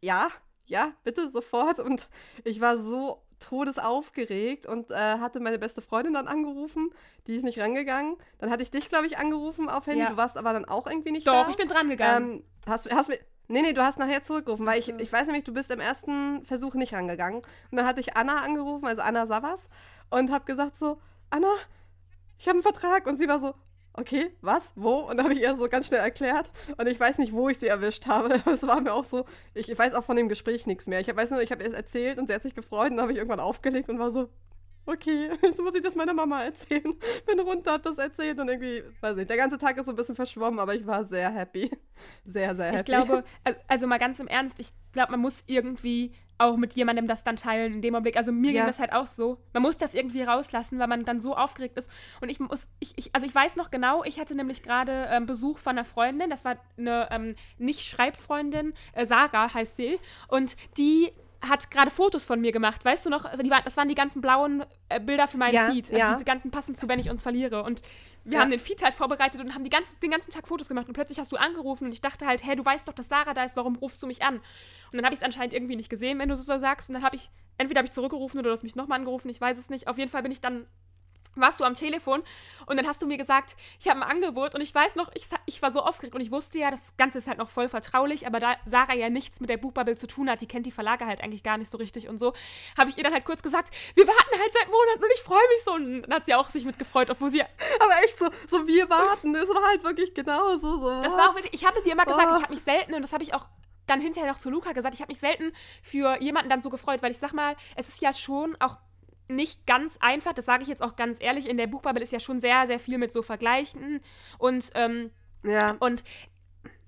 Ja, 0.00 0.30
ja, 0.64 0.92
bitte 1.04 1.28
sofort. 1.28 1.80
Und 1.80 2.08
ich 2.44 2.62
war 2.62 2.78
so 2.78 3.25
todesaufgeregt 3.40 4.66
und 4.66 4.90
äh, 4.90 4.94
hatte 4.94 5.40
meine 5.40 5.58
beste 5.58 5.82
Freundin 5.82 6.14
dann 6.14 6.28
angerufen. 6.28 6.90
Die 7.26 7.36
ist 7.36 7.44
nicht 7.44 7.58
rangegangen. 7.58 8.16
Dann 8.38 8.50
hatte 8.50 8.62
ich 8.62 8.70
dich, 8.70 8.88
glaube 8.88 9.06
ich, 9.06 9.18
angerufen 9.18 9.68
auf 9.68 9.86
Handy. 9.86 10.00
Ja. 10.00 10.10
Du 10.10 10.16
warst 10.16 10.36
aber 10.36 10.52
dann 10.52 10.64
auch 10.64 10.86
irgendwie 10.86 11.12
nicht 11.12 11.26
Doch, 11.26 11.32
da. 11.32 11.42
Doch, 11.44 11.50
ich 11.50 11.56
bin 11.56 11.68
dran 11.68 11.88
gegangen. 11.88 12.30
Ähm, 12.30 12.44
hast, 12.66 12.90
hast 12.92 13.08
mir, 13.08 13.18
nee, 13.48 13.62
nee, 13.62 13.72
du 13.72 13.82
hast 13.82 13.98
nachher 13.98 14.24
zurückgerufen, 14.24 14.66
weil 14.66 14.78
ich, 14.78 14.88
ich 14.88 15.12
weiß 15.12 15.26
nämlich, 15.26 15.44
du 15.44 15.52
bist 15.52 15.70
im 15.70 15.80
ersten 15.80 16.44
Versuch 16.44 16.74
nicht 16.74 16.94
rangegangen. 16.94 17.42
Und 17.70 17.76
dann 17.76 17.86
hatte 17.86 18.00
ich 18.00 18.16
Anna 18.16 18.38
angerufen, 18.38 18.86
also 18.86 19.02
Anna 19.02 19.26
Savas, 19.26 19.68
und 20.10 20.30
habe 20.30 20.44
gesagt 20.44 20.78
so, 20.78 20.98
Anna, 21.30 21.52
ich 22.38 22.48
habe 22.48 22.56
einen 22.56 22.62
Vertrag. 22.62 23.06
Und 23.06 23.18
sie 23.18 23.28
war 23.28 23.40
so, 23.40 23.54
okay, 23.96 24.30
was, 24.40 24.72
wo? 24.74 25.00
Und 25.00 25.22
habe 25.22 25.32
ich 25.32 25.40
ihr 25.40 25.56
so 25.56 25.68
ganz 25.68 25.88
schnell 25.88 26.00
erklärt. 26.00 26.50
Und 26.76 26.86
ich 26.86 26.98
weiß 26.98 27.18
nicht, 27.18 27.32
wo 27.32 27.48
ich 27.48 27.58
sie 27.58 27.68
erwischt 27.68 28.06
habe. 28.06 28.40
Es 28.46 28.66
war 28.66 28.80
mir 28.80 28.92
auch 28.92 29.04
so, 29.04 29.26
ich, 29.54 29.76
weiß 29.76 29.94
auch 29.94 30.04
von 30.04 30.16
dem 30.16 30.28
Gespräch 30.28 30.66
nichts 30.66 30.86
mehr. 30.86 31.00
Ich 31.00 31.14
weiß 31.14 31.30
nur, 31.30 31.42
ich 31.42 31.50
habe 31.50 31.64
es 31.64 31.74
erzählt 31.74 32.18
und 32.18 32.28
sie 32.28 32.34
hat 32.34 32.42
sich 32.42 32.54
gefreut 32.54 32.90
und 32.90 32.96
dann 32.96 33.02
habe 33.02 33.12
ich 33.12 33.18
irgendwann 33.18 33.40
aufgelegt 33.40 33.88
und 33.88 33.98
war 33.98 34.10
so, 34.10 34.30
okay, 34.86 35.30
jetzt 35.42 35.60
muss 35.60 35.74
ich 35.74 35.82
das 35.82 35.94
meiner 35.94 36.14
Mama 36.14 36.44
erzählen. 36.44 36.94
Bin 37.26 37.40
runter, 37.40 37.72
hab 37.72 37.82
das 37.82 37.98
erzählt 37.98 38.38
und 38.38 38.48
irgendwie, 38.48 38.82
weiß 39.00 39.16
nicht, 39.16 39.28
der 39.28 39.36
ganze 39.36 39.58
Tag 39.58 39.76
ist 39.76 39.84
so 39.84 39.92
ein 39.92 39.96
bisschen 39.96 40.14
verschwommen, 40.14 40.58
aber 40.58 40.74
ich 40.74 40.86
war 40.86 41.04
sehr 41.04 41.30
happy. 41.30 41.70
Sehr, 42.24 42.54
sehr 42.56 42.66
happy. 42.66 42.78
Ich 42.78 42.84
glaube, 42.84 43.24
also 43.68 43.86
mal 43.86 43.98
ganz 43.98 44.20
im 44.20 44.28
Ernst, 44.28 44.58
ich 44.58 44.70
glaube, 44.92 45.12
man 45.12 45.20
muss 45.20 45.42
irgendwie 45.46 46.12
auch 46.38 46.56
mit 46.56 46.74
jemandem 46.74 47.06
das 47.06 47.24
dann 47.24 47.36
teilen 47.36 47.74
in 47.74 47.82
dem 47.82 47.94
Augenblick. 47.94 48.16
Also 48.16 48.32
mir 48.32 48.52
ja. 48.52 48.60
ging 48.60 48.66
das 48.66 48.78
halt 48.78 48.92
auch 48.92 49.06
so. 49.06 49.38
Man 49.52 49.62
muss 49.62 49.78
das 49.78 49.94
irgendwie 49.94 50.22
rauslassen, 50.22 50.78
weil 50.78 50.88
man 50.88 51.04
dann 51.04 51.20
so 51.20 51.36
aufgeregt 51.36 51.78
ist. 51.78 51.90
Und 52.20 52.28
ich 52.28 52.40
muss, 52.40 52.68
ich, 52.78 52.92
ich 52.96 53.14
also 53.14 53.26
ich 53.26 53.34
weiß 53.34 53.56
noch 53.56 53.70
genau, 53.70 54.04
ich 54.04 54.20
hatte 54.20 54.34
nämlich 54.34 54.62
gerade 54.62 55.08
ähm, 55.10 55.26
Besuch 55.26 55.58
von 55.58 55.72
einer 55.72 55.84
Freundin, 55.84 56.30
das 56.30 56.44
war 56.44 56.56
eine 56.78 57.08
ähm, 57.10 57.34
nicht 57.58 57.84
Schreibfreundin, 57.84 58.74
äh, 58.92 59.06
Sarah 59.06 59.52
heißt 59.52 59.76
sie, 59.76 59.98
und 60.28 60.56
die 60.76 61.12
hat 61.48 61.70
gerade 61.70 61.90
Fotos 61.90 62.24
von 62.24 62.40
mir 62.40 62.52
gemacht, 62.52 62.84
weißt 62.84 63.06
du 63.06 63.10
noch? 63.10 63.24
War, 63.24 63.62
das 63.62 63.76
waren 63.76 63.88
die 63.88 63.94
ganzen 63.94 64.20
blauen 64.20 64.64
äh, 64.88 65.00
Bilder 65.00 65.28
für 65.28 65.36
meinen 65.36 65.54
ja, 65.54 65.70
Feed. 65.70 65.86
Also 65.86 65.96
ja. 65.96 66.12
diese 66.12 66.24
ganzen 66.24 66.50
passend 66.50 66.78
zu, 66.78 66.88
wenn 66.88 66.98
ich 66.98 67.10
uns 67.10 67.22
verliere. 67.22 67.62
Und 67.62 67.82
wir 68.24 68.34
ja. 68.34 68.40
haben 68.40 68.50
den 68.50 68.60
Feed 68.60 68.82
halt 68.82 68.94
vorbereitet 68.94 69.40
und 69.40 69.54
haben 69.54 69.64
die 69.64 69.70
ganze, 69.70 69.98
den 70.00 70.10
ganzen 70.10 70.30
Tag 70.30 70.48
Fotos 70.48 70.68
gemacht. 70.68 70.88
Und 70.88 70.94
plötzlich 70.94 71.18
hast 71.18 71.32
du 71.32 71.36
angerufen 71.36 71.86
und 71.86 71.92
ich 71.92 72.00
dachte 72.00 72.26
halt, 72.26 72.44
hey, 72.44 72.56
du 72.56 72.64
weißt 72.64 72.88
doch, 72.88 72.92
dass 72.92 73.08
Sarah 73.08 73.34
da 73.34 73.44
ist, 73.44 73.56
warum 73.56 73.76
rufst 73.76 74.02
du 74.02 74.06
mich 74.06 74.22
an? 74.22 74.36
Und 74.36 74.42
dann 74.92 75.04
habe 75.04 75.14
ich 75.14 75.20
es 75.20 75.24
anscheinend 75.24 75.54
irgendwie 75.54 75.76
nicht 75.76 75.88
gesehen, 75.88 76.18
wenn 76.18 76.28
du 76.28 76.36
so 76.36 76.58
sagst. 76.58 76.88
Und 76.88 76.94
dann 76.94 77.02
habe 77.02 77.16
ich, 77.16 77.30
entweder 77.58 77.78
habe 77.78 77.86
ich 77.86 77.92
zurückgerufen 77.92 78.40
oder 78.40 78.50
du 78.50 78.52
hast 78.52 78.62
mich 78.62 78.76
nochmal 78.76 78.98
angerufen, 78.98 79.28
ich 79.28 79.40
weiß 79.40 79.58
es 79.58 79.70
nicht. 79.70 79.88
Auf 79.88 79.98
jeden 79.98 80.10
Fall 80.10 80.22
bin 80.22 80.32
ich 80.32 80.40
dann 80.40 80.66
warst 81.36 81.60
du 81.60 81.64
am 81.64 81.74
Telefon 81.74 82.22
und 82.66 82.76
dann 82.76 82.86
hast 82.86 83.02
du 83.02 83.06
mir 83.06 83.16
gesagt, 83.16 83.56
ich 83.80 83.88
habe 83.88 84.00
ein 84.00 84.10
Angebot 84.10 84.54
und 84.54 84.60
ich 84.60 84.74
weiß 84.74 84.96
noch, 84.96 85.10
ich, 85.14 85.28
ich 85.46 85.62
war 85.62 85.72
so 85.72 85.80
aufgeregt 85.80 86.14
und 86.14 86.20
ich 86.20 86.30
wusste 86.30 86.58
ja, 86.58 86.70
das 86.70 86.96
Ganze 86.96 87.18
ist 87.18 87.28
halt 87.28 87.38
noch 87.38 87.50
voll 87.50 87.68
vertraulich, 87.68 88.26
aber 88.26 88.40
da 88.40 88.56
Sarah 88.64 88.94
ja 88.94 89.10
nichts 89.10 89.40
mit 89.40 89.50
der 89.50 89.56
Buchbubble 89.56 89.96
zu 89.96 90.06
tun 90.06 90.28
hat, 90.30 90.40
die 90.40 90.46
kennt 90.46 90.66
die 90.66 90.72
Verlage 90.72 91.06
halt 91.06 91.22
eigentlich 91.22 91.42
gar 91.42 91.58
nicht 91.58 91.70
so 91.70 91.78
richtig 91.78 92.08
und 92.08 92.18
so, 92.18 92.32
habe 92.78 92.90
ich 92.90 92.96
ihr 92.96 93.04
dann 93.04 93.12
halt 93.12 93.24
kurz 93.24 93.42
gesagt, 93.42 93.74
wir 93.94 94.06
warten 94.06 94.40
halt 94.40 94.52
seit 94.52 94.66
Monaten 94.66 95.04
und 95.04 95.10
ich 95.14 95.22
freue 95.22 95.48
mich 95.54 95.64
so 95.64 95.72
und 95.74 96.02
dann 96.02 96.14
hat 96.14 96.26
sie 96.26 96.34
auch 96.34 96.50
sich 96.50 96.64
mitgefreut, 96.64 97.10
obwohl 97.10 97.30
sie... 97.30 97.42
Aber 97.42 97.92
echt 98.04 98.18
so, 98.18 98.28
so 98.48 98.66
wir 98.66 98.88
warten, 98.88 99.34
es 99.34 99.48
war 99.48 99.68
halt 99.68 99.84
wirklich 99.84 100.14
genau 100.14 100.56
so. 100.58 100.78
so 100.78 101.02
das 101.02 101.12
war 101.12 101.30
auch 101.30 101.34
wirklich, 101.34 101.54
ich 101.54 101.66
habe 101.66 101.80
dir 101.82 101.92
immer 101.92 102.04
gesagt, 102.04 102.28
oh. 102.30 102.36
ich 102.36 102.42
habe 102.42 102.52
mich 102.52 102.62
selten 102.62 102.94
und 102.94 103.02
das 103.02 103.12
habe 103.12 103.22
ich 103.22 103.34
auch 103.34 103.46
dann 103.86 104.00
hinterher 104.00 104.30
noch 104.30 104.38
zu 104.38 104.50
Luca 104.50 104.72
gesagt, 104.72 104.94
ich 104.94 105.00
habe 105.00 105.10
mich 105.10 105.20
selten 105.20 105.52
für 105.82 106.20
jemanden 106.20 106.50
dann 106.50 106.62
so 106.62 106.70
gefreut, 106.70 107.02
weil 107.02 107.12
ich 107.12 107.18
sag 107.18 107.32
mal, 107.32 107.56
es 107.76 107.88
ist 107.88 108.02
ja 108.02 108.12
schon 108.12 108.56
auch 108.60 108.78
nicht 109.28 109.66
ganz 109.66 109.98
einfach, 110.00 110.32
das 110.32 110.46
sage 110.46 110.62
ich 110.62 110.68
jetzt 110.68 110.82
auch 110.82 110.96
ganz 110.96 111.18
ehrlich, 111.20 111.48
in 111.48 111.56
der 111.56 111.66
Buchbubble 111.66 112.02
ist 112.02 112.12
ja 112.12 112.20
schon 112.20 112.40
sehr, 112.40 112.66
sehr 112.66 112.80
viel 112.80 112.98
mit 112.98 113.12
so 113.12 113.22
Vergleichen 113.22 114.00
und, 114.38 114.70
ähm, 114.74 115.10
ja. 115.42 115.76
und 115.80 116.04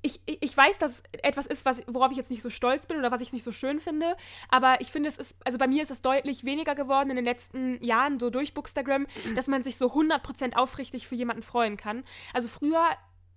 ich, 0.01 0.21
ich 0.27 0.57
weiß, 0.57 0.79
dass 0.79 0.93
es 0.93 1.03
etwas 1.23 1.47
ist, 1.47 1.65
was, 1.65 1.83
worauf 1.89 2.13
ich 2.13 2.17
jetzt 2.17 2.31
nicht 2.31 2.43
so 2.43 2.51
stolz 2.51 2.87
bin 2.87 2.99
oder 2.99 3.11
was 3.11 3.21
ich 3.21 3.33
nicht 3.33 3.43
so 3.43 3.51
schön 3.51 3.81
finde, 3.81 4.17
aber 4.49 4.81
ich 4.81 4.93
finde, 4.93 5.09
es 5.09 5.17
ist, 5.17 5.35
also 5.45 5.59
bei 5.59 5.67
mir 5.67 5.83
ist 5.83 5.91
es 5.91 6.03
deutlich 6.03 6.45
weniger 6.45 6.75
geworden 6.75 7.11
in 7.11 7.17
den 7.17 7.25
letzten 7.25 7.83
Jahren, 7.83 8.21
so 8.21 8.31
durch 8.31 8.55
Bookstagram, 8.55 9.07
mhm. 9.25 9.35
dass 9.35 9.49
man 9.49 9.65
sich 9.65 9.77
so 9.77 9.93
100% 9.93 10.55
aufrichtig 10.55 11.09
für 11.09 11.17
jemanden 11.17 11.43
freuen 11.43 11.77
kann. 11.77 12.05
Also 12.33 12.47
früher 12.47 12.85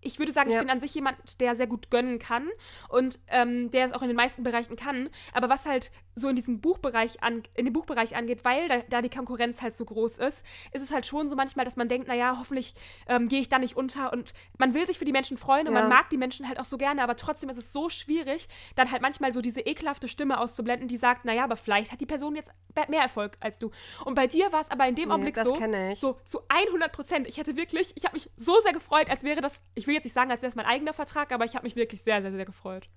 ich 0.02 0.20
würde 0.20 0.32
sagen, 0.32 0.50
ja. 0.50 0.58
ich 0.58 0.62
bin 0.62 0.70
an 0.70 0.80
sich 0.80 0.94
jemand, 0.94 1.40
der 1.40 1.56
sehr 1.56 1.68
gut 1.68 1.90
gönnen 1.92 2.20
kann 2.20 2.48
und 2.90 3.20
ähm, 3.28 3.72
der 3.72 3.86
es 3.86 3.94
auch 3.94 4.02
in 4.02 4.08
den 4.08 4.18
meisten 4.18 4.44
Bereichen 4.44 4.76
kann. 4.76 5.10
Aber 5.34 5.50
was 5.50 5.66
halt 5.66 5.92
so 6.16 6.28
in 6.28 6.36
diesem 6.36 6.60
Buchbereich 6.60 7.24
an, 7.24 7.44
in 7.56 7.66
dem 7.66 7.74
Buchbereich 7.74 8.16
angeht, 8.16 8.44
weil 8.44 8.68
da, 8.68 8.80
da, 8.90 9.02
die 9.02 9.10
Konkurrenz 9.10 9.62
halt 9.62 9.76
so 9.76 9.86
groß 9.86 10.18
ist, 10.18 10.44
ist 10.74 10.82
es 10.82 10.92
halt 10.92 11.06
schon 11.06 11.30
so 11.30 11.36
manchmal, 11.36 11.66
dass 11.66 11.76
man 11.76 11.88
denkt, 11.88 12.08
naja, 12.08 12.36
hoffentlich 12.40 12.74
ähm, 13.08 13.30
gehe 13.30 13.40
ich 13.40 13.50
da 13.50 13.60
nicht 13.60 13.78
unter 13.78 14.12
und 14.12 14.34
man 14.58 14.74
will 14.74 14.86
sich 14.86 15.00
für 15.00 15.06
die 15.06 15.12
Menschen 15.12 15.38
freuen 15.38 15.68
und 15.68 15.74
ja. 15.76 15.82
man 15.82 15.90
mag 15.90 16.10
die 16.10 16.18
Menschen 16.18 16.48
halt 16.48 16.60
auch 16.60 16.66
so 16.66 16.78
gerne, 16.78 17.02
aber 17.02 17.16
trotzdem 17.16 17.50
ist 17.50 17.58
es 17.58 17.72
so 17.72 17.90
schwierig, 17.90 18.48
dann 18.76 18.92
halt 18.92 19.02
manchmal 19.02 19.32
so 19.32 19.42
diese 19.42 19.62
ekelhafte 19.62 20.08
Stimme 20.08 20.40
auszublenden, 20.40 20.88
die 20.88 20.98
sagt, 20.98 21.26
naja, 21.26 21.44
aber 21.44 21.56
vielleicht 21.56 21.92
hat 21.92 22.02
die 22.02 22.06
Person 22.06 22.36
jetzt 22.36 22.52
mehr 22.90 23.02
Erfolg 23.02 23.38
als 23.40 23.60
du. 23.60 23.72
Und 24.06 24.16
bei 24.16 24.28
dir 24.28 24.52
war 24.52 24.62
es 24.62 24.72
aber 24.72 24.88
in 24.88 24.96
dem 24.96 25.12
Augenblick 25.12 25.36
so, 25.38 25.56
so 25.96 26.20
zu 26.26 26.42
100 26.48 26.92
Prozent. 26.92 27.28
Ich 27.28 27.38
hätte 27.38 27.56
wirklich, 27.56 27.94
ich 27.96 28.06
habe 28.06 28.16
mich 28.16 28.30
so 28.36 28.60
sehr 28.62 28.74
gefreut, 28.74 29.10
als 29.10 29.24
wäre 29.24 29.42
das, 29.42 29.62
ich 29.76 29.88
will 29.88 29.90
jetzt 29.93 30.04
nicht 30.04 30.13
sagen, 30.13 30.32
als 30.32 30.41
wäre 30.41 30.49
es 30.49 30.56
mein 30.56 30.65
eigener 30.65 30.93
Vertrag, 30.93 31.32
aber 31.32 31.45
ich 31.45 31.56
habe 31.56 31.65
mich 31.65 31.75
wirklich 31.75 32.01
sehr, 32.01 32.21
sehr, 32.21 32.32
sehr 32.32 32.45
gefreut. 32.45 32.89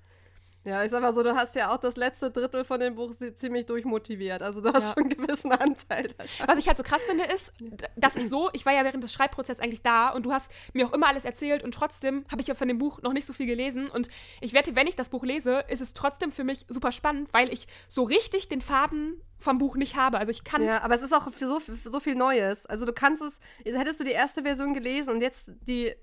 Ja, 0.64 0.83
ich 0.83 0.90
sag 0.90 1.02
mal 1.02 1.14
so, 1.14 1.22
du 1.22 1.37
hast 1.37 1.54
ja 1.57 1.74
auch 1.74 1.76
das 1.76 1.96
letzte 1.96 2.30
Drittel 2.30 2.64
von 2.64 2.80
dem 2.80 2.94
Buch 2.94 3.12
ziemlich 3.37 3.66
durchmotiviert. 3.66 4.40
Also 4.40 4.62
du 4.62 4.72
hast 4.72 4.88
ja. 4.88 4.94
schon 4.94 5.11
einen 5.11 5.26
gewissen 5.26 5.52
Anteil. 5.52 6.09
Was 6.46 6.59
ich 6.59 6.66
halt 6.68 6.78
so 6.78 6.83
krass 6.83 7.02
finde, 7.02 7.24
ist, 7.24 7.52
dass 7.96 8.16
ich 8.16 8.30
so, 8.30 8.48
ich 8.54 8.64
war 8.64 8.72
ja 8.72 8.83
während 8.83 9.04
des 9.04 9.12
Schreibprozesses 9.12 9.62
eigentlich 9.62 9.83
da 9.83 10.09
und 10.09 10.24
du 10.24 10.33
hast 10.33 10.50
mir 10.72 10.87
auch 10.87 10.94
immer 10.94 11.09
alles 11.09 11.26
erzählt 11.26 11.62
und 11.62 11.74
trotzdem 11.74 12.24
habe 12.30 12.40
ich 12.40 12.48
ja 12.48 12.54
von 12.54 12.66
dem 12.66 12.78
Buch 12.78 13.02
noch 13.02 13.12
nicht 13.12 13.26
so 13.26 13.35
viel 13.35 13.46
gelesen. 13.46 13.90
Und 13.90 14.09
ich 14.40 14.54
wette, 14.54 14.74
wenn 14.74 14.87
ich 14.87 14.96
das 14.96 15.11
Buch 15.11 15.24
lese, 15.24 15.64
ist 15.68 15.83
es 15.83 15.92
trotzdem 15.92 16.33
für 16.33 16.44
mich 16.44 16.64
super 16.68 16.92
spannend, 16.92 17.28
weil 17.33 17.52
ich 17.52 17.68
so 17.88 18.02
richtig 18.02 18.48
den 18.48 18.62
Faden 18.62 19.20
vom 19.38 19.59
Buch 19.59 19.76
nicht 19.76 19.96
habe. 19.96 20.16
Also 20.16 20.30
ich 20.30 20.44
kann. 20.44 20.64
Ja, 20.64 20.83
aber 20.83 20.94
es 20.94 21.02
ist 21.02 21.12
auch 21.12 21.30
für 21.30 21.46
so, 21.46 21.61
für 21.61 21.90
so 21.90 22.00
viel 22.00 22.14
Neues. 22.14 22.64
Also 22.64 22.87
du 22.87 22.94
kannst 22.94 23.22
es, 23.22 23.38
hättest 23.64 24.00
du 24.00 24.04
die 24.04 24.12
erste 24.12 24.42
Version 24.42 24.72
gelesen 24.72 25.11
und 25.11 25.20
jetzt 25.20 25.44
die 25.46 25.94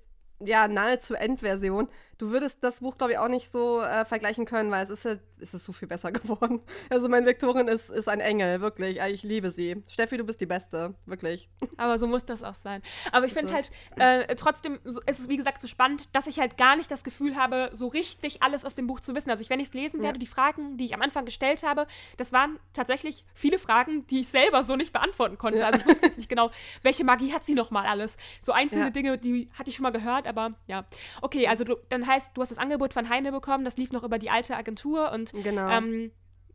ja, 0.44 0.68
nahezu 0.68 1.14
Endversion. 1.14 1.88
Du 2.18 2.30
würdest 2.30 2.62
das 2.62 2.78
Buch, 2.78 2.96
glaube 2.98 3.14
ich, 3.14 3.18
auch 3.18 3.28
nicht 3.28 3.50
so 3.50 3.80
äh, 3.80 4.04
vergleichen 4.04 4.44
können, 4.44 4.70
weil 4.70 4.84
es 4.84 4.90
ist, 4.90 5.04
es 5.40 5.54
ist 5.54 5.64
so 5.64 5.72
viel 5.72 5.88
besser 5.88 6.12
geworden. 6.12 6.60
Also 6.88 7.08
meine 7.08 7.26
Lektorin 7.26 7.66
ist, 7.66 7.90
ist 7.90 8.08
ein 8.08 8.20
Engel, 8.20 8.60
wirklich. 8.60 9.00
Ich 9.00 9.24
liebe 9.24 9.50
sie. 9.50 9.82
Steffi, 9.88 10.18
du 10.18 10.24
bist 10.24 10.40
die 10.40 10.46
Beste, 10.46 10.94
wirklich. 11.04 11.48
Aber 11.78 11.98
so 11.98 12.06
muss 12.06 12.24
das 12.24 12.44
auch 12.44 12.54
sein. 12.54 12.80
Aber 13.10 13.26
ich 13.26 13.32
finde 13.32 13.52
halt 13.52 13.72
äh, 13.96 14.36
trotzdem, 14.36 14.78
es 15.06 15.18
ist 15.18 15.28
wie 15.28 15.36
gesagt 15.36 15.60
so 15.60 15.66
spannend, 15.66 16.08
dass 16.12 16.28
ich 16.28 16.38
halt 16.38 16.56
gar 16.56 16.76
nicht 16.76 16.92
das 16.92 17.02
Gefühl 17.02 17.34
habe, 17.34 17.70
so 17.72 17.88
richtig 17.88 18.40
alles 18.40 18.64
aus 18.64 18.76
dem 18.76 18.86
Buch 18.86 19.00
zu 19.00 19.16
wissen. 19.16 19.30
Also 19.30 19.42
ich, 19.42 19.50
wenn 19.50 19.58
ich 19.58 19.68
es 19.68 19.74
lesen 19.74 20.00
werde, 20.00 20.18
ja. 20.18 20.20
die 20.20 20.26
Fragen, 20.26 20.76
die 20.76 20.84
ich 20.84 20.94
am 20.94 21.02
Anfang 21.02 21.24
gestellt 21.24 21.64
habe, 21.64 21.88
das 22.18 22.32
waren 22.32 22.60
tatsächlich 22.72 23.24
viele 23.34 23.58
Fragen, 23.58 24.06
die 24.06 24.20
ich 24.20 24.28
selber 24.28 24.62
so 24.62 24.76
nicht 24.76 24.92
beantworten 24.92 25.38
konnte. 25.38 25.60
Ja. 25.60 25.66
Also 25.66 25.80
ich 25.80 25.86
wusste 25.86 26.06
jetzt 26.06 26.18
nicht 26.18 26.28
genau, 26.28 26.52
welche 26.82 27.02
Magie 27.02 27.32
hat 27.32 27.44
sie 27.44 27.54
nochmal 27.54 27.86
alles. 27.86 28.16
So 28.42 28.52
einzelne 28.52 28.84
ja. 28.84 28.90
Dinge, 28.90 29.18
die 29.18 29.48
hatte 29.58 29.70
ich 29.70 29.76
schon 29.76 29.82
mal 29.82 29.90
gehört, 29.90 30.28
aber 30.32 30.54
ja. 30.66 30.84
Okay, 31.20 31.46
also 31.46 31.64
du, 31.64 31.76
dann 31.88 32.06
heißt, 32.06 32.30
du 32.34 32.42
hast 32.42 32.50
das 32.50 32.58
Angebot 32.58 32.92
von 32.92 33.08
Heine 33.08 33.32
bekommen, 33.32 33.64
das 33.64 33.76
lief 33.76 33.92
noch 33.92 34.04
über 34.04 34.18
die 34.18 34.30
alte 34.30 34.56
Agentur 34.56 35.12
und 35.12 35.32
genau. 35.32 35.68
Ähm, 35.68 36.10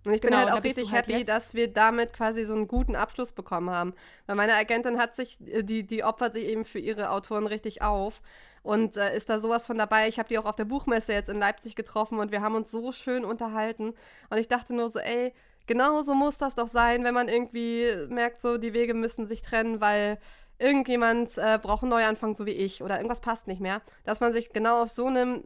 und 0.06 0.14
ich 0.14 0.22
bin 0.22 0.32
genau, 0.32 0.44
halt 0.44 0.52
auch 0.52 0.64
richtig 0.64 0.92
halt 0.92 1.08
happy, 1.08 1.20
jetzt. 1.20 1.28
dass 1.28 1.54
wir 1.54 1.68
damit 1.68 2.14
quasi 2.14 2.46
so 2.46 2.54
einen 2.54 2.68
guten 2.68 2.96
Abschluss 2.96 3.34
bekommen 3.34 3.70
haben. 3.70 3.94
Weil 4.26 4.38
meine 4.38 4.54
Agentin 4.54 4.98
hat 4.98 5.16
sich, 5.16 5.38
äh, 5.46 5.64
die, 5.64 5.86
die 5.86 6.04
opfert 6.04 6.34
sich 6.34 6.46
eben 6.46 6.64
für 6.66 6.80
ihre 6.80 7.10
Autoren 7.10 7.46
richtig 7.46 7.82
auf 7.82 8.22
und 8.64 8.96
äh, 8.96 9.16
ist 9.16 9.30
da 9.30 9.40
sowas 9.40 9.66
von 9.66 9.78
dabei. 9.78 10.08
Ich 10.08 10.18
habe 10.18 10.30
die 10.30 10.38
auch 10.38 10.46
auf 10.46 10.56
der 10.56 10.66
Buchmesse 10.66 11.14
jetzt 11.14 11.30
in 11.30 11.40
Leipzig 11.40 11.76
getroffen 11.76 12.20
und 12.20 12.32
wir 12.32 12.42
haben 12.42 12.56
uns 12.56 12.72
so 12.72 12.92
schön 12.92 13.26
unterhalten. 13.26 13.94
Und 14.30 14.38
ich 14.38 14.48
dachte 14.48 14.74
nur 14.74 14.92
so, 14.92 15.00
ey, 15.00 15.34
genau 15.68 16.04
so 16.04 16.16
muss 16.16 16.38
das 16.38 16.56
doch 16.56 16.70
sein, 16.70 17.04
wenn 17.04 17.14
man 17.14 17.28
irgendwie 17.28 18.08
merkt, 18.08 18.42
so 18.42 18.58
die 18.58 18.74
Wege 18.74 18.94
müssen 18.94 19.28
sich 19.28 19.42
trennen, 19.42 19.82
weil 19.82 20.20
irgendjemand 20.60 21.38
äh, 21.38 21.60
braucht 21.62 21.84
einen 21.84 21.92
Neuanfang, 21.92 22.36
so 22.36 22.46
wie 22.46 22.52
ich, 22.52 22.82
oder 22.82 22.98
irgendwas 22.98 23.22
passt 23.22 23.48
nicht 23.48 23.62
mehr, 23.62 23.82
dass 24.04 24.20
man 24.20 24.34
sich 24.34 24.52
genau 24.54 24.84
auf 24.84 24.90
so 24.90 25.06
einem 25.06 25.44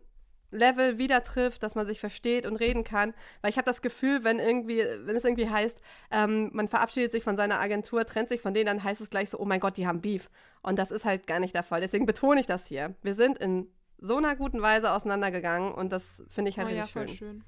Level 0.51 0.97
wieder 0.97 1.23
trifft, 1.23 1.63
dass 1.63 1.75
man 1.75 1.85
sich 1.85 1.99
versteht 1.99 2.45
und 2.45 2.57
reden 2.57 2.83
kann. 2.83 3.13
Weil 3.41 3.51
ich 3.51 3.57
habe 3.57 3.65
das 3.65 3.81
Gefühl, 3.81 4.23
wenn 4.23 4.39
irgendwie, 4.39 4.83
wenn 5.03 5.15
es 5.15 5.23
irgendwie 5.23 5.49
heißt, 5.49 5.81
ähm, 6.11 6.49
man 6.53 6.67
verabschiedet 6.67 7.11
sich 7.11 7.23
von 7.23 7.37
seiner 7.37 7.59
Agentur, 7.59 8.05
trennt 8.05 8.29
sich 8.29 8.41
von 8.41 8.53
denen, 8.53 8.65
dann 8.65 8.83
heißt 8.83 9.01
es 9.01 9.09
gleich 9.09 9.29
so, 9.29 9.39
oh 9.39 9.45
mein 9.45 9.59
Gott, 9.59 9.77
die 9.77 9.87
haben 9.87 10.01
Beef. 10.01 10.29
Und 10.61 10.77
das 10.77 10.91
ist 10.91 11.05
halt 11.05 11.25
gar 11.25 11.39
nicht 11.39 11.55
der 11.55 11.63
Fall. 11.63 11.81
Deswegen 11.81 12.05
betone 12.05 12.39
ich 12.39 12.47
das 12.47 12.67
hier. 12.67 12.95
Wir 13.01 13.15
sind 13.15 13.37
in 13.37 13.67
so 13.97 14.17
einer 14.17 14.35
guten 14.35 14.61
Weise 14.61 14.91
auseinandergegangen 14.91 15.73
und 15.73 15.91
das 15.91 16.23
finde 16.27 16.49
ich 16.49 16.57
halt 16.57 16.67
oh, 16.67 16.71
richtig 16.71 16.95
ja, 16.95 17.07
schön. 17.07 17.15
schön. 17.15 17.43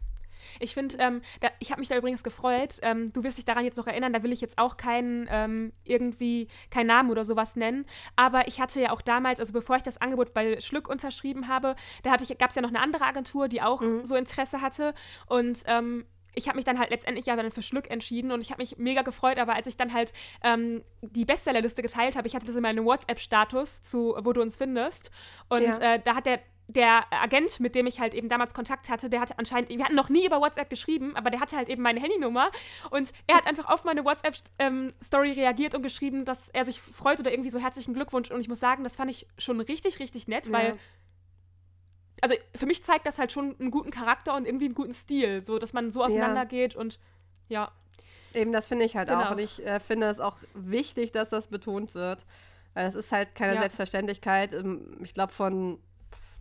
Ich 0.60 0.74
finde, 0.74 0.98
ähm, 1.00 1.22
ich 1.60 1.72
habe 1.72 1.80
mich 1.80 1.90
da 1.90 1.98
übrigens 1.98 2.24
gefreut. 2.24 2.78
Ähm, 2.82 3.12
du 3.14 3.24
wirst 3.24 3.38
dich 3.38 3.46
daran 3.46 3.66
jetzt 3.66 3.78
noch 3.78 3.88
erinnern, 3.88 4.14
da 4.14 4.24
will 4.24 4.32
ich 4.32 4.42
jetzt 4.42 4.58
auch 4.58 4.78
keinen 4.78 5.28
ähm, 5.30 5.74
irgendwie 5.84 6.48
keinen 6.70 6.88
Namen 6.88 7.10
oder 7.10 7.26
sowas 7.26 7.56
nennen. 7.56 7.86
Aber 8.16 8.48
ich 8.48 8.60
hatte 8.60 8.82
ja 8.82 8.92
auch 8.92 9.02
damals, 9.02 9.40
also 9.40 9.54
bevor 9.54 9.76
ich 9.76 9.84
das 9.84 9.98
Angebot 9.98 10.34
bei 10.34 10.60
Schlück 10.62 10.90
unterschrieben 10.90 11.48
habe, 11.48 11.76
da 12.04 12.16
gab 12.16 12.50
es 12.50 12.56
ja 12.56 12.62
noch 12.62 12.70
eine 12.70 12.80
andere 12.80 13.06
Agentur, 13.06 13.48
die 13.48 13.62
auch 13.62 13.82
mhm. 13.82 14.06
so 14.06 14.16
Interesse 14.16 14.62
hatte. 14.62 14.94
Und 15.28 15.64
ähm, 15.68 16.06
ich 16.36 16.48
habe 16.48 16.56
mich 16.56 16.66
dann 16.66 16.80
halt 16.80 16.90
letztendlich 16.90 17.26
ja 17.26 17.36
dann 17.36 17.52
für 17.52 17.62
Schlück 17.62 17.90
entschieden 17.90 18.32
und 18.32 18.42
ich 18.42 18.52
habe 18.52 18.62
mich 18.62 18.78
mega 18.78 19.02
gefreut, 19.02 19.38
aber 19.38 19.56
als 19.56 19.68
ich 19.68 19.78
dann 19.78 19.94
halt 19.94 20.14
ähm, 20.44 20.84
die 21.02 21.26
Bestsellerliste 21.26 21.82
geteilt 21.82 22.16
habe, 22.16 22.28
ich 22.28 22.36
hatte 22.36 22.46
das 22.46 22.56
in 22.56 22.62
meinem 22.62 22.86
WhatsApp-Status 22.86 23.84
zu, 23.84 24.16
wo 24.20 24.34
du 24.34 24.42
uns 24.42 24.58
findest 24.58 25.12
und 25.50 25.64
ja. 25.64 25.94
äh, 25.94 26.00
da 26.04 26.16
hat 26.16 26.26
der 26.26 26.40
der 26.68 27.06
Agent, 27.12 27.60
mit 27.60 27.76
dem 27.76 27.88
ich 27.88 28.00
halt 28.00 28.14
eben 28.14 28.30
damals 28.30 28.54
Kontakt 28.54 28.90
hatte, 28.90 29.10
der 29.10 29.20
hatte 29.20 29.38
anscheinend, 29.38 29.70
wir 29.70 29.84
hatten 29.84 29.96
noch 29.96 30.10
nie 30.10 30.26
über 30.26 30.40
WhatsApp 30.40 30.70
geschrieben, 30.70 31.16
aber 31.16 31.30
der 31.30 31.40
hatte 31.40 31.58
halt 31.58 31.70
eben 31.70 31.82
meine 31.82 32.00
Handynummer 32.00 32.52
und 32.90 33.12
er 33.28 33.36
hat 33.36 33.48
einfach 33.48 33.66
auf 33.70 33.84
meine 33.84 34.06
WhatsApp-Story 34.06 35.30
ähm, 35.30 35.36
reagiert 35.36 35.76
und 35.76 35.84
geschrieben, 35.84 36.26
dass 36.26 36.50
er 36.50 36.66
sich 36.66 36.82
freut 36.82 37.20
oder 37.20 37.32
irgendwie 37.32 37.50
so 37.50 37.60
herzlichen 37.60 37.94
Glückwunsch 37.94 38.32
und 38.32 38.40
ich 38.40 38.48
muss 38.48 38.60
sagen, 38.60 38.84
das 38.84 38.96
fand 38.96 39.12
ich 39.12 39.28
schon 39.38 39.60
richtig, 39.60 40.00
richtig 40.00 40.28
nett, 40.28 40.48
ja. 40.48 40.54
weil 40.54 40.80
also 42.22 42.36
für 42.56 42.66
mich 42.66 42.82
zeigt 42.86 43.06
das 43.06 43.20
halt 43.20 43.34
schon 43.34 43.60
einen 43.60 43.70
guten 43.70 43.92
Charakter 43.92 44.34
und 44.36 44.46
irgendwie 44.46 44.66
einen 44.66 44.76
guten 44.76 44.94
Stil, 44.94 45.42
so 45.42 45.60
dass 45.60 45.74
man 45.74 45.92
so 45.92 46.04
auseinandergeht 46.04 46.76
ja. 46.76 46.80
und 46.80 47.00
ja. 47.50 47.72
Eben, 48.34 48.54
das 48.54 48.70
finde 48.70 48.86
ich 48.86 48.96
halt 48.96 49.10
genau. 49.10 49.26
auch 49.26 49.32
und 49.32 49.40
ich 49.40 49.64
äh, 49.66 49.82
finde 49.82 50.08
es 50.08 50.22
auch 50.22 50.38
wichtig, 50.54 51.12
dass 51.12 51.30
das 51.30 51.50
betont 51.50 51.94
wird, 51.94 52.26
weil 52.74 52.88
es 52.88 52.96
ist 52.96 53.12
halt 53.12 53.36
keine 53.36 53.56
ja. 53.56 53.60
Selbstverständlichkeit. 53.60 54.54
Ähm, 54.54 54.98
ich 55.04 55.14
glaube, 55.14 55.34
von 55.34 55.80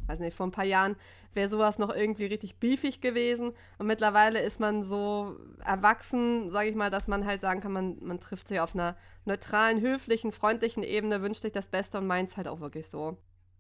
weiß 0.07 0.19
nicht, 0.19 0.37
vor 0.37 0.47
ein 0.47 0.53
paar 0.53 0.65
Jahren 0.65 0.97
wäre 1.35 1.49
sowas 1.49 1.79
noch 1.79 1.95
irgendwie 1.95 2.27
richtig 2.27 2.57
beefig 2.57 3.01
gewesen. 3.01 3.53
Und 3.79 3.87
mittlerweile 3.87 4.41
ist 4.41 4.61
man 4.61 4.83
so 4.85 5.37
erwachsen, 5.65 6.51
sage 6.51 6.69
ich 6.69 6.77
mal, 6.77 6.91
dass 6.91 7.09
man 7.09 7.25
halt 7.27 7.41
sagen 7.41 7.61
kann, 7.61 7.73
man, 7.73 7.97
man 8.01 8.21
trifft 8.21 8.49
sich 8.49 8.61
auf 8.61 8.75
einer 8.75 8.97
neutralen, 9.25 9.81
höflichen, 9.81 10.33
freundlichen 10.33 10.83
Ebene, 10.83 11.23
wünscht 11.23 11.43
sich 11.43 11.53
das 11.53 11.69
Beste 11.69 11.99
und 11.99 12.07
meint 12.07 12.31
es 12.31 12.37
halt 12.37 12.49
auch 12.49 12.61
wirklich 12.61 12.89
so. 12.89 13.17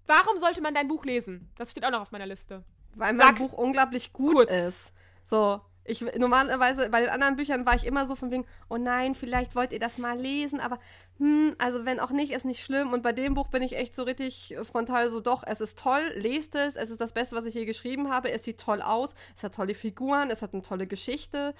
Warum 0.07 0.37
sollte 0.39 0.61
man 0.61 0.75
dein 0.75 0.89
Buch 0.89 1.05
lesen? 1.05 1.49
Das 1.57 1.71
steht 1.71 1.85
auch 1.85 1.91
noch 1.91 2.03
auf 2.03 2.13
meiner 2.13 2.27
Liste. 2.27 2.65
Weil 2.95 3.15
mein 3.15 3.27
Sag 3.27 3.37
Buch 3.37 3.53
unglaublich 3.53 4.13
gut 4.13 4.35
kurz. 4.35 4.53
ist. 4.53 4.93
So, 5.27 5.61
ich, 5.85 6.01
normalerweise 6.17 6.89
bei 6.91 7.01
den 7.01 7.11
anderen 7.11 7.37
Büchern 7.37 7.67
war 7.67 7.75
ich 7.75 7.85
immer 7.85 8.07
so 8.07 8.15
von 8.15 8.31
wegen, 8.31 8.45
oh 8.69 8.77
nein, 8.77 9.15
vielleicht 9.15 9.57
wollt 9.57 9.73
ihr 9.73 9.81
das 9.81 9.99
mal 9.99 10.19
lesen, 10.19 10.61
aber 10.61 10.79
hm, 11.19 11.57
also 11.59 11.85
wenn 11.85 11.99
auch 11.99 12.11
nicht, 12.11 12.33
ist 12.33 12.45
nicht 12.45 12.63
schlimm. 12.63 12.93
Und 12.93 13.03
bei 13.03 13.13
dem 13.13 13.35
Buch 13.35 13.49
bin 13.49 13.63
ich 13.63 13.77
echt 13.77 13.97
so 13.97 14.05
richtig 14.05 14.57
frontal 14.63 15.11
so, 15.11 15.21
doch, 15.21 15.43
es 15.47 15.61
ist 15.61 15.79
toll, 15.79 16.03
lest 16.15 16.55
es, 16.55 16.77
es 16.77 16.91
ist 16.91 17.01
das 17.01 17.13
Beste, 17.13 17.35
was 17.35 17.47
ich 17.47 17.55
je 17.55 17.65
geschrieben 17.65 18.11
habe, 18.11 18.31
es 18.31 18.45
sieht 18.45 18.59
toll 18.59 18.81
aus, 18.81 19.11
es 19.37 19.43
hat 19.43 19.55
tolle 19.55 19.75
Figuren, 19.75 20.31
es 20.31 20.43
hat 20.43 20.53
eine 20.53 20.63
tolle 20.63 20.87
Geschichte. 20.87 21.55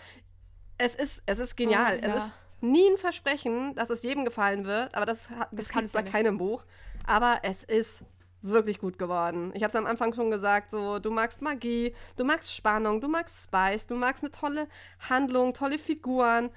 Es 0.79 0.95
ist, 0.95 1.23
es 1.27 1.39
ist 1.39 1.57
genial. 1.57 1.99
Oh, 2.03 2.07
ja. 2.07 2.17
Es 2.17 2.25
ist 2.25 2.33
nie 2.61 2.89
ein 2.89 2.97
Versprechen, 2.97 3.75
dass 3.75 3.91
es 3.91 4.03
jedem 4.03 4.25
gefallen 4.25 4.65
wird, 4.65 4.95
aber 4.95 5.07
das, 5.07 5.29
das, 5.29 5.49
das 5.53 5.69
kann 5.69 5.89
bei 5.93 6.03
keinem 6.03 6.39
Buch. 6.39 6.65
Aber 7.07 7.41
es 7.43 7.65
ist 7.65 8.03
wirklich 8.43 8.79
gut 8.79 8.99
geworden. 8.99 9.53
Ich 9.55 9.63
habe 9.63 9.71
es 9.71 9.77
am 9.77 9.87
Anfang 9.87 10.15
schon 10.15 10.31
gesagt, 10.31 10.71
so 10.71 10.99
du 10.99 11.11
magst 11.11 11.43
Magie, 11.43 11.95
du 12.17 12.25
magst 12.25 12.55
Spannung, 12.55 13.01
du 13.01 13.09
magst 13.09 13.45
Spice, 13.45 13.87
du 13.87 13.95
magst 13.95 14.23
eine 14.23 14.33
tolle 14.33 14.69
Handlung, 15.09 15.55
tolle 15.55 15.79
Figuren. 15.79 16.51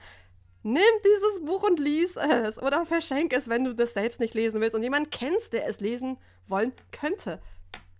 Nimm 0.64 0.82
dieses 1.04 1.46
Buch 1.46 1.64
und 1.64 1.80
lies 1.80 2.16
es 2.16 2.62
oder 2.62 2.86
verschenk 2.86 3.34
es, 3.34 3.48
wenn 3.48 3.64
du 3.66 3.76
das 3.76 3.94
selbst 3.94 4.20
nicht 4.20 4.34
lesen 4.34 4.62
willst 4.62 4.76
und 4.76 4.82
jemanden 4.82 5.12
kennst, 5.12 5.54
der 5.54 5.68
es 5.68 5.80
lesen 5.80 6.18
wollen 6.48 6.74
könnte. 6.92 7.40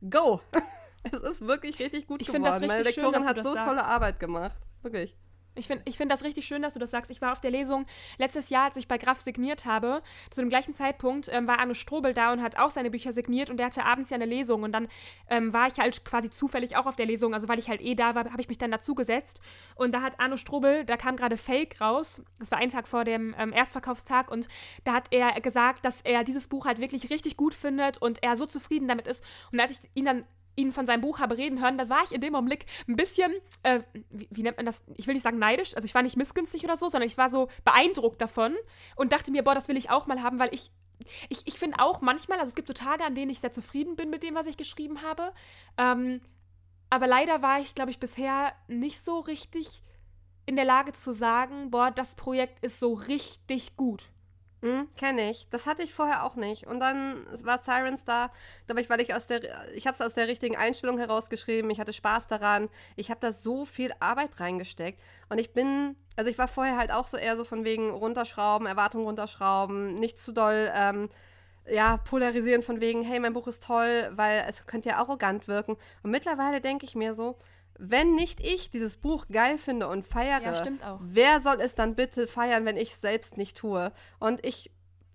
Go! 0.10 0.42
es 1.04 1.20
ist 1.20 1.48
wirklich 1.48 1.80
richtig 1.80 2.08
gut 2.08 2.22
ich 2.22 2.28
geworden. 2.28 2.68
Meine 2.68 2.84
Lektorin 2.84 3.22
schön, 3.22 3.26
hat 3.26 3.38
so 3.44 3.54
sagst. 3.54 3.68
tolle 3.68 3.86
Arbeit 3.86 4.20
gemacht. 4.20 4.56
Wirklich. 4.82 5.16
Ich 5.56 5.68
finde 5.68 5.84
ich 5.86 5.98
find 5.98 6.12
das 6.12 6.24
richtig 6.24 6.46
schön, 6.46 6.62
dass 6.62 6.74
du 6.74 6.80
das 6.80 6.92
sagst. 6.92 7.10
Ich 7.10 7.22
war 7.22 7.32
auf 7.32 7.40
der 7.40 7.52
Lesung 7.52 7.86
letztes 8.18 8.50
Jahr, 8.50 8.66
als 8.66 8.76
ich 8.76 8.88
bei 8.88 8.98
Graf 8.98 9.20
signiert 9.22 9.66
habe. 9.66 10.02
Zu 10.30 10.42
dem 10.42 10.50
gleichen 10.50 10.74
Zeitpunkt 10.74 11.30
ähm, 11.32 11.48
war 11.48 11.60
Arno 11.60 11.74
Strobel 11.74 12.14
da 12.14 12.34
und 12.34 12.42
hat 12.42 12.58
auch 12.58 12.72
seine 12.72 12.92
Bücher 12.92 13.14
signiert 13.14 13.50
und 13.50 13.58
der 13.58 13.68
hatte 13.68 13.86
abends 13.86 14.10
ja 14.10 14.16
eine 14.16 14.26
Lesung. 14.26 14.64
Und 14.64 14.74
dann 14.74 14.88
ähm, 15.30 15.54
war 15.54 15.68
ich 15.68 15.80
halt 15.80 16.04
quasi 16.04 16.30
zufällig 16.30 16.76
auch 16.76 16.86
auf 16.86 16.96
der 16.96 17.06
Lesung. 17.06 17.34
Also 17.34 17.48
weil 17.48 17.60
ich 17.60 17.70
halt 17.70 17.82
eh 17.82 17.96
da 17.96 18.16
war, 18.16 18.26
habe 18.26 18.42
ich 18.42 18.50
mich 18.50 18.58
dann 18.58 18.72
dazu 18.72 18.96
gesetzt. 18.96 19.40
Und 19.76 19.94
da 19.94 20.02
hat 20.02 20.20
Arno 20.20 20.38
Strobel, 20.38 20.86
da 20.86 20.98
kam 20.98 21.16
gerade 21.16 21.38
Fake 21.38 21.80
raus. 21.80 22.22
Das 22.40 22.52
war 22.52 22.58
ein 22.58 22.70
Tag 22.70 22.88
vor 22.88 23.06
dem 23.06 23.34
ähm, 23.38 23.54
Erstverkaufstag. 23.54 24.30
Und 24.30 24.48
da 24.84 24.94
hat 24.94 25.08
er 25.12 25.40
gesagt, 25.42 25.86
dass 25.86 26.02
er 26.02 26.24
dieses 26.24 26.48
Buch 26.48 26.66
halt 26.66 26.80
wirklich 26.80 27.10
richtig 27.10 27.38
gut 27.38 27.54
findet 27.54 27.98
und 27.98 28.22
er 28.24 28.36
so 28.36 28.46
zufrieden 28.46 28.88
damit 28.88 29.08
ist. 29.08 29.24
Und 29.52 29.60
als 29.60 29.72
ich 29.72 29.80
ihn 29.94 30.06
dann 30.06 30.26
ihn 30.56 30.72
von 30.72 30.86
seinem 30.86 31.02
Buch 31.02 31.20
habe 31.20 31.38
reden 31.38 31.62
hören, 31.62 31.78
da 31.78 31.90
war 31.90 32.04
ich 32.04 32.12
in 32.12 32.22
dem 32.22 32.36
Augenblick 32.36 32.66
ein 32.88 32.96
bisschen, 32.96 33.32
äh, 33.64 33.82
wie, 34.10 34.28
wie, 34.32 34.44
nennt 34.44 34.58
man 34.58 34.66
das? 34.66 34.84
Ich 34.96 35.08
will 35.08 35.14
nicht 35.14 35.24
sagen 35.24 35.40
neidisch, 35.40 35.76
also 35.76 35.86
ich 35.86 35.96
war 35.96 36.02
nicht 36.02 36.18
missgünstig 36.18 36.64
oder 36.64 36.78
so, 36.78 36.90
sondern 36.90 37.08
ich 37.08 37.18
war 37.18 37.30
so 37.30 37.50
beeindruckt 37.64 38.22
davon 38.22 38.56
und 38.96 39.12
dachte 39.12 39.32
mir, 39.32 39.44
boah, 39.44 39.56
das 39.56 39.68
will 39.68 39.78
ich 39.78 39.90
auch 39.90 40.08
mal 40.08 40.22
haben, 40.22 40.40
weil 40.40 40.54
ich. 40.54 40.72
Ich, 41.28 41.46
ich 41.46 41.60
finde 41.60 41.80
auch 41.80 42.00
manchmal, 42.00 42.40
also 42.40 42.52
es 42.52 42.56
gibt 42.56 42.70
so 42.70 42.74
Tage, 42.74 43.04
an 43.04 43.16
denen 43.16 43.30
ich 43.30 43.42
sehr 43.42 43.52
zufrieden 43.52 43.98
bin 43.98 44.10
mit 44.10 44.24
dem, 44.24 44.34
was 44.34 44.46
ich 44.46 44.56
geschrieben 44.56 45.02
habe. 45.02 45.34
Ähm, 45.78 46.22
aber 46.90 47.06
leider 47.06 47.42
war 47.42 47.60
ich, 47.60 47.76
glaube 47.76 47.92
ich, 47.92 48.00
bisher 48.00 48.54
nicht 48.70 49.04
so 49.04 49.20
richtig 49.20 49.84
in 50.46 50.56
der 50.56 50.64
Lage 50.64 50.94
zu 50.94 51.14
sagen, 51.14 51.70
boah, 51.70 51.92
das 51.92 52.16
Projekt 52.16 52.64
ist 52.64 52.80
so 52.80 52.94
richtig 52.94 53.76
gut. 53.76 54.10
Mhm, 54.62 54.88
Kenne 54.96 55.30
ich. 55.30 55.48
Das 55.52 55.68
hatte 55.68 55.84
ich 55.84 55.94
vorher 55.94 56.24
auch 56.24 56.36
nicht. 56.36 56.66
Und 56.66 56.80
dann 56.80 57.26
war 57.44 57.60
Sirens 57.64 58.04
da, 58.04 58.32
glaube 58.66 58.82
ich, 58.82 58.90
weil 58.90 59.02
ich 59.02 59.14
aus 59.14 59.28
der, 59.28 59.42
ich 59.76 59.86
habe 59.86 59.96
es 59.96 60.02
aus 60.02 60.14
der 60.14 60.28
richtigen 60.28 60.56
Einstellung 60.56 60.98
herausgeschrieben. 60.98 61.70
Ich 61.70 61.80
hatte 61.80 61.94
Spaß 61.94 62.28
daran. 62.28 62.70
Ich 62.96 63.10
habe 63.10 63.20
da 63.20 63.32
so 63.32 63.66
viel 63.66 63.94
Arbeit 64.00 64.40
reingesteckt. 64.40 65.00
Und 65.30 65.38
ich 65.38 65.54
bin, 65.54 65.96
also 66.16 66.32
ich 66.32 66.38
war 66.38 66.48
vorher 66.48 66.78
halt 66.78 66.92
auch 66.92 67.08
so 67.08 67.18
eher 67.18 67.38
so 67.38 67.44
von 67.44 67.64
wegen 67.64 67.92
runterschrauben, 67.92 68.66
Erwartungen 68.66 69.06
runterschrauben, 69.06 70.00
nicht 70.00 70.20
zu 70.20 70.32
doll, 70.32 70.72
ähm, 70.74 71.10
ja, 71.68 71.98
polarisieren 71.98 72.62
von 72.64 72.80
wegen, 72.80 73.04
hey, 73.04 73.20
mein 73.20 73.34
Buch 73.34 73.48
ist 73.48 73.64
toll, 73.64 74.12
weil 74.16 74.46
es 74.48 74.66
könnte 74.68 74.90
ja 74.90 74.98
arrogant 74.98 75.48
wirken. 75.48 75.78
Und 76.04 76.12
mittlerweile 76.12 76.62
denke 76.62 76.86
ich 76.86 76.96
mir 76.96 77.16
so, 77.16 77.38
wenn 77.78 78.16
nicht 78.16 78.40
ich 78.40 78.72
dieses 78.72 78.98
Buch 78.98 79.26
geil 79.32 79.58
finde 79.58 79.88
und 79.88 80.08
feiere, 80.08 80.42
ja, 80.42 81.00
wer 81.02 81.42
soll 81.42 81.60
es 81.62 81.76
dann 81.76 81.96
bitte 81.96 82.28
feiern, 82.28 82.66
wenn 82.66 82.78
ich 82.78 82.92
es 82.92 83.02
selbst 83.02 83.38
nicht 83.38 83.58
tue? 83.58 83.92
Und 84.20 84.46
ich 84.46 84.72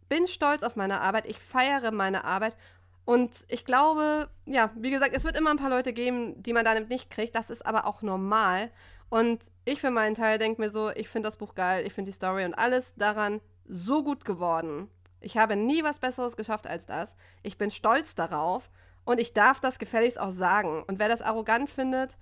bin 0.08 0.26
stolz 0.26 0.62
auf 0.62 0.76
meine 0.76 1.00
Arbeit, 1.00 1.26
ich 1.26 1.38
feiere 1.38 1.90
meine 1.90 2.24
Arbeit 2.24 2.56
und 3.04 3.32
ich 3.48 3.64
glaube, 3.64 4.28
ja, 4.46 4.70
wie 4.76 4.90
gesagt, 4.90 5.16
es 5.16 5.24
wird 5.24 5.38
immer 5.38 5.50
ein 5.50 5.56
paar 5.56 5.70
Leute 5.70 5.92
geben, 5.92 6.40
die 6.42 6.52
man 6.52 6.64
dann 6.64 6.86
nicht 6.88 7.10
kriegt, 7.10 7.34
das 7.34 7.50
ist 7.50 7.64
aber 7.66 7.86
auch 7.86 8.02
normal. 8.02 8.70
Und 9.08 9.42
ich 9.64 9.80
für 9.80 9.90
meinen 9.90 10.14
Teil 10.14 10.38
denke 10.38 10.60
mir 10.60 10.70
so, 10.70 10.90
ich 10.90 11.08
finde 11.08 11.28
das 11.28 11.36
Buch 11.36 11.54
geil, 11.54 11.84
ich 11.84 11.92
finde 11.92 12.10
die 12.10 12.14
Story 12.14 12.44
und 12.44 12.54
alles 12.54 12.94
daran 12.94 13.40
so 13.66 14.04
gut 14.04 14.24
geworden. 14.24 14.88
Ich 15.20 15.36
habe 15.36 15.56
nie 15.56 15.82
was 15.82 15.98
Besseres 15.98 16.36
geschafft 16.36 16.66
als 16.66 16.86
das. 16.86 17.14
Ich 17.42 17.58
bin 17.58 17.70
stolz 17.70 18.14
darauf 18.14 18.70
und 19.04 19.18
ich 19.18 19.32
darf 19.32 19.60
das 19.60 19.78
gefälligst 19.78 20.18
auch 20.18 20.30
sagen. 20.30 20.84
Und 20.86 20.98
wer 20.98 21.08
das 21.08 21.22
arrogant 21.22 21.68
findet, 21.68 22.16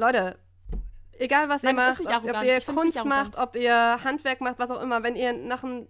Leute, 0.00 0.38
egal 1.18 1.50
was 1.50 1.62
Nein, 1.62 1.76
ihr 1.76 1.82
macht, 1.82 2.00
ob, 2.00 2.34
ob, 2.34 2.42
ihr 2.42 2.60
Kunst 2.62 3.04
macht, 3.04 3.38
ob 3.38 3.54
ihr 3.54 4.02
Handwerk 4.02 4.40
macht, 4.40 4.58
was 4.58 4.70
auch 4.70 4.80
immer, 4.80 5.02
wenn 5.02 5.14
ihr 5.14 5.34
nach 5.34 5.62
einem 5.62 5.88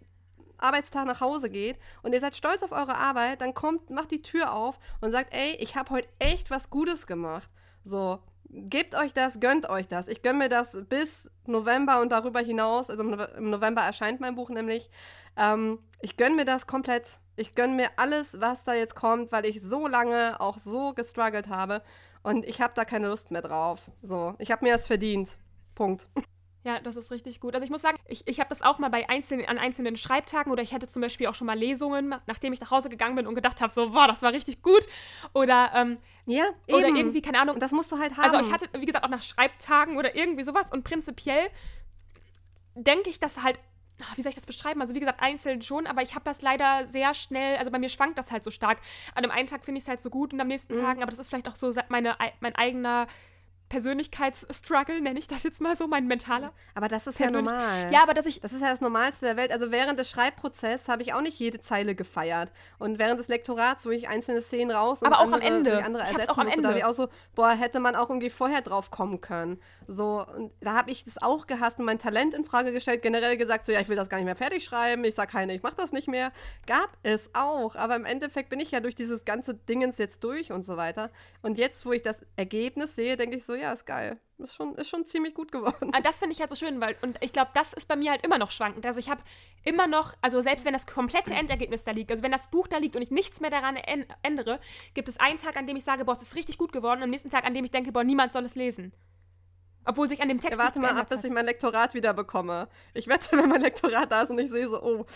Arbeitstag 0.59 1.07
nach 1.07 1.20
Hause 1.20 1.49
geht 1.49 1.79
und 2.03 2.12
ihr 2.12 2.20
seid 2.20 2.35
stolz 2.35 2.62
auf 2.64 2.73
eure 2.73 2.96
Arbeit, 2.96 3.40
dann 3.40 3.55
kommt, 3.55 3.88
macht 3.88 4.11
die 4.11 4.20
Tür 4.20 4.53
auf 4.53 4.79
und 5.01 5.12
sagt, 5.12 5.33
ey, 5.33 5.55
ich 5.61 5.77
habe 5.77 5.90
heute 5.90 6.09
echt 6.18 6.51
was 6.51 6.70
Gutes 6.70 7.07
gemacht. 7.07 7.49
So, 7.85 8.18
gebt 8.51 8.96
euch 8.96 9.14
das, 9.14 9.38
gönnt 9.38 9.70
euch 9.70 9.87
das. 9.87 10.09
Ich 10.09 10.23
gönne 10.23 10.40
mir 10.40 10.49
das 10.49 10.77
bis 10.88 11.31
November 11.46 12.01
und 12.01 12.11
darüber 12.11 12.40
hinaus. 12.40 12.90
Also 12.90 13.05
im 13.05 13.51
November 13.51 13.83
erscheint 13.83 14.20
mein 14.20 14.35
Buch 14.35 14.51
nämlich. 14.51 14.90
Ähm, 15.37 15.79
ich 16.01 16.16
gönne 16.16 16.35
mir 16.35 16.44
das 16.44 16.66
komplett. 16.66 17.20
Ich 17.40 17.55
gönne 17.55 17.74
mir 17.74 17.90
alles, 17.96 18.38
was 18.38 18.64
da 18.64 18.74
jetzt 18.74 18.94
kommt, 18.94 19.33
weil 19.33 19.46
ich 19.46 19.62
so 19.62 19.87
lange 19.87 20.38
auch 20.40 20.59
so 20.59 20.92
gestruggelt 20.92 21.48
habe. 21.48 21.83
Und 22.22 22.44
ich 22.44 22.61
habe 22.61 22.74
da 22.74 22.85
keine 22.85 23.09
Lust 23.09 23.31
mehr 23.31 23.40
drauf. 23.40 23.90
So, 24.03 24.35
ich 24.38 24.50
habe 24.50 24.62
mir 24.64 24.72
das 24.72 24.87
verdient. 24.87 25.38
Punkt. 25.74 26.07
Ja, 26.62 26.79
das 26.79 26.96
ist 26.96 27.11
richtig 27.11 27.40
gut. 27.40 27.55
Also 27.55 27.64
ich 27.64 27.70
muss 27.70 27.81
sagen, 27.81 27.96
ich, 28.07 28.29
ich 28.29 28.38
habe 28.38 28.50
das 28.50 28.61
auch 28.61 28.79
mal 28.79 28.90
bei 28.90 29.09
einzelnen, 29.09 29.46
an 29.46 29.57
einzelnen 29.57 29.96
Schreibtagen 29.96 30.53
oder 30.53 30.62
ich 30.62 30.74
hatte 30.74 30.87
zum 30.87 31.00
Beispiel 31.00 31.29
auch 31.29 31.35
schon 31.35 31.46
mal 31.46 31.59
Lesungen, 31.59 32.14
nachdem 32.26 32.53
ich 32.53 32.61
nach 32.61 32.70
Hause 32.70 32.90
gegangen 32.90 33.16
bin 33.16 33.26
und 33.26 33.35
gedacht 33.35 33.62
habe, 33.62 33.72
so, 33.72 33.92
boah, 33.92 34.07
das 34.07 34.20
war 34.20 34.35
richtig 34.35 34.61
gut. 34.61 34.87
Oder, 35.33 35.72
ähm, 35.74 35.96
ja, 36.26 36.44
eben. 36.66 36.76
oder 36.76 36.88
irgendwie, 36.88 37.22
keine 37.22 37.40
Ahnung. 37.40 37.59
Das 37.59 37.72
musst 37.72 37.90
du 37.90 37.98
halt 37.98 38.18
haben. 38.18 38.31
Also 38.31 38.46
ich 38.46 38.53
hatte, 38.53 38.68
wie 38.79 38.85
gesagt, 38.85 39.07
auch 39.07 39.09
nach 39.09 39.22
Schreibtagen 39.22 39.96
oder 39.96 40.14
irgendwie 40.14 40.44
sowas 40.44 40.70
und 40.70 40.85
prinzipiell 40.85 41.48
denke 42.74 43.09
ich, 43.09 43.18
dass 43.18 43.42
halt 43.42 43.59
wie 44.16 44.22
soll 44.22 44.30
ich 44.30 44.36
das 44.36 44.46
beschreiben? 44.46 44.80
Also 44.80 44.94
wie 44.94 45.00
gesagt, 45.00 45.22
einzeln 45.22 45.62
schon, 45.62 45.86
aber 45.86 46.02
ich 46.02 46.14
habe 46.14 46.24
das 46.24 46.42
leider 46.42 46.86
sehr 46.86 47.14
schnell, 47.14 47.56
also 47.58 47.70
bei 47.70 47.78
mir 47.78 47.88
schwankt 47.88 48.18
das 48.18 48.30
halt 48.30 48.44
so 48.44 48.50
stark. 48.50 48.78
An 49.14 49.22
dem 49.22 49.30
einen 49.30 49.46
Tag 49.46 49.64
finde 49.64 49.78
ich 49.78 49.84
es 49.84 49.88
halt 49.88 50.02
so 50.02 50.10
gut 50.10 50.32
und 50.32 50.40
am 50.40 50.48
nächsten 50.48 50.74
mhm. 50.74 50.82
Tagen, 50.82 51.02
aber 51.02 51.10
das 51.10 51.18
ist 51.18 51.28
vielleicht 51.28 51.48
auch 51.48 51.56
so 51.56 51.72
meine, 51.88 52.16
mein 52.40 52.54
eigener 52.54 53.06
Persönlichkeitsstruggle, 53.70 55.00
nenne 55.00 55.18
ich 55.18 55.28
das 55.28 55.44
jetzt 55.44 55.61
mal 55.61 55.76
so, 55.76 55.87
mein 55.87 56.06
mentaler. 56.09 56.52
Aber 56.74 56.88
das 56.88 57.06
ist 57.06 57.20
ja 57.20 57.30
normal. 57.30 57.90
Ja, 57.92 58.02
aber 58.02 58.14
dass 58.14 58.26
ich. 58.26 58.40
Das 58.40 58.52
ist 58.52 58.61
ja 58.61 58.68
das 58.68 58.80
Normalste 58.80 59.24
der 59.24 59.37
Welt. 59.37 59.52
Also 59.52 59.70
während 59.70 59.98
des 59.98 60.11
Schreibprozesses 60.11 60.88
habe 60.88 61.02
ich 61.02 61.14
auch 61.14 61.20
nicht 61.20 61.38
jede 61.38 61.61
Zeile 61.61 61.94
gefeiert. 61.94 62.52
Und 62.78 62.98
während 62.98 63.20
des 63.20 63.28
Lektorats, 63.28 63.87
wo 63.87 63.90
ich 63.90 64.09
einzelne 64.09 64.42
Szenen 64.42 64.72
raus 64.72 65.02
aber 65.02 65.20
auch 65.20 65.33
andere, 65.33 65.40
am 65.40 65.40
Ende. 65.40 65.76
Die 65.76 65.83
andere 65.83 66.02
ich 66.02 66.09
ersetzen 66.11 66.30
auch 66.30 66.38
am 66.38 66.46
musste, 66.46 66.59
Ende. 66.59 66.72
da 66.72 66.76
ich 66.76 66.85
auch 66.85 66.94
so, 66.94 67.09
boah, 67.35 67.52
hätte 67.52 67.78
man 67.78 67.94
auch 67.94 68.11
irgendwie 68.11 68.30
vorher 68.30 68.61
drauf 68.61 68.90
kommen 68.90 69.20
können. 69.20 69.61
So, 69.87 70.24
und 70.37 70.52
da 70.61 70.74
habe 70.74 70.90
ich 70.90 71.04
das 71.04 71.20
auch 71.20 71.46
gehasst 71.46 71.78
und 71.78 71.85
mein 71.85 71.98
Talent 71.98 72.35
in 72.35 72.44
Frage 72.44 72.72
gestellt, 72.72 73.02
generell 73.02 73.37
gesagt, 73.37 73.66
so, 73.66 73.72
ja, 73.72 73.80
ich 73.80 73.88
will 73.88 73.96
das 73.96 74.09
gar 74.09 74.18
nicht 74.18 74.26
mehr 74.26 74.37
fertig 74.37 74.64
schreiben, 74.64 75.02
ich 75.04 75.14
sage 75.14 75.33
keine, 75.33 75.54
ich 75.54 75.62
mache 75.62 75.76
das 75.76 75.92
nicht 75.92 76.09
mehr. 76.09 76.33
Gab 76.66 76.90
es 77.02 77.30
auch. 77.35 77.76
Aber 77.76 77.96
im 77.96 78.04
Endeffekt 78.04 78.50
bin 78.50 78.61
ich 78.61 78.70
ja 78.72 78.80
durch 78.80 78.94
dieses 78.94 79.24
ganze 79.24 79.54
Dingens 79.54 79.98
jetzt 79.98 80.22
durch 80.24 80.52
und 80.52 80.64
so 80.64 80.76
weiter. 80.76 81.11
Und 81.42 81.59
jetzt, 81.59 81.87
wo 81.87 81.92
ich 81.92 82.02
das 82.02 82.16
Ergebnis 82.37 82.96
sehe, 82.96 83.16
denke 83.16 83.37
ich 83.37 83.44
so, 83.44 83.54
ja, 83.61 83.73
ist 83.73 83.87
geil. 83.87 84.18
Ist 84.38 84.55
schon, 84.55 84.75
ist 84.77 84.88
schon 84.88 85.07
ziemlich 85.07 85.35
gut 85.35 85.53
geworden. 85.53 85.90
Ah, 85.92 86.01
das 86.01 86.18
finde 86.18 86.33
ich 86.33 86.40
halt 86.40 86.51
so 86.51 86.57
schön, 86.57 86.81
weil, 86.81 86.96
und 87.03 87.18
ich 87.20 87.33
glaube, 87.33 87.51
das 87.55 87.73
ist 87.75 87.87
bei 87.87 87.96
mir 87.96 88.11
halt 88.11 88.25
immer 88.25 88.38
noch 88.38 88.51
schwankend. 88.51 88.87
Also 88.87 88.99
ich 88.99 89.11
habe 89.11 89.23
immer 89.64 89.87
noch, 89.87 90.14
also 90.23 90.40
selbst 90.40 90.64
wenn 90.64 90.73
das 90.73 90.87
komplette 90.87 91.35
Endergebnis 91.35 91.85
da 91.85 91.90
liegt, 91.90 92.11
also 92.11 92.23
wenn 92.23 92.33
das 92.33 92.49
Buch 92.49 92.66
da 92.66 92.79
liegt 92.79 92.96
und 92.96 93.03
ich 93.03 93.11
nichts 93.11 93.40
mehr 93.40 93.51
daran 93.51 93.77
ändere, 94.23 94.61
gibt 94.94 95.09
es 95.09 95.20
einen 95.20 95.38
Tag, 95.38 95.57
an 95.57 95.66
dem 95.66 95.77
ich 95.77 95.85
sage, 95.85 96.05
boah, 96.05 96.12
es 96.12 96.23
ist 96.23 96.37
richtig 96.37 96.57
gut 96.57 96.73
geworden 96.73 96.99
und 96.99 97.05
am 97.05 97.11
nächsten 97.11 97.31
Tag, 97.31 97.44
an 97.44 97.55
dem 97.55 97.64
ich 97.64 97.70
denke, 97.70 97.92
boah, 97.92 98.05
niemand 98.05 98.33
soll 98.33 98.44
es 98.44 98.55
lesen. 98.55 98.92
Obwohl 99.85 100.09
sich 100.09 100.20
an 100.23 100.29
dem 100.29 100.40
Text 100.40 100.59
ja, 100.59 100.64
Warte 100.64 100.79
mal 100.81 100.99
ab, 100.99 101.09
bis 101.09 101.25
ich 101.25 101.31
mein 101.31 101.46
Lektorat 101.46 101.94
wieder 101.94 102.14
bekomme. 102.14 102.68
Ich 102.94 103.09
wette, 103.09 103.33
wenn 103.37 103.49
mein 103.49 103.62
Lektorat 103.62 104.11
da 104.11 104.23
ist 104.23 104.31
und 104.31 104.38
ich 104.38 104.51
sehe 104.51 104.68
so, 104.68 104.83
oh, 104.83 105.07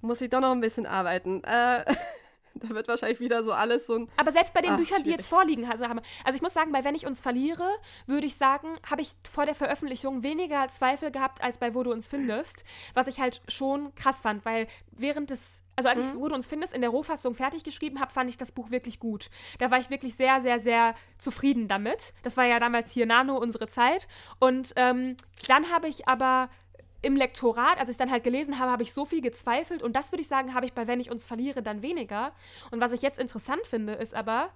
muss 0.00 0.20
ich 0.20 0.30
doch 0.30 0.40
noch 0.40 0.52
ein 0.52 0.60
bisschen 0.60 0.86
arbeiten. 0.86 1.42
Äh, 1.44 1.84
Da 2.68 2.74
wird 2.74 2.88
wahrscheinlich 2.88 3.20
wieder 3.20 3.42
so 3.42 3.52
alles 3.52 3.86
so 3.86 3.94
ein. 3.94 4.08
Aber 4.16 4.32
selbst 4.32 4.54
bei 4.54 4.60
den 4.60 4.72
Ach, 4.72 4.76
Büchern, 4.76 4.98
schwierig. 4.98 5.04
die 5.04 5.10
jetzt 5.10 5.28
vorliegen, 5.28 5.64
also 5.70 5.88
haben. 5.88 6.00
Also 6.24 6.36
ich 6.36 6.42
muss 6.42 6.54
sagen, 6.54 6.72
bei 6.72 6.84
Wenn 6.84 6.94
ich 6.94 7.06
uns 7.06 7.20
verliere, 7.20 7.68
würde 8.06 8.26
ich 8.26 8.36
sagen, 8.36 8.68
habe 8.88 9.02
ich 9.02 9.14
vor 9.30 9.46
der 9.46 9.54
Veröffentlichung 9.54 10.22
weniger 10.22 10.68
Zweifel 10.68 11.10
gehabt, 11.10 11.42
als 11.42 11.58
bei 11.58 11.74
Wo 11.74 11.82
du 11.82 11.92
uns 11.92 12.08
findest. 12.08 12.64
Was 12.94 13.06
ich 13.06 13.20
halt 13.20 13.42
schon 13.48 13.94
krass 13.94 14.20
fand, 14.20 14.44
weil 14.44 14.66
während 14.92 15.30
des 15.30 15.62
also 15.78 15.90
als 15.90 16.00
mhm. 16.00 16.04
ich 16.06 16.14
Wo 16.16 16.28
du 16.28 16.34
uns 16.34 16.48
findest 16.48 16.74
in 16.74 16.80
der 16.80 16.90
Rohfassung 16.90 17.36
fertig 17.36 17.62
geschrieben 17.62 18.00
habe, 18.00 18.12
fand 18.12 18.28
ich 18.28 18.36
das 18.36 18.50
Buch 18.50 18.72
wirklich 18.72 18.98
gut. 18.98 19.30
Da 19.60 19.70
war 19.70 19.78
ich 19.78 19.90
wirklich 19.90 20.16
sehr, 20.16 20.40
sehr, 20.40 20.58
sehr 20.58 20.96
zufrieden 21.18 21.68
damit. 21.68 22.14
Das 22.24 22.36
war 22.36 22.44
ja 22.46 22.58
damals 22.58 22.90
hier 22.90 23.06
Nano, 23.06 23.38
unsere 23.38 23.68
Zeit. 23.68 24.08
Und 24.40 24.72
ähm, 24.74 25.16
dann 25.46 25.70
habe 25.70 25.86
ich 25.86 26.08
aber 26.08 26.50
im 27.00 27.16
Lektorat, 27.16 27.78
als 27.78 27.90
ich 27.90 27.96
dann 27.96 28.10
halt 28.10 28.24
gelesen 28.24 28.58
habe, 28.58 28.70
habe 28.70 28.82
ich 28.82 28.92
so 28.92 29.04
viel 29.04 29.22
gezweifelt 29.22 29.82
und 29.82 29.94
das 29.94 30.10
würde 30.10 30.22
ich 30.22 30.28
sagen, 30.28 30.54
habe 30.54 30.66
ich 30.66 30.72
bei 30.72 30.86
Wenn 30.86 31.00
ich 31.00 31.10
uns 31.10 31.26
verliere 31.26 31.62
dann 31.62 31.82
weniger. 31.82 32.32
Und 32.70 32.80
was 32.80 32.92
ich 32.92 33.02
jetzt 33.02 33.18
interessant 33.18 33.66
finde, 33.66 33.92
ist 33.94 34.14
aber, 34.14 34.50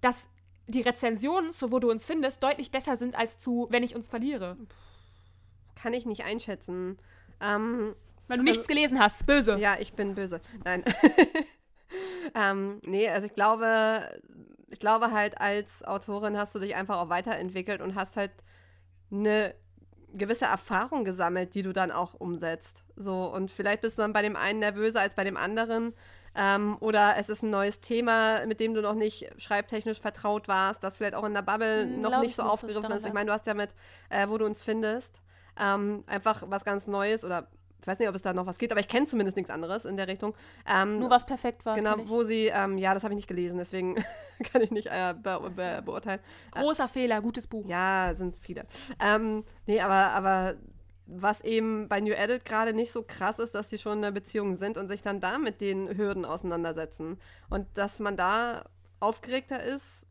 dass 0.00 0.28
die 0.66 0.82
Rezensionen 0.82 1.52
zu 1.52 1.70
Wo 1.70 1.78
du 1.78 1.90
uns 1.90 2.06
findest 2.06 2.42
deutlich 2.42 2.70
besser 2.70 2.96
sind 2.96 3.16
als 3.16 3.38
zu 3.38 3.68
Wenn 3.70 3.82
ich 3.82 3.94
uns 3.94 4.08
verliere. 4.08 4.56
Kann 5.76 5.92
ich 5.92 6.06
nicht 6.06 6.24
einschätzen. 6.24 6.98
Ähm, 7.40 7.94
Weil 8.26 8.38
du 8.38 8.44
nichts 8.44 8.58
also, 8.58 8.68
gelesen 8.68 8.98
hast. 8.98 9.26
Böse. 9.26 9.58
Ja, 9.58 9.76
ich 9.78 9.92
bin 9.92 10.14
böse. 10.14 10.40
Nein. 10.64 10.84
ähm, 12.34 12.80
nee, 12.84 13.08
also 13.08 13.26
ich 13.26 13.34
glaube, 13.34 14.20
ich 14.68 14.80
glaube 14.80 15.12
halt, 15.12 15.40
als 15.40 15.84
Autorin 15.84 16.36
hast 16.36 16.54
du 16.54 16.58
dich 16.58 16.74
einfach 16.74 16.98
auch 16.98 17.08
weiterentwickelt 17.08 17.80
und 17.80 17.94
hast 17.94 18.16
halt 18.16 18.32
eine 19.12 19.54
gewisse 20.14 20.46
Erfahrung 20.46 21.04
gesammelt, 21.04 21.54
die 21.54 21.62
du 21.62 21.72
dann 21.72 21.90
auch 21.90 22.14
umsetzt. 22.14 22.84
So, 22.96 23.24
und 23.32 23.50
vielleicht 23.50 23.82
bist 23.82 23.98
du 23.98 24.02
dann 24.02 24.12
bei 24.12 24.22
dem 24.22 24.36
einen 24.36 24.60
nervöser 24.60 25.00
als 25.00 25.14
bei 25.14 25.24
dem 25.24 25.36
anderen. 25.36 25.94
Ähm, 26.34 26.76
oder 26.80 27.14
es 27.18 27.28
ist 27.28 27.42
ein 27.42 27.50
neues 27.50 27.80
Thema, 27.80 28.46
mit 28.46 28.60
dem 28.60 28.74
du 28.74 28.82
noch 28.82 28.94
nicht 28.94 29.30
schreibtechnisch 29.38 30.00
vertraut 30.00 30.46
warst, 30.46 30.84
das 30.84 30.96
vielleicht 30.96 31.14
auch 31.14 31.24
in 31.24 31.34
der 31.34 31.42
Bubble 31.42 31.84
hm, 31.84 32.00
noch 32.00 32.20
nicht 32.20 32.36
so 32.36 32.42
aufgegriffen 32.42 32.92
ist. 32.92 33.04
Ich 33.04 33.12
meine, 33.12 33.26
du 33.26 33.32
hast 33.32 33.46
ja 33.46 33.54
mit, 33.54 33.70
äh, 34.10 34.28
wo 34.28 34.38
du 34.38 34.46
uns 34.46 34.62
findest, 34.62 35.20
ähm, 35.58 36.04
einfach 36.06 36.44
was 36.46 36.64
ganz 36.64 36.86
Neues 36.86 37.24
oder 37.24 37.48
ich 37.80 37.86
weiß 37.86 37.98
nicht, 37.98 38.08
ob 38.08 38.14
es 38.14 38.22
da 38.22 38.32
noch 38.32 38.46
was 38.46 38.58
gibt, 38.58 38.72
aber 38.72 38.80
ich 38.80 38.88
kenne 38.88 39.06
zumindest 39.06 39.36
nichts 39.36 39.50
anderes 39.50 39.84
in 39.84 39.96
der 39.96 40.08
Richtung. 40.08 40.34
Ähm, 40.68 40.98
Nur 40.98 41.10
was 41.10 41.26
perfekt 41.26 41.64
war. 41.64 41.76
Genau, 41.76 41.96
wo 42.06 42.24
sie, 42.24 42.46
ähm, 42.46 42.78
ja, 42.78 42.94
das 42.94 43.04
habe 43.04 43.14
ich 43.14 43.16
nicht 43.16 43.28
gelesen, 43.28 43.58
deswegen 43.58 43.96
kann 44.52 44.62
ich 44.62 44.70
nicht 44.70 44.88
äh, 44.88 45.14
be 45.14 45.50
be 45.54 45.82
beurteilen. 45.84 46.20
Großer 46.52 46.84
äh, 46.84 46.88
Fehler, 46.88 47.20
gutes 47.20 47.46
Buch. 47.46 47.66
Ja, 47.66 48.12
sind 48.14 48.36
viele. 48.38 48.64
Ähm, 49.00 49.44
nee, 49.66 49.80
aber, 49.80 50.12
aber 50.12 50.54
was 51.06 51.40
eben 51.40 51.88
bei 51.88 52.00
New 52.00 52.14
Adult 52.14 52.44
gerade 52.44 52.72
nicht 52.72 52.92
so 52.92 53.02
krass 53.02 53.38
ist, 53.38 53.54
dass 53.54 53.68
die 53.68 53.78
schon 53.78 53.98
in 53.98 54.04
einer 54.04 54.12
Beziehung 54.12 54.56
sind 54.56 54.76
und 54.76 54.88
sich 54.88 55.02
dann 55.02 55.20
da 55.20 55.38
mit 55.38 55.60
den 55.60 55.96
Hürden 55.96 56.24
auseinandersetzen. 56.24 57.18
Und 57.48 57.66
dass 57.74 57.98
man 57.98 58.16
da 58.16 58.64
aufgeregter 59.00 59.62
ist 59.62 60.06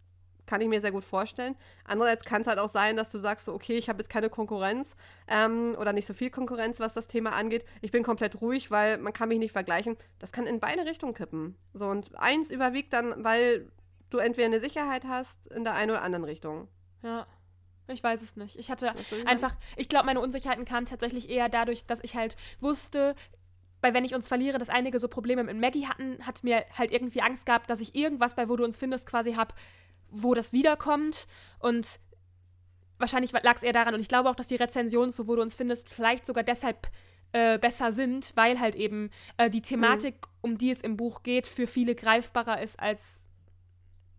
kann 0.49 0.61
ich 0.61 0.67
mir 0.67 0.81
sehr 0.81 0.91
gut 0.91 1.03
vorstellen. 1.03 1.55
Andererseits 1.85 2.25
kann 2.25 2.41
es 2.41 2.47
halt 2.47 2.57
auch 2.57 2.69
sein, 2.69 2.97
dass 2.97 3.09
du 3.09 3.19
sagst, 3.19 3.45
so, 3.45 3.53
okay, 3.53 3.77
ich 3.77 3.87
habe 3.87 3.99
jetzt 3.99 4.09
keine 4.09 4.31
Konkurrenz 4.31 4.95
ähm, 5.27 5.75
oder 5.79 5.93
nicht 5.93 6.07
so 6.07 6.15
viel 6.15 6.31
Konkurrenz, 6.31 6.79
was 6.79 6.95
das 6.95 7.05
Thema 7.05 7.33
angeht. 7.33 7.65
Ich 7.81 7.91
bin 7.91 8.01
komplett 8.01 8.41
ruhig, 8.41 8.71
weil 8.71 8.97
man 8.97 9.13
kann 9.13 9.29
mich 9.29 9.37
nicht 9.37 9.51
vergleichen. 9.51 9.95
Das 10.17 10.31
kann 10.31 10.47
in 10.47 10.59
beide 10.59 10.85
Richtungen 10.85 11.13
kippen. 11.13 11.55
So, 11.75 11.87
und 11.87 12.09
eins 12.17 12.49
überwiegt 12.49 12.93
dann, 12.93 13.23
weil 13.23 13.71
du 14.09 14.17
entweder 14.17 14.47
eine 14.47 14.59
Sicherheit 14.59 15.03
hast 15.07 15.45
in 15.47 15.63
der 15.63 15.75
einen 15.75 15.91
oder 15.91 16.01
anderen 16.01 16.25
Richtung. 16.25 16.67
Ja. 17.03 17.27
Ich 17.87 18.03
weiß 18.03 18.21
es 18.21 18.35
nicht. 18.35 18.55
Ich 18.55 18.69
hatte 18.69 18.93
einfach, 19.25 19.55
ich 19.75 19.89
glaube, 19.89 20.05
meine 20.05 20.21
Unsicherheiten 20.21 20.63
kamen 20.63 20.85
tatsächlich 20.85 21.27
eher 21.27 21.49
dadurch, 21.49 21.87
dass 21.87 21.99
ich 22.03 22.15
halt 22.15 22.37
wusste, 22.59 23.15
weil 23.81 23.93
wenn 23.93 24.05
ich 24.05 24.13
uns 24.13 24.27
verliere, 24.27 24.57
dass 24.57 24.69
einige 24.69 24.99
so 24.99 25.07
Probleme 25.07 25.43
mit 25.43 25.57
Maggie 25.57 25.87
hatten, 25.87 26.25
hat 26.25 26.43
mir 26.43 26.65
halt 26.77 26.91
irgendwie 26.91 27.21
Angst 27.21 27.45
gehabt, 27.45 27.69
dass 27.69 27.79
ich 27.79 27.95
irgendwas 27.95 28.35
bei 28.35 28.47
Wo 28.49 28.55
du 28.55 28.63
uns 28.63 28.77
findest 28.77 29.07
quasi 29.07 29.33
habe, 29.33 29.55
wo 30.11 30.33
das 30.33 30.53
wiederkommt. 30.53 31.27
Und 31.59 31.99
wahrscheinlich 32.97 33.31
lag 33.31 33.55
es 33.55 33.63
eher 33.63 33.73
daran. 33.73 33.93
Und 33.93 34.01
ich 34.01 34.09
glaube 34.09 34.29
auch, 34.29 34.35
dass 34.35 34.47
die 34.47 34.55
Rezensionen, 34.55 35.11
so 35.11 35.27
wo 35.27 35.35
du 35.35 35.41
uns 35.41 35.55
findest, 35.55 35.89
vielleicht 35.89 36.25
sogar 36.25 36.43
deshalb 36.43 36.89
äh, 37.31 37.57
besser 37.59 37.91
sind, 37.91 38.35
weil 38.35 38.59
halt 38.59 38.75
eben 38.75 39.11
äh, 39.37 39.49
die 39.49 39.61
Thematik, 39.61 40.15
mhm. 40.15 40.29
um 40.41 40.57
die 40.57 40.71
es 40.71 40.81
im 40.81 40.97
Buch 40.97 41.23
geht, 41.23 41.47
für 41.47 41.67
viele 41.67 41.95
greifbarer 41.95 42.61
ist 42.61 42.79
als 42.79 43.23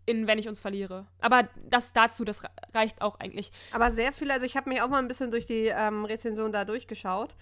in 0.05 0.27
Wenn 0.27 0.39
ich 0.39 0.49
uns 0.49 0.59
verliere. 0.59 1.05
Aber 1.19 1.47
das 1.69 1.93
dazu, 1.93 2.25
das 2.25 2.41
reicht 2.73 3.01
auch 3.01 3.19
eigentlich. 3.19 3.51
Aber 3.71 3.91
sehr 3.91 4.11
viele, 4.11 4.33
also 4.33 4.45
ich 4.45 4.57
habe 4.57 4.69
mich 4.69 4.81
auch 4.81 4.89
mal 4.89 4.97
ein 4.97 5.07
bisschen 5.07 5.31
durch 5.31 5.45
die 5.45 5.67
ähm, 5.67 6.05
Rezension 6.05 6.51
da 6.51 6.65
durchgeschaut. 6.65 7.35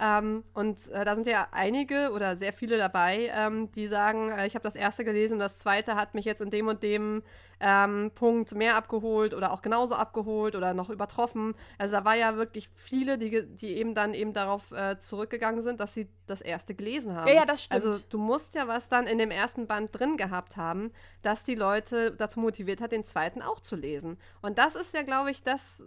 Ähm, 0.00 0.42
und 0.54 0.88
äh, 0.88 1.04
da 1.04 1.14
sind 1.14 1.26
ja 1.26 1.48
einige 1.52 2.10
oder 2.12 2.36
sehr 2.36 2.52
viele 2.52 2.78
dabei, 2.78 3.30
ähm, 3.34 3.70
die 3.72 3.86
sagen, 3.86 4.30
äh, 4.30 4.46
ich 4.46 4.54
habe 4.54 4.62
das 4.62 4.76
erste 4.76 5.04
gelesen 5.04 5.34
und 5.34 5.40
das 5.40 5.58
zweite 5.58 5.94
hat 5.94 6.14
mich 6.14 6.24
jetzt 6.24 6.40
in 6.40 6.50
dem 6.50 6.68
und 6.68 6.82
dem 6.82 7.22
ähm, 7.60 8.10
Punkt 8.14 8.54
mehr 8.54 8.76
abgeholt 8.76 9.34
oder 9.34 9.52
auch 9.52 9.62
genauso 9.62 9.94
abgeholt 9.94 10.54
oder 10.54 10.74
noch 10.74 10.90
übertroffen. 10.90 11.54
Also 11.78 11.92
da 11.92 12.04
war 12.04 12.14
ja 12.14 12.36
wirklich 12.36 12.68
viele, 12.74 13.18
die, 13.18 13.46
die 13.46 13.76
eben 13.76 13.94
dann 13.94 14.14
eben 14.14 14.34
darauf 14.34 14.72
äh, 14.72 14.98
zurückgegangen 14.98 15.62
sind, 15.62 15.80
dass 15.80 15.94
sie 15.94 16.08
das 16.26 16.40
erste 16.40 16.74
gelesen 16.74 17.14
haben. 17.14 17.28
Ja, 17.28 17.34
ja, 17.34 17.46
das 17.46 17.64
stimmt. 17.64 17.84
Also 17.84 18.02
du 18.08 18.18
musst 18.18 18.54
ja 18.54 18.68
was 18.68 18.88
dann 18.88 19.06
in 19.06 19.18
dem 19.18 19.30
ersten 19.30 19.66
Band 19.66 19.98
drin 19.98 20.16
gehabt 20.16 20.56
haben, 20.56 20.92
dass 21.22 21.44
die 21.44 21.54
Leute 21.54 22.12
dazu 22.12 22.40
motiviert 22.40 22.80
hat, 22.80 22.92
den 22.92 23.04
zweiten 23.04 23.42
auch 23.42 23.60
zu 23.60 23.76
lesen. 23.76 24.18
Und 24.42 24.58
das 24.58 24.74
ist 24.74 24.94
ja, 24.94 25.02
glaube 25.02 25.30
ich, 25.30 25.42
das 25.42 25.82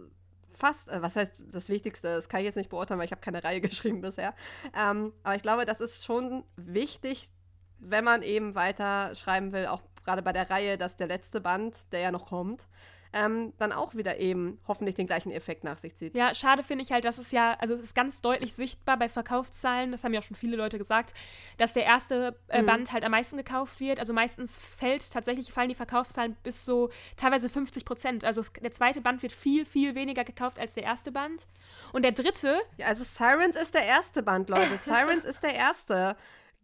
fast, 0.60 0.88
äh, 0.88 1.02
was 1.02 1.16
heißt 1.16 1.32
das 1.52 1.68
Wichtigste, 1.68 2.14
das 2.14 2.28
kann 2.28 2.40
ich 2.40 2.46
jetzt 2.46 2.56
nicht 2.56 2.70
beurteilen, 2.70 2.98
weil 2.98 3.06
ich 3.06 3.12
habe 3.12 3.22
keine 3.22 3.42
Reihe 3.42 3.60
geschrieben 3.60 4.00
bisher. 4.00 4.34
Ähm, 4.76 5.12
aber 5.22 5.34
ich 5.34 5.42
glaube, 5.42 5.64
das 5.66 5.80
ist 5.80 6.04
schon 6.04 6.44
wichtig, 6.56 7.30
wenn 7.78 8.04
man 8.04 8.22
eben 8.22 8.54
weiter 8.54 9.14
schreiben 9.14 9.52
will, 9.52 9.66
auch 9.66 9.82
gerade 10.04 10.22
bei 10.22 10.32
der 10.32 10.50
Reihe, 10.50 10.78
dass 10.78 10.96
der 10.96 11.06
letzte 11.06 11.40
Band, 11.40 11.76
der 11.92 12.00
ja 12.00 12.10
noch 12.10 12.26
kommt, 12.26 12.66
ähm, 13.12 13.52
dann 13.58 13.72
auch 13.72 13.94
wieder 13.94 14.18
eben 14.18 14.60
hoffentlich 14.68 14.94
den 14.94 15.06
gleichen 15.06 15.32
Effekt 15.32 15.64
nach 15.64 15.78
sich 15.78 15.96
zieht. 15.96 16.14
Ja, 16.14 16.34
schade 16.34 16.62
finde 16.62 16.84
ich 16.84 16.92
halt, 16.92 17.04
dass 17.04 17.18
es 17.18 17.32
ja, 17.32 17.56
also 17.58 17.74
es 17.74 17.80
ist 17.80 17.94
ganz 17.94 18.20
deutlich 18.20 18.54
sichtbar 18.54 18.96
bei 18.98 19.08
Verkaufszahlen, 19.08 19.90
das 19.90 20.04
haben 20.04 20.14
ja 20.14 20.20
auch 20.20 20.24
schon 20.24 20.36
viele 20.36 20.56
Leute 20.56 20.78
gesagt, 20.78 21.14
dass 21.58 21.72
der 21.72 21.84
erste 21.84 22.36
äh, 22.48 22.62
mhm. 22.62 22.66
Band 22.66 22.92
halt 22.92 23.04
am 23.04 23.10
meisten 23.10 23.36
gekauft 23.36 23.80
wird. 23.80 23.98
Also 23.98 24.12
meistens 24.12 24.58
fällt 24.78 25.10
tatsächlich, 25.10 25.52
fallen 25.52 25.68
die 25.68 25.74
Verkaufszahlen 25.74 26.36
bis 26.44 26.64
so 26.64 26.90
teilweise 27.16 27.48
50 27.48 27.84
Prozent. 27.84 28.24
Also 28.24 28.40
es, 28.40 28.52
der 28.52 28.70
zweite 28.70 29.00
Band 29.00 29.22
wird 29.22 29.32
viel, 29.32 29.66
viel 29.66 29.94
weniger 29.94 30.22
gekauft 30.22 30.58
als 30.58 30.74
der 30.74 30.84
erste 30.84 31.10
Band. 31.10 31.46
Und 31.92 32.02
der 32.02 32.12
dritte. 32.12 32.60
Ja, 32.76 32.86
also 32.86 33.02
Sirens 33.02 33.56
ist 33.56 33.74
der 33.74 33.84
erste 33.84 34.22
Band, 34.22 34.48
Leute. 34.48 34.78
Sirens 34.84 35.24
ist 35.24 35.42
der 35.42 35.54
erste. 35.54 36.16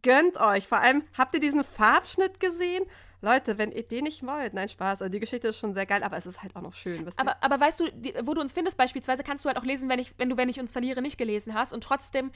Gönnt 0.03 0.41
euch. 0.41 0.69
Vor 0.69 0.79
allem, 0.79 1.03
habt 1.19 1.35
ihr 1.35 1.41
diesen 1.41 1.65
Farbschnitt 1.65 2.39
gesehen? 2.39 2.85
Leute, 3.21 3.59
wenn 3.59 3.73
ihr 3.73 3.83
den 3.83 4.05
nicht 4.05 4.27
wollt, 4.27 4.55
nein, 4.55 4.69
Spaß. 4.69 5.03
Also 5.03 5.09
die 5.11 5.21
Geschichte 5.21 5.49
ist 5.49 5.59
schon 5.59 5.75
sehr 5.75 5.87
geil, 5.87 6.03
aber 6.03 6.17
es 6.17 6.27
ist 6.27 6.43
halt 6.43 6.55
auch 6.55 6.63
noch 6.63 6.75
schön. 6.75 7.09
Aber, 7.17 7.43
aber 7.43 7.61
weißt 7.61 7.81
du, 7.81 7.91
die, 7.93 8.15
wo 8.25 8.35
du 8.35 8.41
uns 8.41 8.53
findest 8.53 8.77
beispielsweise, 8.77 9.23
kannst 9.23 9.45
du 9.45 9.49
halt 9.49 9.59
auch 9.59 9.65
lesen, 9.65 9.89
wenn, 9.89 9.99
ich, 9.99 10.15
wenn 10.19 10.29
du 10.29 10.37
Wenn 10.37 10.49
ich 10.49 10.61
uns 10.61 10.73
verliere 10.73 11.03
nicht 11.03 11.19
gelesen 11.19 11.55
hast. 11.55 11.73
Und 11.73 11.83
trotzdem 11.83 12.31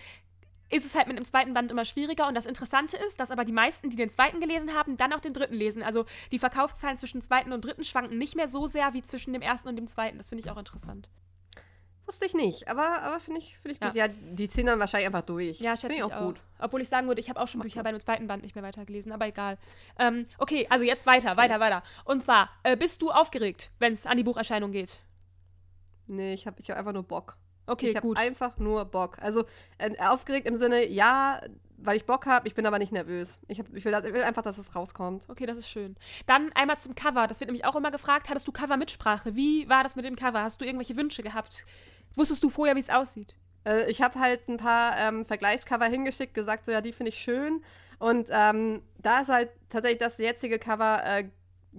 ist 0.71 0.87
es 0.87 0.95
halt 0.95 1.09
mit 1.09 1.19
dem 1.19 1.25
zweiten 1.25 1.53
Band 1.53 1.71
immer 1.71 1.85
schwieriger. 1.85 2.29
Und 2.29 2.35
das 2.35 2.47
Interessante 2.47 2.97
ist, 2.97 3.21
dass 3.21 3.31
aber 3.31 3.45
die 3.45 3.53
meisten, 3.53 3.91
die 3.91 3.97
den 3.97 4.09
zweiten 4.09 4.41
gelesen 4.41 4.75
haben, 4.75 4.97
dann 4.97 5.13
auch 5.13 5.21
den 5.21 5.35
dritten 5.35 5.55
lesen. 5.55 5.83
Also 5.83 6.07
die 6.33 6.39
Verkaufszahlen 6.39 6.97
zwischen 6.97 7.21
zweiten 7.23 7.53
und 7.53 7.65
dritten 7.65 7.85
schwanken 7.85 8.17
nicht 8.19 8.37
mehr 8.37 8.49
so 8.49 8.67
sehr 8.67 8.93
wie 8.95 9.03
zwischen 9.03 9.33
dem 9.33 9.43
ersten 9.43 9.69
und 9.69 9.77
dem 9.77 9.89
zweiten. 9.89 10.19
Das 10.19 10.29
finde 10.29 10.45
ich 10.45 10.51
auch 10.51 10.57
interessant. 10.57 11.09
Wusste 12.11 12.27
ich 12.27 12.35
nicht, 12.35 12.67
aber, 12.67 13.03
aber 13.03 13.21
finde 13.21 13.39
ich, 13.39 13.57
find 13.59 13.77
ich 13.77 13.81
ja. 13.81 13.87
gut. 13.87 13.97
Ja, 13.97 14.09
die 14.09 14.49
ziehen 14.49 14.67
dann 14.67 14.81
wahrscheinlich 14.81 15.07
einfach 15.07 15.23
durch. 15.23 15.61
Ja, 15.61 15.77
schätze 15.77 15.95
ich 15.95 16.03
auch, 16.03 16.11
auch, 16.11 16.27
gut. 16.27 16.43
Obwohl 16.59 16.83
ich 16.83 16.89
sagen 16.89 17.07
würde, 17.07 17.21
ich 17.21 17.31
habe 17.31 17.41
auch 17.41 17.47
schon 17.47 17.61
Mach 17.61 17.67
Bücher 17.67 17.85
bei 17.85 17.93
dem 17.93 18.01
zweiten 18.01 18.27
Band 18.27 18.43
nicht 18.43 18.57
mehr 18.57 18.65
weitergelesen, 18.65 19.13
aber 19.13 19.29
egal. 19.29 19.59
Ähm, 19.97 20.27
okay, 20.37 20.67
also 20.71 20.85
jetzt 20.85 21.07
weiter, 21.07 21.37
weiter, 21.37 21.61
weiter. 21.61 21.85
Und 22.05 22.25
zwar, 22.25 22.51
äh, 22.65 22.77
bist 22.77 23.01
du 23.01 23.13
aufgeregt, 23.13 23.71
wenn 23.79 23.93
es 23.93 24.07
an 24.07 24.17
die 24.17 24.25
Bucherscheinung 24.25 24.73
geht? 24.73 25.03
Nee, 26.09 26.35
ich 26.35 26.49
habe 26.49 26.61
ich 26.61 26.69
hab 26.69 26.79
einfach 26.79 26.93
nur 26.93 27.05
Bock. 27.05 27.37
Okay, 27.67 27.93
ich 27.95 28.01
gut. 28.01 28.19
einfach 28.19 28.59
nur 28.59 28.87
Bock. 28.87 29.19
Also 29.21 29.45
äh, 29.79 29.97
aufgeregt 30.01 30.49
im 30.49 30.59
Sinne, 30.59 30.89
ja, 30.89 31.41
weil 31.77 31.97
ich 31.97 32.05
Bock 32.07 32.27
habe, 32.27 32.49
ich 32.49 32.55
bin 32.55 32.67
aber 32.67 32.79
nicht 32.79 32.93
nervös. 32.93 33.41
Ich, 33.49 33.59
hab, 33.59 33.73
ich, 33.75 33.85
will 33.85 33.95
ich, 33.95 34.13
will 34.13 34.23
einfach, 34.23 34.43
dass 34.43 34.59
es 34.59 34.75
rauskommt. 34.75 35.25
Okay, 35.29 35.47
das 35.47 35.57
ist 35.57 35.69
schön. 35.69 35.97
Dann 36.27 36.53
einmal 36.53 36.79
zum 36.79 36.95
Cover. 36.95 37.27
Das 37.27 37.41
wird 37.41 37.49
nämlich 37.49 37.65
auch 37.65 37.77
immer 37.77 37.91
gefragt. 37.91 38.29
Hattest 38.29 38.47
du 38.49 38.53
Cover-Mitsprache? 38.53 39.35
Wie 39.35 39.69
war 39.69 39.83
das 39.83 39.97
mit 39.97 40.05
dem 40.05 40.17
Cover? 40.17 40.43
Hast 40.43 40.61
du 40.61 40.65
irgendwelche 40.65 40.97
Wünsche 40.97 41.23
gehabt? 41.23 41.65
Wusstest 42.15 42.43
du 42.43 42.51
vorher, 42.51 42.77
wie 42.77 42.81
es 42.81 42.91
aussieht? 42.91 43.35
Äh, 43.65 43.91
ich 43.91 44.03
habe 44.03 44.19
halt 44.19 44.49
ein 44.49 44.57
paar 44.57 44.97
ähm, 44.99 45.25
Vergleichscover 45.25 45.87
hingeschickt, 45.87 46.35
gesagt, 46.35 46.67
so 46.67 46.73
ja, 46.73 46.81
die 46.81 46.93
finde 46.93 47.11
ich 47.11 47.19
schön. 47.19 47.63
Und 47.99 48.29
ähm, 48.31 48.83
da 48.99 49.21
ist 49.21 49.29
halt 49.29 49.51
tatsächlich 49.69 50.01
das 50.01 50.19
jetzige 50.19 50.59
Cover 50.59 51.03
äh, 51.05 51.29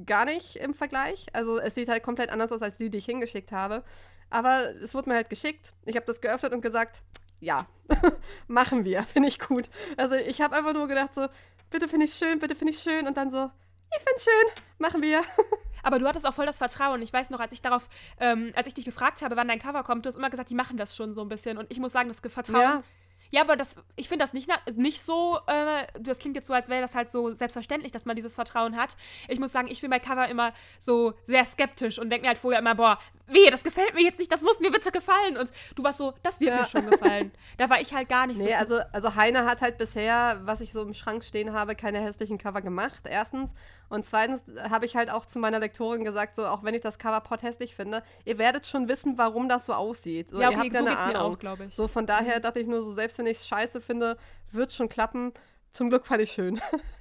gar 0.06 0.26
nicht 0.26 0.56
im 0.58 0.74
Vergleich. 0.74 1.26
Also 1.34 1.60
es 1.60 1.76
sieht 1.76 1.90
halt 1.90 2.04
komplett 2.04 2.30
anders 2.30 2.52
aus 2.52 2.62
als 2.62 2.78
die, 2.78 2.90
die 2.90 3.00
ich 3.00 3.06
hingeschickt 3.06 3.52
habe. 3.52 3.84
Aber 4.30 4.74
es 4.82 4.94
wurde 4.94 5.10
mir 5.10 5.16
halt 5.16 5.30
geschickt. 5.30 5.74
Ich 5.86 5.96
habe 5.96 6.06
das 6.06 6.22
geöffnet 6.22 6.54
und 6.54 6.62
gesagt, 6.62 7.02
ja, 7.40 7.68
machen 8.48 8.86
wir, 8.86 9.04
finde 9.04 9.30
ich 9.30 9.40
gut. 9.40 9.70
Also 9.98 10.16
ich 10.16 10.42
habe 10.42 10.56
einfach 10.56 10.74
nur 10.74 10.88
gedacht 10.88 11.14
so, 11.16 11.28
bitte 11.70 11.88
finde 11.88 12.06
ich 12.06 12.14
schön, 12.14 12.40
bitte 12.40 12.56
finde 12.56 12.72
ich 12.74 12.80
schön. 12.80 13.08
Und 13.08 13.18
dann 13.18 13.32
so, 13.32 13.50
ich 13.92 13.98
finde 13.98 14.16
es 14.18 14.24
schön, 14.24 14.64
machen 14.78 15.02
wir. 15.02 15.22
Aber 15.84 16.00
du 16.00 16.08
hattest 16.08 16.28
auch 16.28 16.34
voll 16.34 16.46
das 16.46 16.58
Vertrauen. 16.58 17.02
Ich 17.02 17.14
weiß 17.14 17.30
noch, 17.30 17.40
als 17.40 17.52
ich 17.52 17.62
darauf, 17.62 17.88
ähm, 18.20 18.52
als 18.56 18.68
ich 18.68 18.74
dich 18.74 18.86
gefragt 18.86 19.22
habe, 19.22 19.36
wann 19.36 19.48
dein 19.48 19.60
Cover 19.60 19.84
kommt, 19.84 20.06
du 20.06 20.10
hast 20.10 20.16
immer 20.16 20.30
gesagt, 20.30 20.50
die 20.50 20.56
machen 20.56 20.78
das 20.78 20.96
schon 20.96 21.14
so 21.14 21.22
ein 21.22 21.30
bisschen. 21.30 21.58
Und 21.58 21.72
ich 21.72 21.80
muss 21.80 21.92
sagen, 21.92 22.10
das 22.10 22.20
Vertrauen. 22.20 22.62
Ja. 22.62 22.84
Ja, 23.32 23.42
aber 23.42 23.56
das, 23.56 23.76
ich 23.96 24.10
finde 24.10 24.26
das 24.26 24.34
nicht, 24.34 24.50
nicht 24.76 25.02
so, 25.02 25.40
äh, 25.48 25.88
das 26.00 26.20
klingt 26.20 26.36
jetzt 26.36 26.48
so, 26.48 26.54
als 26.54 26.68
wäre 26.68 26.82
das 26.82 26.96
halt 26.96 27.10
so 27.10 27.34
selbstverständlich, 27.34 27.94
dass 27.94 28.04
man 28.04 28.18
dieses 28.18 28.36
Vertrauen 28.36 28.76
hat. 28.76 28.98
Ich 29.30 29.40
muss 29.40 29.54
sagen, 29.54 29.70
ich 29.70 29.80
bin 29.80 29.90
bei 29.90 30.00
Cover 30.00 30.28
immer 30.28 30.54
so 30.82 31.14
sehr 31.28 31.46
skeptisch 31.46 31.98
und 31.98 32.10
denke 32.10 32.24
mir 32.24 32.28
halt 32.28 32.38
vorher 32.38 32.60
immer, 32.60 32.76
boah, 32.76 33.00
weh, 33.34 33.50
das 33.50 33.64
gefällt 33.64 33.94
mir 33.94 34.04
jetzt 34.04 34.20
nicht, 34.20 34.32
das 34.32 34.42
muss 34.42 34.60
mir 34.60 34.72
bitte 34.72 34.92
gefallen. 34.92 35.38
Und 35.38 35.52
du 35.76 35.84
warst 35.84 35.98
so, 35.98 36.14
das 36.24 36.40
wird 36.40 36.52
ja. 36.52 36.62
mir 36.62 36.68
schon 36.68 36.90
gefallen. 36.90 37.32
da 37.58 37.70
war 37.70 37.82
ich 37.82 37.94
halt 37.94 38.10
gar 38.10 38.28
nicht 38.28 38.38
nee, 38.38 38.44
so. 38.44 38.50
Nee, 38.50 38.56
also, 38.56 38.80
also 38.92 39.16
Heine 39.16 39.46
hat 39.46 39.62
halt 39.62 39.78
bisher, 39.78 40.40
was 40.44 40.62
ich 40.62 40.74
so 40.74 40.82
im 40.82 40.94
Schrank 40.94 41.24
stehen 41.24 41.54
habe, 41.54 41.76
keine 41.76 42.00
hässlichen 42.00 42.38
Cover 42.38 42.62
gemacht, 42.62 43.02
erstens. 43.06 43.54
Und 43.90 44.06
zweitens 44.06 44.42
habe 44.70 44.86
ich 44.86 44.96
halt 44.96 45.10
auch 45.10 45.26
zu 45.26 45.40
meiner 45.40 45.60
Lektorin 45.60 46.04
gesagt, 46.04 46.36
so, 46.36 46.46
auch 46.48 46.64
wenn 46.64 46.74
ich 46.74 46.82
das 46.82 46.98
Cover 46.98 47.22
hässlich 47.42 47.76
finde, 47.76 48.04
ihr 48.26 48.38
werdet 48.38 48.66
schon 48.66 48.88
wissen, 48.88 49.18
warum 49.18 49.50
das 49.50 49.66
so 49.66 49.74
aussieht. 49.74 50.30
So, 50.30 50.40
ja, 50.40 50.50
okay, 50.50 50.56
ihr 50.56 50.64
habt 50.64 50.78
so 50.78 50.86
eine 50.86 50.98
Ahnung. 50.98 51.14
mir 51.14 51.22
auch, 51.22 51.40
glaube 51.40 51.66
ich. 51.66 51.76
So, 51.76 51.88
von 51.88 52.06
daher 52.06 52.38
mhm. 52.38 52.42
dachte 52.42 52.60
ich 52.60 52.68
nur 52.68 52.82
so, 52.82 52.94
selbst 52.94 53.18
wenn 53.18 53.28
ich 53.28 53.38
es 53.38 53.48
scheiße 53.48 53.82
finde, 53.82 54.18
wird 54.52 54.72
schon 54.72 54.90
klappen. 54.90 55.34
Zum 55.74 55.90
Glück 55.90 56.06
fand 56.06 56.22
ich 56.22 56.32
schön. 56.32 56.62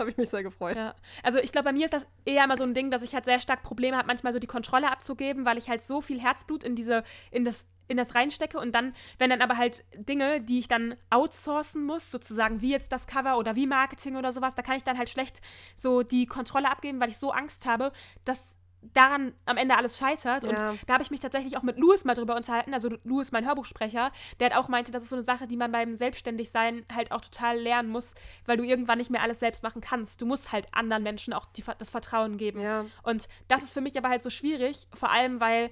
habe 0.00 0.10
ich 0.10 0.16
mich 0.16 0.30
sehr 0.30 0.42
gefreut. 0.42 0.76
Ja. 0.76 0.94
Also 1.22 1.38
ich 1.38 1.52
glaube, 1.52 1.66
bei 1.66 1.72
mir 1.72 1.84
ist 1.84 1.94
das 1.94 2.06
eher 2.24 2.44
immer 2.44 2.56
so 2.56 2.64
ein 2.64 2.74
Ding, 2.74 2.90
dass 2.90 3.02
ich 3.02 3.14
halt 3.14 3.24
sehr 3.24 3.40
stark 3.40 3.62
Probleme 3.62 3.96
habe, 3.96 4.06
manchmal 4.06 4.32
so 4.32 4.38
die 4.38 4.46
Kontrolle 4.46 4.90
abzugeben, 4.90 5.44
weil 5.44 5.58
ich 5.58 5.68
halt 5.68 5.86
so 5.86 6.00
viel 6.00 6.20
Herzblut 6.20 6.64
in 6.64 6.74
diese, 6.74 7.04
in 7.30 7.44
das 7.44 7.66
in 7.90 7.96
das 7.96 8.14
reinstecke 8.14 8.56
und 8.58 8.72
dann, 8.72 8.94
wenn 9.18 9.30
dann 9.30 9.42
aber 9.42 9.56
halt 9.56 9.84
Dinge, 9.96 10.40
die 10.40 10.60
ich 10.60 10.68
dann 10.68 10.94
outsourcen 11.10 11.84
muss, 11.84 12.08
sozusagen 12.08 12.62
wie 12.62 12.70
jetzt 12.70 12.92
das 12.92 13.08
Cover 13.08 13.36
oder 13.36 13.56
wie 13.56 13.66
Marketing 13.66 14.14
oder 14.14 14.32
sowas, 14.32 14.54
da 14.54 14.62
kann 14.62 14.76
ich 14.76 14.84
dann 14.84 14.96
halt 14.96 15.10
schlecht 15.10 15.40
so 15.74 16.04
die 16.04 16.26
Kontrolle 16.26 16.70
abgeben, 16.70 17.00
weil 17.00 17.08
ich 17.08 17.18
so 17.18 17.32
Angst 17.32 17.66
habe, 17.66 17.90
dass 18.24 18.54
daran 18.82 19.32
am 19.46 19.56
Ende 19.56 19.76
alles 19.76 19.98
scheitert. 19.98 20.44
Und 20.44 20.52
ja. 20.52 20.74
da 20.86 20.94
habe 20.94 21.02
ich 21.02 21.10
mich 21.10 21.20
tatsächlich 21.20 21.56
auch 21.56 21.62
mit 21.62 21.78
Louis 21.78 22.04
mal 22.04 22.14
drüber 22.14 22.36
unterhalten. 22.36 22.74
Also 22.74 22.90
Louis, 23.04 23.32
mein 23.32 23.46
Hörbuchsprecher, 23.46 24.10
der 24.38 24.50
hat 24.50 24.56
auch 24.56 24.68
meinte, 24.68 24.92
das 24.92 25.02
ist 25.02 25.10
so 25.10 25.16
eine 25.16 25.24
Sache, 25.24 25.46
die 25.46 25.56
man 25.56 25.72
beim 25.72 25.96
Selbstständigsein 25.96 26.84
halt 26.92 27.12
auch 27.12 27.20
total 27.20 27.58
lernen 27.58 27.90
muss, 27.90 28.14
weil 28.46 28.56
du 28.56 28.64
irgendwann 28.64 28.98
nicht 28.98 29.10
mehr 29.10 29.22
alles 29.22 29.40
selbst 29.40 29.62
machen 29.62 29.80
kannst. 29.80 30.20
Du 30.20 30.26
musst 30.26 30.52
halt 30.52 30.68
anderen 30.72 31.02
Menschen 31.02 31.32
auch 31.32 31.46
die, 31.46 31.64
das 31.78 31.90
Vertrauen 31.90 32.36
geben. 32.36 32.60
Ja. 32.60 32.86
Und 33.02 33.28
das 33.48 33.62
ist 33.62 33.72
für 33.72 33.80
mich 33.80 33.96
aber 33.96 34.08
halt 34.08 34.22
so 34.22 34.30
schwierig, 34.30 34.86
vor 34.94 35.10
allem 35.10 35.40
weil 35.40 35.70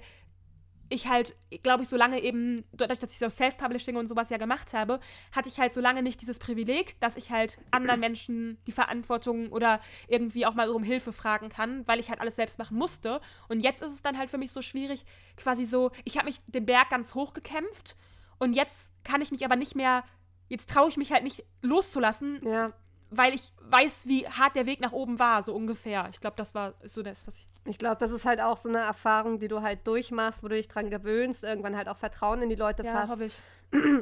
ich 0.89 1.07
halt, 1.07 1.35
glaube 1.63 1.83
ich, 1.83 1.89
so 1.89 1.95
lange 1.95 2.19
eben, 2.21 2.65
dadurch, 2.73 2.99
dass 2.99 3.11
ich 3.11 3.19
so 3.19 3.29
Self-Publishing 3.29 3.95
und 3.95 4.07
sowas 4.07 4.29
ja 4.29 4.37
gemacht 4.37 4.73
habe, 4.73 4.99
hatte 5.31 5.47
ich 5.47 5.59
halt 5.59 5.73
so 5.73 5.81
lange 5.81 6.01
nicht 6.01 6.21
dieses 6.21 6.39
Privileg, 6.39 6.99
dass 6.99 7.15
ich 7.15 7.31
halt 7.31 7.57
anderen 7.71 7.99
Menschen 7.99 8.57
die 8.65 8.71
Verantwortung 8.71 9.51
oder 9.51 9.79
irgendwie 10.07 10.45
auch 10.45 10.55
mal 10.55 10.69
um 10.69 10.83
Hilfe 10.83 11.13
fragen 11.13 11.49
kann, 11.49 11.87
weil 11.87 11.99
ich 11.99 12.09
halt 12.09 12.21
alles 12.21 12.35
selbst 12.35 12.57
machen 12.57 12.77
musste. 12.77 13.21
Und 13.47 13.61
jetzt 13.61 13.81
ist 13.81 13.93
es 13.93 14.01
dann 14.01 14.17
halt 14.17 14.29
für 14.29 14.37
mich 14.37 14.51
so 14.51 14.61
schwierig, 14.61 15.05
quasi 15.37 15.65
so, 15.65 15.91
ich 16.05 16.17
habe 16.17 16.25
mich 16.25 16.37
den 16.47 16.65
Berg 16.65 16.89
ganz 16.89 17.13
hoch 17.13 17.33
gekämpft 17.33 17.95
und 18.39 18.53
jetzt 18.53 18.91
kann 19.03 19.21
ich 19.21 19.31
mich 19.31 19.45
aber 19.45 19.55
nicht 19.55 19.75
mehr, 19.75 20.03
jetzt 20.47 20.69
traue 20.69 20.89
ich 20.89 20.97
mich 20.97 21.11
halt 21.11 21.23
nicht 21.23 21.43
loszulassen, 21.61 22.39
ja. 22.43 22.73
Weil 23.09 23.33
ich 23.33 23.51
weiß, 23.69 24.07
wie 24.07 24.27
hart 24.27 24.55
der 24.55 24.65
Weg 24.65 24.81
nach 24.81 24.91
oben 24.91 25.19
war, 25.19 25.43
so 25.43 25.53
ungefähr. 25.53 26.07
Ich 26.11 26.21
glaube, 26.21 26.35
das 26.37 26.55
war 26.55 26.73
so 26.83 27.01
das, 27.01 27.27
was 27.27 27.35
ich 27.37 27.47
ich 27.65 27.77
glaube, 27.77 27.97
das 27.99 28.11
ist 28.11 28.25
halt 28.25 28.41
auch 28.41 28.57
so 28.57 28.69
eine 28.69 28.79
Erfahrung, 28.79 29.39
die 29.39 29.47
du 29.47 29.61
halt 29.61 29.85
durchmachst, 29.85 30.43
wo 30.43 30.47
du 30.47 30.55
dich 30.55 30.67
dran 30.67 30.89
gewöhnst, 30.89 31.43
irgendwann 31.43 31.75
halt 31.75 31.87
auch 31.87 31.97
Vertrauen 31.97 32.41
in 32.41 32.49
die 32.49 32.55
Leute 32.55 32.83
ja, 32.83 32.93
fasst. 32.93 33.11
Hoffe 33.11 33.25
ich. 33.25 33.41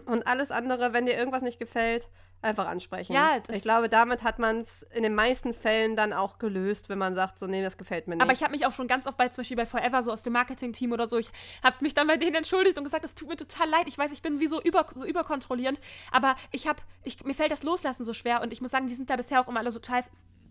Und 0.05 0.25
alles 0.25 0.51
andere, 0.51 0.93
wenn 0.93 1.05
dir 1.05 1.17
irgendwas 1.17 1.41
nicht 1.41 1.59
gefällt, 1.59 2.07
einfach 2.41 2.67
ansprechen. 2.67 3.13
Ja, 3.13 3.37
ich 3.49 3.61
glaube, 3.61 3.89
damit 3.89 4.23
hat 4.23 4.39
man 4.39 4.61
es 4.61 4.83
in 4.93 5.03
den 5.03 5.15
meisten 5.15 5.53
Fällen 5.53 5.95
dann 5.95 6.13
auch 6.13 6.37
gelöst, 6.37 6.89
wenn 6.89 6.97
man 6.97 7.15
sagt, 7.15 7.39
so, 7.39 7.47
nee, 7.47 7.61
das 7.61 7.77
gefällt 7.77 8.07
mir 8.07 8.15
nicht. 8.15 8.23
Aber 8.23 8.31
ich 8.31 8.43
habe 8.43 8.51
mich 8.51 8.65
auch 8.65 8.71
schon 8.71 8.87
ganz 8.87 9.07
oft 9.07 9.17
bei, 9.17 9.29
zum 9.29 9.41
Beispiel 9.41 9.57
bei 9.57 9.65
Forever, 9.65 10.03
so 10.03 10.11
aus 10.11 10.23
dem 10.23 10.33
Marketing-Team 10.33 10.91
oder 10.91 11.07
so, 11.07 11.17
ich 11.17 11.29
habe 11.63 11.77
mich 11.81 11.93
dann 11.93 12.07
bei 12.07 12.17
denen 12.17 12.35
entschuldigt 12.35 12.77
und 12.77 12.83
gesagt, 12.83 13.03
es 13.03 13.15
tut 13.15 13.27
mir 13.27 13.37
total 13.37 13.69
leid. 13.69 13.87
Ich 13.87 13.97
weiß, 13.97 14.11
ich 14.11 14.21
bin 14.21 14.39
wie 14.39 14.47
so, 14.47 14.61
über, 14.61 14.85
so 14.93 15.05
überkontrollierend, 15.05 15.79
aber 16.11 16.35
ich 16.51 16.67
habe, 16.67 16.79
ich, 17.03 17.23
mir 17.23 17.33
fällt 17.33 17.51
das 17.51 17.63
Loslassen 17.63 18.05
so 18.05 18.13
schwer 18.13 18.41
und 18.41 18.53
ich 18.53 18.61
muss 18.61 18.71
sagen, 18.71 18.87
die 18.87 18.93
sind 18.93 19.09
da 19.09 19.15
bisher 19.15 19.41
auch 19.41 19.47
immer 19.47 19.59
alle 19.59 19.71
so 19.71 19.79
total 19.79 20.03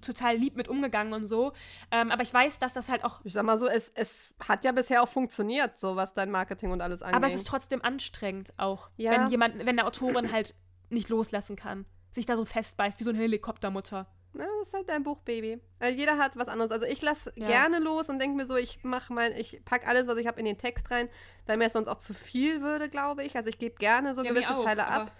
total 0.03 0.37
lieb 0.37 0.57
mit 0.57 0.68
umgegangen 0.68 1.12
und 1.12 1.26
so. 1.26 1.53
Ähm, 1.91 2.11
aber 2.11 2.22
ich 2.22 2.32
weiß, 2.32 2.59
dass 2.59 2.72
das 2.72 2.89
halt 2.89 3.05
auch. 3.05 3.20
Ich 3.24 3.32
sag 3.32 3.45
mal 3.45 3.59
so, 3.59 3.66
es, 3.66 3.91
es 3.95 4.34
hat 4.47 4.64
ja 4.64 4.72
bisher 4.72 5.03
auch 5.03 5.09
funktioniert, 5.09 5.78
so 5.78 5.97
was 5.97 6.14
dein 6.14 6.30
Marketing 6.30 6.70
und 6.70 6.80
alles 6.80 7.03
angeht. 7.03 7.16
Aber 7.16 7.26
es 7.26 7.34
ist 7.34 7.47
trotzdem 7.47 7.82
anstrengend 7.82 8.53
auch, 8.57 8.89
ja. 8.97 9.12
wenn 9.12 9.28
jemand, 9.28 9.64
wenn 9.64 9.76
der 9.76 9.87
Autorin 9.87 10.32
halt 10.32 10.55
nicht 10.89 11.09
loslassen 11.09 11.57
kann, 11.57 11.87
sich 12.11 12.26
da 12.26 12.37
so 12.37 12.45
festbeißt 12.45 13.01
wie 13.01 13.05
so 13.05 13.11
eine 13.11 13.18
Helikoptermutter. 13.18 14.07
Na, 14.32 14.45
das 14.59 14.68
ist 14.68 14.74
halt 14.74 14.89
dein 14.89 15.03
Buchbaby. 15.03 15.61
Also 15.78 15.99
jeder 15.99 16.18
hat 16.18 16.37
was 16.37 16.49
anderes. 16.49 16.70
Also 16.70 16.84
ich 16.84 17.01
lasse 17.01 17.32
ja. 17.37 17.47
gerne 17.47 17.78
los 17.78 18.11
und 18.11 18.18
denke 18.18 18.37
mir 18.37 18.47
so, 18.47 18.57
ich 18.57 18.84
mache 18.84 19.12
mein, 19.12 19.34
ich 19.34 19.64
packe 19.64 19.87
alles, 19.87 20.07
was 20.07 20.18
ich 20.18 20.26
habe, 20.26 20.39
in 20.39 20.45
den 20.45 20.59
Text 20.59 20.91
rein, 20.91 21.09
weil 21.47 21.57
mir 21.57 21.66
es 21.66 21.72
sonst 21.72 21.89
auch 21.89 21.99
zu 21.99 22.12
viel 22.12 22.61
würde, 22.61 22.91
glaube 22.91 23.24
ich. 23.24 23.34
Also 23.37 23.49
ich 23.49 23.59
gebe 23.59 23.76
gerne 23.76 24.14
so 24.14 24.22
ja, 24.22 24.30
gewisse 24.30 24.55
auch, 24.55 24.64
Teile 24.64 24.87
ab. 24.87 25.11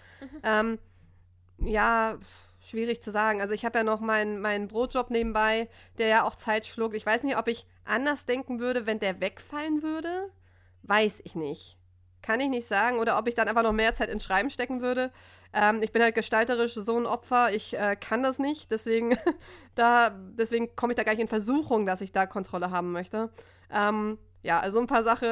ähm, 0.43 0.77
ja, 1.59 2.19
schwierig 2.59 3.01
zu 3.01 3.11
sagen. 3.11 3.41
Also 3.41 3.55
ich 3.55 3.65
habe 3.65 3.79
ja 3.79 3.83
noch 3.83 4.01
meinen 4.01 4.39
mein 4.39 4.67
Brotjob 4.67 5.09
nebenbei, 5.09 5.67
der 5.97 6.07
ja 6.07 6.23
auch 6.23 6.35
Zeit 6.35 6.67
schluckt. 6.67 6.95
Ich 6.95 7.05
weiß 7.05 7.23
nicht, 7.23 7.37
ob 7.37 7.47
ich 7.47 7.65
anders 7.85 8.25
denken 8.25 8.59
würde, 8.59 8.85
wenn 8.85 8.99
der 8.99 9.19
wegfallen 9.19 9.81
würde. 9.81 10.31
Weiß 10.83 11.21
ich 11.23 11.35
nicht. 11.35 11.77
Kann 12.21 12.39
ich 12.39 12.49
nicht 12.49 12.67
sagen. 12.67 12.99
Oder 12.99 13.17
ob 13.17 13.27
ich 13.27 13.35
dann 13.35 13.47
einfach 13.47 13.63
noch 13.63 13.73
mehr 13.73 13.95
Zeit 13.95 14.09
ins 14.09 14.23
Schreiben 14.23 14.51
stecken 14.51 14.81
würde. 14.81 15.11
Ähm, 15.59 15.81
ich 15.81 15.91
bin 15.91 16.03
halt 16.03 16.13
gestalterisch 16.13 16.75
so 16.75 16.97
ein 16.97 17.07
Opfer. 17.07 17.53
Ich 17.53 17.75
äh, 17.75 17.95
kann 17.95 18.21
das 18.21 18.37
nicht. 18.37 18.69
Deswegen, 18.69 19.17
deswegen 20.37 20.75
komme 20.75 20.93
ich 20.93 20.97
da 20.97 21.03
gar 21.03 21.13
nicht 21.13 21.21
in 21.21 21.27
Versuchung, 21.27 21.85
dass 21.85 22.01
ich 22.01 22.11
da 22.11 22.27
Kontrolle 22.27 22.69
haben 22.69 22.91
möchte. 22.91 23.31
Ähm, 23.71 24.19
ja, 24.43 24.59
also 24.59 24.79
ein 24.79 24.87
paar 24.87 25.03
Sachen, 25.03 25.29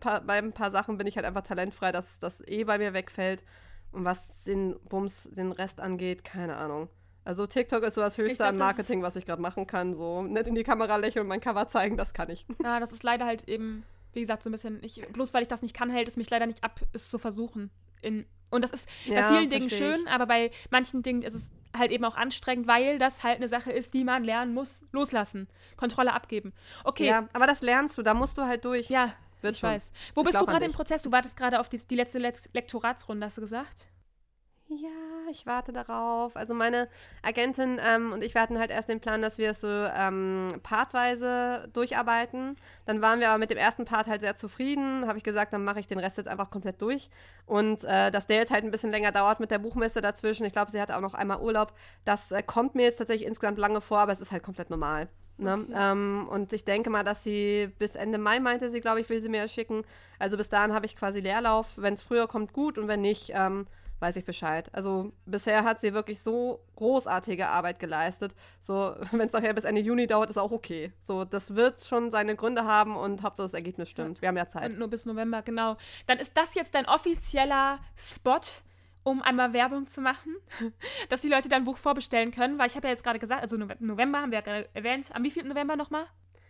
bei 0.00 0.38
ein 0.38 0.52
paar 0.52 0.72
Sachen 0.72 0.98
bin 0.98 1.06
ich 1.06 1.16
halt 1.16 1.26
einfach 1.26 1.42
talentfrei, 1.42 1.92
dass 1.92 2.18
das 2.18 2.42
eh 2.46 2.64
bei 2.64 2.78
mir 2.78 2.92
wegfällt. 2.92 3.44
Und 3.92 4.04
was 4.04 4.26
den 4.46 4.76
Bums, 4.88 5.28
den 5.30 5.52
Rest 5.52 5.80
angeht, 5.80 6.24
keine 6.24 6.56
Ahnung. 6.56 6.88
Also 7.24 7.46
TikTok 7.46 7.84
ist 7.84 7.94
so 7.94 8.00
das 8.00 8.18
Höchste 8.18 8.38
glaub, 8.38 8.48
an 8.48 8.56
Marketing, 8.56 9.02
was 9.02 9.14
ich 9.14 9.26
gerade 9.26 9.40
machen 9.40 9.66
kann. 9.66 9.94
So 9.94 10.22
nicht 10.22 10.46
in 10.46 10.54
die 10.54 10.64
Kamera 10.64 10.96
lächeln 10.96 11.22
und 11.22 11.28
mein 11.28 11.40
Cover 11.40 11.68
zeigen, 11.68 11.96
das 11.96 12.12
kann 12.12 12.30
ich. 12.30 12.46
Ja, 12.62 12.80
das 12.80 12.92
ist 12.92 13.02
leider 13.02 13.26
halt 13.26 13.48
eben, 13.48 13.84
wie 14.12 14.22
gesagt, 14.22 14.42
so 14.42 14.50
ein 14.50 14.52
bisschen, 14.52 14.82
ich, 14.82 15.06
bloß 15.12 15.34
weil 15.34 15.42
ich 15.42 15.48
das 15.48 15.62
nicht 15.62 15.74
kann, 15.74 15.90
hält 15.90 16.08
es 16.08 16.16
mich 16.16 16.28
leider 16.30 16.46
nicht 16.46 16.64
ab, 16.64 16.80
es 16.92 17.10
zu 17.10 17.18
versuchen. 17.18 17.70
In, 18.00 18.26
und 18.50 18.62
das 18.62 18.70
ist 18.70 18.88
ja, 19.04 19.20
bei 19.20 19.36
vielen 19.36 19.50
Dingen 19.50 19.70
schön, 19.70 20.00
ich. 20.04 20.10
aber 20.10 20.26
bei 20.26 20.50
manchen 20.70 21.02
Dingen 21.02 21.22
ist 21.22 21.34
es 21.34 21.50
halt 21.76 21.90
eben 21.90 22.04
auch 22.04 22.16
anstrengend, 22.16 22.66
weil 22.66 22.98
das 22.98 23.22
halt 23.22 23.36
eine 23.36 23.48
Sache 23.48 23.70
ist, 23.70 23.94
die 23.94 24.04
man 24.04 24.24
lernen 24.24 24.54
muss. 24.54 24.82
Loslassen, 24.92 25.48
Kontrolle 25.76 26.14
abgeben. 26.14 26.52
Okay. 26.84 27.06
Ja, 27.06 27.28
aber 27.32 27.46
das 27.46 27.60
lernst 27.60 27.98
du, 27.98 28.02
da 28.02 28.14
musst 28.14 28.38
du 28.38 28.42
halt 28.42 28.64
durch. 28.64 28.88
Ja, 28.88 29.12
wird 29.40 29.54
ich 29.54 29.60
schon. 29.60 29.70
weiß. 29.70 29.90
Wo 30.14 30.22
ich 30.22 30.28
bist 30.28 30.40
du 30.40 30.46
gerade 30.46 30.64
im 30.64 30.72
Prozess? 30.72 31.02
Du 31.02 31.12
wartest 31.12 31.36
gerade 31.36 31.60
auf 31.60 31.68
die, 31.68 31.78
die 31.78 31.94
letzte 31.94 32.18
Lektoratsrunde, 32.18 33.26
hast 33.26 33.36
du 33.36 33.42
gesagt? 33.42 33.88
Ja, 34.70 35.30
ich 35.30 35.46
warte 35.46 35.72
darauf. 35.72 36.36
Also 36.36 36.52
meine 36.52 36.88
Agentin 37.22 37.80
ähm, 37.82 38.12
und 38.12 38.22
ich, 38.22 38.34
wir 38.34 38.42
hatten 38.42 38.58
halt 38.58 38.70
erst 38.70 38.90
den 38.90 39.00
Plan, 39.00 39.22
dass 39.22 39.38
wir 39.38 39.50
es 39.50 39.62
so 39.62 39.68
ähm, 39.68 40.60
partweise 40.62 41.70
durcharbeiten. 41.72 42.56
Dann 42.84 43.00
waren 43.00 43.18
wir 43.18 43.30
aber 43.30 43.38
mit 43.38 43.50
dem 43.50 43.56
ersten 43.56 43.86
Part 43.86 44.08
halt 44.08 44.20
sehr 44.20 44.36
zufrieden. 44.36 45.06
Habe 45.06 45.16
ich 45.16 45.24
gesagt, 45.24 45.54
dann 45.54 45.64
mache 45.64 45.80
ich 45.80 45.86
den 45.86 45.98
Rest 45.98 46.18
jetzt 46.18 46.28
einfach 46.28 46.50
komplett 46.50 46.82
durch. 46.82 47.08
Und 47.46 47.82
äh, 47.84 48.10
dass 48.10 48.26
der 48.26 48.36
jetzt 48.36 48.52
halt 48.52 48.62
ein 48.62 48.70
bisschen 48.70 48.90
länger 48.90 49.10
dauert 49.10 49.40
mit 49.40 49.50
der 49.50 49.58
Buchmesse 49.58 50.02
dazwischen. 50.02 50.44
Ich 50.44 50.52
glaube, 50.52 50.70
sie 50.70 50.80
hatte 50.82 50.96
auch 50.96 51.00
noch 51.00 51.14
einmal 51.14 51.40
Urlaub. 51.40 51.72
Das 52.04 52.30
äh, 52.30 52.42
kommt 52.42 52.74
mir 52.74 52.82
jetzt 52.82 52.98
tatsächlich 52.98 53.26
insgesamt 53.26 53.58
lange 53.58 53.80
vor, 53.80 54.00
aber 54.00 54.12
es 54.12 54.20
ist 54.20 54.32
halt 54.32 54.42
komplett 54.42 54.68
normal. 54.68 55.08
Ne? 55.38 55.54
Okay. 55.54 55.72
Ähm, 55.74 56.28
und 56.30 56.52
ich 56.52 56.66
denke 56.66 56.90
mal, 56.90 57.04
dass 57.04 57.24
sie 57.24 57.72
bis 57.78 57.92
Ende 57.92 58.18
Mai 58.18 58.38
meinte 58.38 58.68
sie, 58.68 58.82
glaube 58.82 59.00
ich, 59.00 59.08
will 59.08 59.22
sie 59.22 59.30
mir 59.30 59.48
schicken. 59.48 59.84
Also 60.18 60.36
bis 60.36 60.50
dahin 60.50 60.74
habe 60.74 60.84
ich 60.84 60.94
quasi 60.94 61.20
Leerlauf. 61.20 61.78
Wenn 61.78 61.94
es 61.94 62.02
früher 62.02 62.26
kommt, 62.26 62.52
gut. 62.52 62.76
Und 62.76 62.86
wenn 62.86 63.00
nicht, 63.00 63.32
ähm, 63.34 63.66
weiß 64.00 64.16
ich 64.16 64.24
Bescheid. 64.24 64.68
Also 64.72 65.12
bisher 65.26 65.64
hat 65.64 65.80
sie 65.80 65.94
wirklich 65.94 66.20
so 66.20 66.64
großartige 66.76 67.48
Arbeit 67.48 67.78
geleistet. 67.78 68.34
So, 68.60 68.94
wenn 69.12 69.28
es 69.28 69.32
nachher 69.32 69.54
bis 69.54 69.64
Ende 69.64 69.80
Juni 69.80 70.06
dauert, 70.06 70.30
ist 70.30 70.38
auch 70.38 70.52
okay. 70.52 70.92
So, 71.06 71.24
das 71.24 71.54
wird 71.54 71.82
schon 71.84 72.10
seine 72.10 72.36
Gründe 72.36 72.64
haben 72.64 72.96
und 72.96 73.22
Hauptsache 73.22 73.46
das 73.46 73.54
Ergebnis 73.54 73.88
stimmt. 73.88 74.20
Wir 74.22 74.28
haben 74.28 74.36
ja 74.36 74.48
Zeit. 74.48 74.72
Und 74.72 74.78
nur 74.78 74.88
bis 74.88 75.06
November, 75.06 75.42
genau. 75.42 75.76
Dann 76.06 76.18
ist 76.18 76.36
das 76.36 76.54
jetzt 76.54 76.74
dein 76.74 76.86
offizieller 76.86 77.80
Spot 77.96 78.40
um 79.04 79.22
einmal 79.22 79.54
Werbung 79.54 79.86
zu 79.86 80.02
machen, 80.02 80.36
dass 81.08 81.22
die 81.22 81.28
Leute 81.28 81.48
dein 81.48 81.64
Buch 81.64 81.78
vorbestellen 81.78 82.30
können, 82.30 82.58
weil 82.58 82.66
ich 82.66 82.76
habe 82.76 82.88
ja 82.88 82.92
jetzt 82.92 83.02
gerade 83.02 83.18
gesagt, 83.18 83.40
also 83.40 83.56
November 83.56 84.20
haben 84.20 84.30
wir 84.30 84.38
ja 84.38 84.44
gerade 84.44 84.68
erwähnt. 84.74 85.08
Am 85.14 85.24
wievielten 85.24 85.48
November 85.48 85.76
nochmal? 85.76 86.04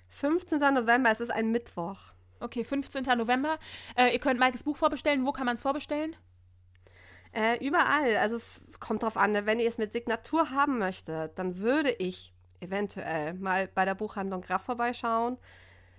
15. 0.08 0.58
November, 0.58 1.10
es 1.10 1.20
ist 1.20 1.30
ein 1.30 1.52
Mittwoch. 1.52 1.98
Okay, 2.40 2.64
15. 2.64 3.04
November. 3.16 3.58
Äh, 3.96 4.12
ihr 4.12 4.18
könnt 4.18 4.38
Maikes 4.38 4.62
Buch 4.62 4.76
vorbestellen. 4.76 5.26
Wo 5.26 5.32
kann 5.32 5.46
man 5.46 5.56
es 5.56 5.62
vorbestellen? 5.62 6.16
Äh, 7.38 7.64
überall. 7.64 8.16
Also 8.16 8.40
kommt 8.80 9.04
drauf 9.04 9.16
an, 9.16 9.30
ne? 9.30 9.46
wenn 9.46 9.60
ihr 9.60 9.68
es 9.68 9.78
mit 9.78 9.92
Signatur 9.92 10.50
haben 10.50 10.78
möchtet, 10.78 11.38
dann 11.38 11.58
würde 11.58 11.90
ich 11.90 12.34
eventuell 12.58 13.34
mal 13.34 13.68
bei 13.72 13.84
der 13.84 13.94
Buchhandlung 13.94 14.40
Graf 14.40 14.64
vorbeischauen. 14.64 15.38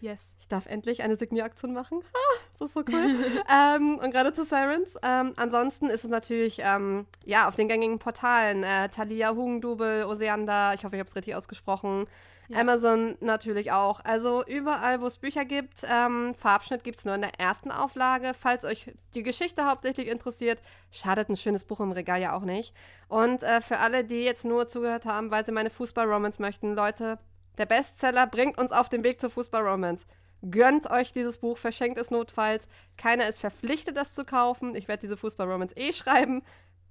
Yes. 0.02 0.34
Ich 0.42 0.50
darf 0.50 0.66
endlich 0.66 1.02
eine 1.02 1.16
Signieraktion 1.16 1.74
machen. 1.74 2.02
Ah, 2.14 2.40
das 2.58 2.68
ist 2.68 2.74
so 2.74 2.82
cool. 2.82 3.44
ähm, 3.50 4.00
und 4.00 4.12
gerade 4.12 4.34
zu 4.34 4.44
Sirens. 4.44 4.96
Ähm, 5.02 5.32
ansonsten 5.38 5.90
ist 5.90 6.04
es 6.04 6.10
natürlich 6.10 6.60
ähm, 6.62 7.06
ja 7.24 7.48
auf 7.48 7.56
den 7.56 7.70
gängigen 7.70 8.00
Portalen. 8.00 8.64
Äh, 8.64 8.90
Thalia, 8.90 9.34
Hugendubel, 9.34 10.04
Oseander, 10.04 10.74
ich 10.74 10.84
hoffe, 10.84 10.98
ich 10.98 11.00
habe 11.00 11.10
es 11.10 11.16
richtig 11.16 11.36
ausgesprochen. 11.36 12.06
Ja. 12.50 12.62
Amazon 12.62 13.16
natürlich 13.20 13.72
auch. 13.72 14.00
Also 14.04 14.44
überall, 14.44 15.02
wo 15.02 15.06
es 15.06 15.18
Bücher 15.18 15.46
gibt. 15.46 15.84
Ähm, 15.84 16.34
Farbschnitt 16.36 16.84
gibt 16.84 16.98
es 16.98 17.06
nur 17.06 17.14
in 17.14 17.22
der 17.22 17.40
ersten 17.40 17.70
Auflage. 17.70 18.34
Falls 18.34 18.66
euch 18.66 18.92
die 19.14 19.22
Geschichte 19.22 19.68
hauptsächlich 19.68 20.08
interessiert, 20.08 20.60
schadet 20.90 21.30
ein 21.30 21.38
schönes 21.38 21.64
Buch 21.64 21.80
im 21.80 21.92
Regal 21.92 22.20
ja 22.20 22.36
auch 22.36 22.42
nicht. 22.42 22.74
Und 23.08 23.44
äh, 23.44 23.62
für 23.62 23.78
alle, 23.78 24.04
die 24.04 24.24
jetzt 24.24 24.46
nur 24.46 24.68
zugehört 24.68 25.06
haben, 25.06 25.30
weil 25.30 25.46
sie 25.46 25.52
meine 25.52 25.70
Fußball-Romance 25.70 26.42
möchten, 26.42 26.74
Leute, 26.74 27.20
der 27.60 27.68
Bestseller 27.68 28.26
bringt 28.26 28.58
uns 28.58 28.72
auf 28.72 28.90
den 28.90 29.04
Weg 29.04 29.22
zur 29.22 29.30
Fußball-Romance. 29.30 30.06
Gönnt 30.50 30.90
euch 30.90 31.14
dieses 31.14 31.38
Buch, 31.38 31.58
verschenkt 31.58 32.00
es 32.00 32.10
notfalls. 32.10 32.68
Keiner 32.98 33.28
ist 33.28 33.40
verpflichtet, 33.40 33.96
das 33.96 34.16
zu 34.16 34.26
kaufen. 34.26 34.74
Ich 34.74 34.88
werde 34.88 35.02
diese 35.02 35.18
Fußball-Romance 35.18 35.78
eh 35.78 35.94
schreiben. 35.94 36.42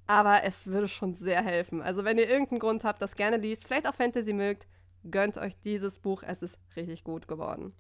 Aber 0.07 0.45
es 0.45 0.67
würde 0.67 0.87
schon 0.87 1.15
sehr 1.15 1.43
helfen. 1.43 1.83
Also, 1.83 2.05
wenn 2.05 2.17
ihr 2.17 2.29
irgendeinen 2.29 2.61
Grund 2.61 2.85
habt, 2.85 3.03
das 3.03 3.17
gerne 3.17 3.39
liest, 3.39 3.67
vielleicht 3.67 3.89
auch 3.89 3.95
Fantasy 3.95 4.33
mögt, 4.33 4.67
gönnt 5.11 5.39
euch 5.39 5.57
dieses 5.61 5.99
Buch. 5.99 6.23
Es 6.27 6.43
ist 6.43 6.59
richtig 6.77 7.05
gut 7.05 7.29
geworden. 7.29 7.75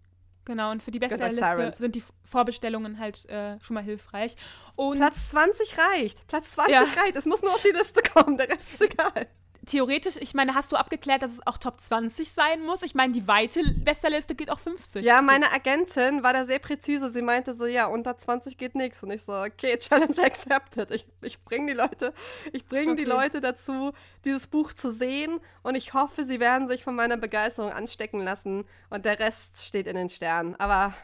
Genau, 0.45 0.71
und 0.71 0.83
für 0.83 0.91
die 0.91 0.99
Bestsellerliste 0.99 1.75
sind 1.77 1.95
die 1.95 2.03
Vorbestellungen 2.25 2.99
halt 2.99 3.29
äh, 3.29 3.61
schon 3.61 3.75
mal 3.75 3.83
hilfreich. 3.83 4.35
Und 4.77 4.97
Platz 4.97 5.29
20 5.31 5.77
reicht. 5.77 6.27
Platz 6.27 6.53
20 6.53 6.73
ja. 6.73 6.85
reicht. 7.03 7.17
Es 7.17 7.27
muss 7.27 7.43
nur 7.43 7.53
auf 7.53 7.63
die 7.63 7.77
Liste 7.77 8.01
kommen, 8.03 8.39
der 8.39 8.49
Rest 8.49 8.73
ist 8.73 8.81
egal 8.81 9.29
theoretisch, 9.69 10.17
ich 10.17 10.35
meine, 10.35 10.55
hast 10.55 10.73
du 10.73 10.77
abgeklärt, 10.77 11.23
dass 11.23 11.33
es 11.33 11.47
auch 11.47 11.59
Top 11.59 11.81
20 11.81 12.33
sein 12.33 12.63
muss? 12.63 12.83
Ich 12.83 12.95
meine, 12.95 13.13
die 13.13 13.29
weite 13.29 13.63
Bestsellerliste 13.85 14.35
geht 14.35 14.51
auch 14.51 14.59
50. 14.59 15.05
Ja, 15.05 15.23
meine 15.23 15.53
Agentin 15.53 16.23
war 16.23 16.33
da 16.33 16.45
sehr 16.45 16.59
präzise. 16.59 17.13
Sie 17.13 17.23
meinte 17.23 17.55
so, 17.55 17.67
ja, 17.67 17.87
unter 17.87 18.19
20 18.19 18.59
geht 18.59 18.75
nichts. 18.75 19.03
Und 19.03 19.11
ich 19.11 19.23
so, 19.23 19.33
okay, 19.33 19.77
Challenge 19.79 20.23
accepted. 20.23 20.91
Ich, 20.91 21.07
ich 21.23 21.43
bringe 21.45 21.73
die 21.73 21.79
Leute, 21.79 22.13
ich 22.53 22.67
bringe 22.67 22.93
okay. 22.93 23.05
die 23.05 23.09
Leute 23.09 23.41
dazu, 23.41 23.93
dieses 24.25 24.47
Buch 24.47 24.73
zu 24.73 24.91
sehen. 24.91 25.41
Und 25.63 25.75
ich 25.75 25.95
hoffe, 25.95 26.25
sie 26.25 26.41
werden 26.41 26.69
sich 26.69 26.83
von 26.83 26.97
meiner 26.97 27.17
Begeisterung 27.17 27.71
anstecken 27.71 28.21
lassen. 28.23 28.65
Und 28.91 29.05
der 29.05 29.19
Rest 29.21 29.65
steht 29.65 29.87
in 29.87 29.97
den 29.97 30.09
Sternen. 30.09 30.57
Aber 30.57 30.95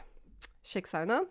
Schicksal, 0.63 1.05
ne? 1.05 1.27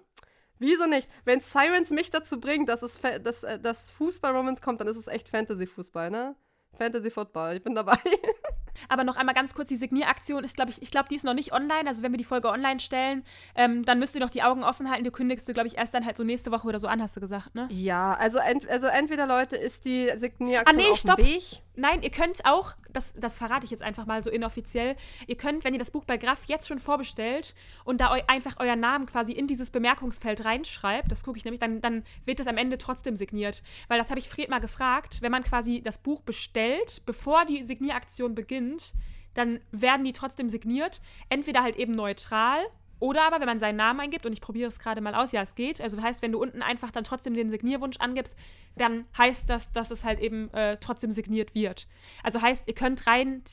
Wieso 0.59 0.87
nicht? 0.87 1.09
Wenn 1.25 1.41
Sirens 1.41 1.91
mich 1.91 2.11
dazu 2.11 2.41
bringt, 2.41 2.69
dass, 2.69 2.83
es 2.83 2.99
dass, 3.23 3.43
äh, 3.43 3.59
dass 3.59 3.91
Fußball-Romance 3.91 4.63
kommt, 4.63 4.81
dann 4.81 4.89
ist 4.89 4.97
es 4.97 5.09
echt 5.09 5.29
Fantasy-Fußball, 5.29 6.11
ne? 6.11 6.37
Fantasy 6.77 7.11
Football. 7.11 7.57
Ich 7.57 7.63
bin 7.63 7.75
dabei. 7.75 7.97
Aber 8.89 9.05
noch 9.05 9.17
einmal 9.17 9.35
ganz 9.35 9.55
kurz, 9.55 9.69
die 9.69 9.77
Signieraktion 9.77 10.45
ist, 10.45 10.57
glaube 10.57 10.71
ich, 10.71 10.83
ich 10.83 10.91
glaube, 10.91 11.09
die 11.09 11.17
ist 11.17 11.25
noch 11.25 11.35
nicht 11.35 11.53
online. 11.53 11.89
Also 11.89 12.03
wenn 12.03 12.13
wir 12.13 12.19
die 12.19 12.25
Folge 12.25 12.49
online 12.49 12.81
stellen, 12.81 13.25
ähm, 13.55 13.85
dann 13.85 13.99
müsst 13.99 14.15
ihr 14.15 14.21
noch 14.21 14.31
die 14.31 14.43
Augen 14.43 14.65
offen 14.65 14.91
halten. 14.91 15.05
Du 15.05 15.11
kündigst 15.11 15.49
du, 15.49 15.53
glaube 15.53 15.69
ich, 15.69 15.77
erst 15.77 15.95
dann 15.95 16.05
halt 16.05 16.17
so 16.17 16.25
nächste 16.25 16.51
Woche 16.51 16.67
oder 16.67 16.81
so 16.81 16.89
an, 16.89 17.01
hast 17.01 17.17
du 17.17 17.21
gesagt, 17.21 17.55
ne? 17.55 17.69
Ja, 17.71 18.15
also, 18.15 18.39
ent 18.39 18.69
also 18.69 18.89
entweder, 18.89 19.27
Leute, 19.27 19.57
ist 19.57 19.85
die 19.85 20.11
Signieraktion 20.17 20.79
ah, 20.79 20.83
nee, 20.83 20.91
auf 20.91 20.99
stopp. 20.99 21.17
dem 21.17 21.27
Weg. 21.27 21.63
Nein, 21.77 22.03
ihr 22.03 22.11
könnt 22.11 22.45
auch, 22.45 22.75
das, 22.93 23.13
das 23.17 23.39
verrate 23.39 23.65
ich 23.65 23.71
jetzt 23.71 23.83
einfach 23.83 24.07
mal 24.07 24.23
so 24.23 24.31
inoffiziell, 24.31 24.95
ihr 25.27 25.37
könnt, 25.37 25.65
wenn 25.65 25.73
ihr 25.73 25.79
das 25.79 25.91
Buch 25.91 26.05
bei 26.05 26.17
Graf 26.17 26.45
jetzt 26.47 26.69
schon 26.69 26.79
vorbestellt 26.79 27.55
und 27.85 28.01
da 28.01 28.13
eu 28.13 28.21
einfach 28.29 28.61
euren 28.61 28.79
Namen 28.79 29.07
quasi 29.07 29.33
in 29.33 29.49
dieses 29.49 29.71
Bemerkungsfeld 29.71 30.45
reinschreibt, 30.45 31.11
das 31.11 31.25
gucke 31.25 31.39
ich 31.39 31.45
nämlich, 31.45 31.61
dann, 31.61 31.81
dann 31.81 32.05
wird 32.25 32.39
es 32.39 32.47
am 32.47 32.57
Ende 32.57 32.79
trotzdem 32.79 33.17
signiert. 33.17 33.63
Weil 33.89 33.99
das 33.99 34.11
habe 34.11 34.21
ich 34.21 34.29
Fred 34.29 34.51
mal 34.51 34.61
gefragt, 34.61 35.21
wenn 35.21 35.33
man 35.33 35.43
quasi 35.43 35.83
das 35.83 35.99
Buch 35.99 36.23
bestellt, 36.23 37.03
bevor 37.07 37.45
die 37.45 37.65
Signieraktion 37.65 38.35
beginnt, 38.35 38.93
dann 39.35 39.61
werden 39.73 40.05
die 40.05 40.13
trotzdem 40.13 40.49
signiert. 40.49 41.01
Entweder 41.29 41.63
halt 41.63 41.77
eben 41.77 41.93
neutral 41.93 42.63
Oder 43.05 43.27
aber, 43.27 43.39
wenn 43.39 43.47
man 43.47 43.59
seinen 43.59 43.77
Namen 43.77 44.01
eingibt, 44.01 44.25
und 44.25 44.33
ich 44.33 44.41
probiere 44.41 44.69
es 44.69 44.79
gerade 44.79 45.03
mal 45.03 45.15
aus, 45.15 45.31
ja, 45.33 45.43
es 45.43 45.55
geht. 45.55 45.79
Also 45.79 46.01
heißt, 46.01 46.23
wenn 46.23 46.33
du 46.33 46.41
unten 46.41 46.63
einfach 46.63 46.91
dann 46.91 47.05
trotzdem 47.05 47.35
den 47.35 47.51
Signierwunsch 47.51 47.99
angibst, 47.99 48.35
dann 48.77 49.05
heißt 49.19 49.51
das, 49.51 49.73
dass 49.73 49.91
es 49.91 50.05
halt 50.05 50.21
eben 50.21 50.51
äh, 50.55 50.79
trotzdem 50.79 51.13
signiert 51.13 51.55
wird. 51.55 51.87
Also 52.23 52.41
heißt, 52.41 52.67
ihr 52.67 52.73
könnt 52.75 53.07
rein 53.07 53.45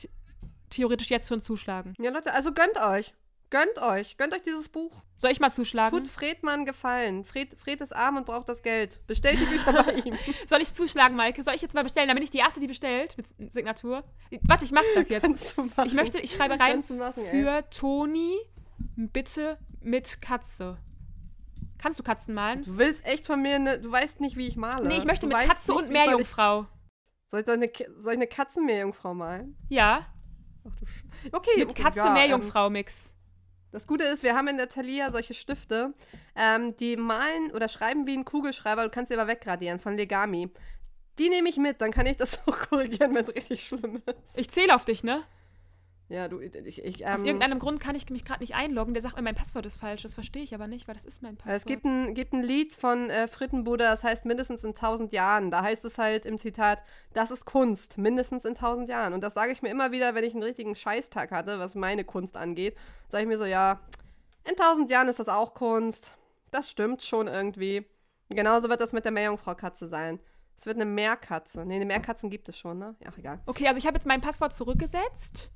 theoretisch 0.70 1.10
jetzt 1.10 1.28
schon 1.28 1.42
zuschlagen. 1.42 1.92
Ja, 2.00 2.10
Leute, 2.10 2.32
also 2.32 2.54
gönnt 2.54 2.78
euch. 2.78 3.12
Gönnt 3.50 3.78
euch. 3.82 4.16
Gönnt 4.16 4.32
euch 4.32 4.42
dieses 4.42 4.70
Buch. 4.70 4.90
Soll 5.18 5.30
ich 5.30 5.38
mal 5.38 5.50
zuschlagen? 5.50 5.98
Tut 5.98 6.08
Fred 6.08 6.42
mal 6.42 6.54
einen 6.54 6.64
Gefallen. 6.64 7.22
Fred, 7.22 7.54
Fred 7.62 7.82
ist 7.82 7.94
arm 7.94 8.16
und 8.16 8.24
braucht 8.24 8.48
das 8.48 8.62
Geld. 8.62 9.06
Bestellt 9.06 9.38
die 9.38 9.44
Bücher 9.44 9.74
bei 9.74 9.92
ihm. 9.92 10.16
Soll 10.46 10.62
ich 10.62 10.72
zuschlagen, 10.72 11.14
Maike? 11.14 11.42
Soll 11.42 11.54
ich 11.54 11.60
jetzt 11.60 11.74
mal 11.74 11.82
bestellen? 11.82 12.08
Dann 12.08 12.14
bin 12.14 12.24
ich 12.24 12.30
die 12.30 12.38
Erste, 12.38 12.58
die 12.58 12.68
bestellt 12.68 13.18
mit 13.18 13.26
Signatur. 13.52 14.02
Warte, 14.44 14.64
ich 14.64 14.72
mache 14.72 14.86
das 14.94 15.08
jetzt. 15.10 15.56
Ich 15.84 15.92
möchte, 15.92 16.20
ich 16.20 16.32
schreibe 16.32 16.58
rein 16.58 16.82
machen, 16.88 17.26
für 17.26 17.68
Toni 17.68 18.38
bitte 18.96 19.58
mit 19.80 20.22
Katze. 20.22 20.78
Kannst 21.78 21.98
du 21.98 22.02
Katzen 22.02 22.34
malen? 22.34 22.62
Du 22.62 22.78
willst 22.78 23.04
echt 23.04 23.26
von 23.26 23.42
mir 23.42 23.56
eine. 23.56 23.78
Du 23.78 23.90
weißt 23.90 24.20
nicht, 24.20 24.36
wie 24.36 24.46
ich 24.46 24.56
male. 24.56 24.86
Nee, 24.86 24.98
ich 24.98 25.04
möchte 25.04 25.28
du 25.28 25.36
mit 25.36 25.46
Katze 25.46 25.72
nicht, 25.72 25.82
und 25.82 25.90
Meerjungfrau. 25.90 26.66
Soll 27.28 27.40
ich, 27.40 27.48
eine, 27.48 27.70
soll 27.96 28.12
ich 28.12 28.18
eine 28.18 28.26
Katzenmeerjungfrau 28.26 29.14
malen? 29.14 29.56
Ja, 29.68 30.06
Ach 30.68 30.76
du 30.76 30.86
Sch 30.86 31.04
Okay, 31.32 31.50
mit 31.58 31.70
okay, 31.70 31.82
Katze 31.82 31.98
ja, 31.98 32.16
ähm. 32.16 32.50
Das 33.70 33.86
Gute 33.86 34.04
ist, 34.04 34.22
wir 34.22 34.36
haben 34.36 34.48
in 34.48 34.58
der 34.58 34.68
Thalia 34.68 35.10
solche 35.10 35.32
Stifte, 35.32 35.94
ähm, 36.36 36.76
die 36.76 36.96
malen 36.96 37.50
oder 37.52 37.68
schreiben 37.68 38.06
wie 38.06 38.14
ein 38.14 38.24
Kugelschreiber, 38.24 38.84
du 38.84 38.90
kannst 38.90 39.08
sie 39.08 39.18
aber 39.18 39.30
wegradieren 39.30 39.80
von 39.80 39.96
Legami. 39.96 40.50
Die 41.18 41.30
nehme 41.30 41.48
ich 41.48 41.56
mit, 41.56 41.80
dann 41.80 41.90
kann 41.90 42.06
ich 42.06 42.18
das 42.18 42.40
auch 42.46 42.58
korrigieren, 42.58 43.14
wenn 43.14 43.24
es 43.24 43.34
richtig 43.34 43.66
schlimm 43.66 44.02
ist. 44.04 44.36
Ich 44.36 44.50
zähle 44.50 44.74
auf 44.74 44.84
dich, 44.84 45.02
ne? 45.04 45.22
Ja, 46.12 46.28
du, 46.28 46.40
ich, 46.40 46.84
ich 46.84 47.06
Aus 47.06 47.20
ähm, 47.20 47.26
irgendeinem 47.26 47.58
Grund 47.58 47.80
kann 47.80 47.94
ich 47.94 48.10
mich 48.10 48.26
gerade 48.26 48.40
nicht 48.40 48.54
einloggen. 48.54 48.92
Der 48.92 49.02
sagt 49.02 49.16
mir, 49.16 49.22
mein 49.22 49.34
Passwort 49.34 49.64
ist 49.64 49.80
falsch. 49.80 50.02
Das 50.02 50.12
verstehe 50.12 50.42
ich 50.42 50.54
aber 50.54 50.66
nicht, 50.66 50.86
weil 50.86 50.94
das 50.94 51.06
ist 51.06 51.22
mein 51.22 51.38
Passwort. 51.38 51.56
Es 51.56 51.64
gibt 51.64 51.86
ein, 51.86 52.12
gibt 52.12 52.34
ein 52.34 52.42
Lied 52.42 52.74
von 52.74 53.08
äh, 53.08 53.26
Frittenbude, 53.28 53.84
das 53.84 54.04
heißt 54.04 54.26
mindestens 54.26 54.62
in 54.62 54.74
tausend 54.74 55.14
Jahren. 55.14 55.50
Da 55.50 55.62
heißt 55.62 55.82
es 55.86 55.96
halt 55.96 56.26
im 56.26 56.38
Zitat, 56.38 56.82
das 57.14 57.30
ist 57.30 57.46
Kunst, 57.46 57.96
mindestens 57.96 58.44
in 58.44 58.54
tausend 58.54 58.90
Jahren. 58.90 59.14
Und 59.14 59.24
das 59.24 59.32
sage 59.32 59.52
ich 59.52 59.62
mir 59.62 59.70
immer 59.70 59.90
wieder, 59.90 60.14
wenn 60.14 60.22
ich 60.22 60.34
einen 60.34 60.42
richtigen 60.42 60.74
Scheißtag 60.74 61.30
hatte, 61.30 61.58
was 61.58 61.74
meine 61.74 62.04
Kunst 62.04 62.36
angeht. 62.36 62.76
Sage 63.08 63.22
ich 63.22 63.28
mir 63.28 63.38
so, 63.38 63.46
ja, 63.46 63.80
in 64.44 64.54
tausend 64.54 64.90
Jahren 64.90 65.08
ist 65.08 65.18
das 65.18 65.28
auch 65.28 65.54
Kunst. 65.54 66.12
Das 66.50 66.68
stimmt 66.68 67.02
schon 67.02 67.26
irgendwie. 67.26 67.86
Genauso 68.28 68.68
wird 68.68 68.82
das 68.82 68.92
mit 68.92 69.06
der 69.06 69.12
Meerjungfrau-Katze 69.12 69.88
sein. 69.88 70.20
Es 70.58 70.66
wird 70.66 70.76
eine 70.76 70.84
Meerkatze. 70.84 71.64
Nee, 71.64 71.76
eine 71.76 71.86
Meerkatzen 71.86 72.28
gibt 72.28 72.50
es 72.50 72.58
schon, 72.58 72.78
ne? 72.78 72.96
Ja, 73.02 73.10
egal. 73.16 73.40
Okay, 73.46 73.66
also 73.66 73.78
ich 73.78 73.86
habe 73.86 73.96
jetzt 73.96 74.06
mein 74.06 74.20
Passwort 74.20 74.52
zurückgesetzt. 74.52 75.50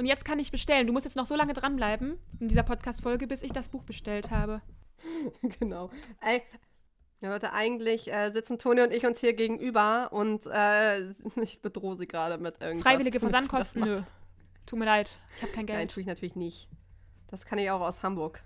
Und 0.00 0.06
jetzt 0.06 0.24
kann 0.24 0.38
ich 0.38 0.50
bestellen. 0.50 0.86
Du 0.86 0.94
musst 0.94 1.04
jetzt 1.04 1.16
noch 1.18 1.26
so 1.26 1.36
lange 1.36 1.52
dranbleiben 1.52 2.18
in 2.38 2.48
dieser 2.48 2.62
Podcast-Folge, 2.62 3.26
bis 3.26 3.42
ich 3.42 3.52
das 3.52 3.68
Buch 3.68 3.82
bestellt 3.82 4.30
habe. 4.30 4.62
genau. 5.58 5.90
Ey, 6.22 6.40
ja, 7.20 7.28
Leute, 7.28 7.52
eigentlich 7.52 8.10
äh, 8.10 8.30
sitzen 8.30 8.58
Toni 8.58 8.80
und 8.80 8.94
ich 8.94 9.04
uns 9.04 9.20
hier 9.20 9.34
gegenüber 9.34 10.08
und 10.10 10.46
äh, 10.46 11.00
ich 11.42 11.60
bedrohe 11.60 11.98
sie 11.98 12.06
gerade 12.06 12.38
mit 12.38 12.62
irgendwas. 12.62 12.82
Freiwillige 12.82 13.20
Versandkosten? 13.20 13.82
Nö. 13.82 14.02
Tut 14.64 14.78
mir 14.78 14.86
leid. 14.86 15.20
Ich 15.36 15.42
habe 15.42 15.52
kein 15.52 15.66
Nein, 15.66 15.76
Geld. 15.76 15.90
tue 15.90 16.00
ich 16.00 16.06
natürlich 16.06 16.34
nicht. 16.34 16.70
Das 17.28 17.44
kann 17.44 17.58
ich 17.58 17.70
auch 17.70 17.82
aus 17.82 18.02
Hamburg. 18.02 18.42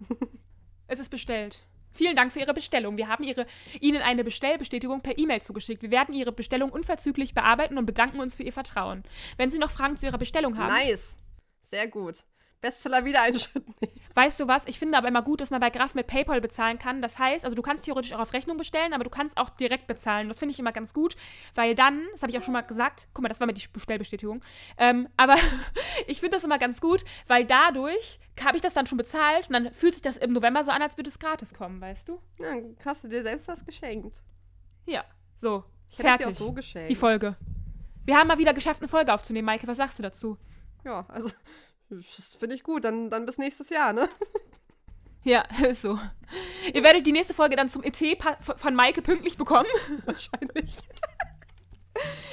Es 0.88 0.98
ist 0.98 1.10
bestellt. 1.10 1.64
Vielen 1.92 2.16
Dank 2.16 2.32
für 2.32 2.40
Ihre 2.40 2.52
Bestellung. 2.52 2.96
Wir 2.96 3.06
haben 3.06 3.22
Ihre, 3.22 3.46
Ihnen 3.80 4.02
eine 4.02 4.24
Bestellbestätigung 4.24 5.02
per 5.02 5.16
E-Mail 5.18 5.40
zugeschickt. 5.40 5.82
Wir 5.82 5.92
werden 5.92 6.16
Ihre 6.16 6.32
Bestellung 6.32 6.70
unverzüglich 6.70 7.32
bearbeiten 7.32 7.78
und 7.78 7.86
bedanken 7.86 8.18
uns 8.18 8.34
für 8.34 8.42
Ihr 8.42 8.52
Vertrauen. 8.52 9.04
Wenn 9.36 9.52
Sie 9.52 9.58
noch 9.58 9.70
Fragen 9.70 9.96
zu 9.96 10.06
Ihrer 10.06 10.18
Bestellung 10.18 10.58
haben, 10.58 10.74
Nice. 10.74 11.16
Sehr 11.74 11.88
gut. 11.88 12.22
Bestseller 12.60 13.04
wieder 13.04 13.22
einen 13.22 13.36
Schritt 13.36 13.66
nehmen. 13.80 14.00
weißt 14.14 14.38
du 14.38 14.46
was? 14.46 14.64
Ich 14.68 14.78
finde 14.78 14.96
aber 14.96 15.08
immer 15.08 15.22
gut, 15.22 15.40
dass 15.40 15.50
man 15.50 15.60
bei 15.60 15.70
Graf 15.70 15.96
mit 15.96 16.06
PayPal 16.06 16.40
bezahlen 16.40 16.78
kann. 16.78 17.02
Das 17.02 17.18
heißt, 17.18 17.44
also 17.44 17.56
du 17.56 17.62
kannst 17.62 17.84
theoretisch 17.84 18.12
auch 18.12 18.20
auf 18.20 18.32
Rechnung 18.32 18.56
bestellen, 18.56 18.92
aber 18.92 19.02
du 19.02 19.10
kannst 19.10 19.36
auch 19.36 19.50
direkt 19.50 19.88
bezahlen. 19.88 20.28
Das 20.28 20.38
finde 20.38 20.52
ich 20.52 20.60
immer 20.60 20.70
ganz 20.70 20.94
gut, 20.94 21.16
weil 21.56 21.74
dann, 21.74 22.06
das 22.12 22.22
habe 22.22 22.30
ich 22.30 22.38
auch 22.38 22.44
schon 22.44 22.52
mal 22.52 22.60
gesagt, 22.60 23.08
guck 23.12 23.24
mal, 23.24 23.28
das 23.28 23.40
war 23.40 23.48
mal 23.48 23.54
die 23.54 23.66
Bestellbestätigung. 23.72 24.40
Ähm, 24.78 25.08
aber 25.16 25.34
ich 26.06 26.20
finde 26.20 26.36
das 26.36 26.44
immer 26.44 26.60
ganz 26.60 26.80
gut, 26.80 27.04
weil 27.26 27.44
dadurch 27.44 28.20
habe 28.44 28.56
ich 28.56 28.62
das 28.62 28.74
dann 28.74 28.86
schon 28.86 28.98
bezahlt 28.98 29.48
und 29.48 29.54
dann 29.54 29.74
fühlt 29.74 29.94
sich 29.94 30.02
das 30.02 30.16
im 30.16 30.32
November 30.32 30.62
so 30.62 30.70
an, 30.70 30.80
als 30.80 30.96
würde 30.96 31.10
es 31.10 31.18
gratis 31.18 31.54
kommen, 31.54 31.80
weißt 31.80 32.08
du? 32.08 32.20
Ja, 32.38 32.54
dann 32.54 32.76
hast 32.84 33.02
du 33.02 33.08
dir 33.08 33.24
selbst 33.24 33.48
das 33.48 33.64
geschenkt. 33.64 34.20
Ja, 34.86 35.04
so. 35.38 35.64
Ich 35.90 35.98
hätte 35.98 36.08
es 36.08 36.16
dir 36.18 36.22
fertig. 36.22 36.36
auch 36.36 36.46
so 36.46 36.52
geschenkt. 36.52 36.88
die 36.88 36.94
Folge. 36.94 37.36
Wir 38.04 38.16
haben 38.16 38.28
mal 38.28 38.38
wieder 38.38 38.54
geschafft, 38.54 38.80
eine 38.80 38.88
Folge 38.88 39.12
aufzunehmen, 39.12 39.46
Maike. 39.46 39.66
Was 39.66 39.78
sagst 39.78 39.98
du 39.98 40.04
dazu? 40.04 40.38
ja, 40.84 41.04
also, 41.08 41.30
das 41.90 42.36
finde 42.38 42.56
ich 42.56 42.62
gut. 42.62 42.84
Dann, 42.84 43.10
dann 43.10 43.26
bis 43.26 43.38
nächstes 43.38 43.70
Jahr, 43.70 43.92
ne? 43.92 44.08
Ja, 45.24 45.42
ist 45.66 45.82
so. 45.82 45.98
Ihr 46.72 46.84
werdet 46.84 47.06
die 47.06 47.12
nächste 47.12 47.34
Folge 47.34 47.56
dann 47.56 47.68
zum 47.68 47.82
ET 47.82 47.98
von 48.56 48.74
Maike 48.74 49.02
pünktlich 49.02 49.36
bekommen. 49.36 49.68
Wahrscheinlich. 50.04 50.76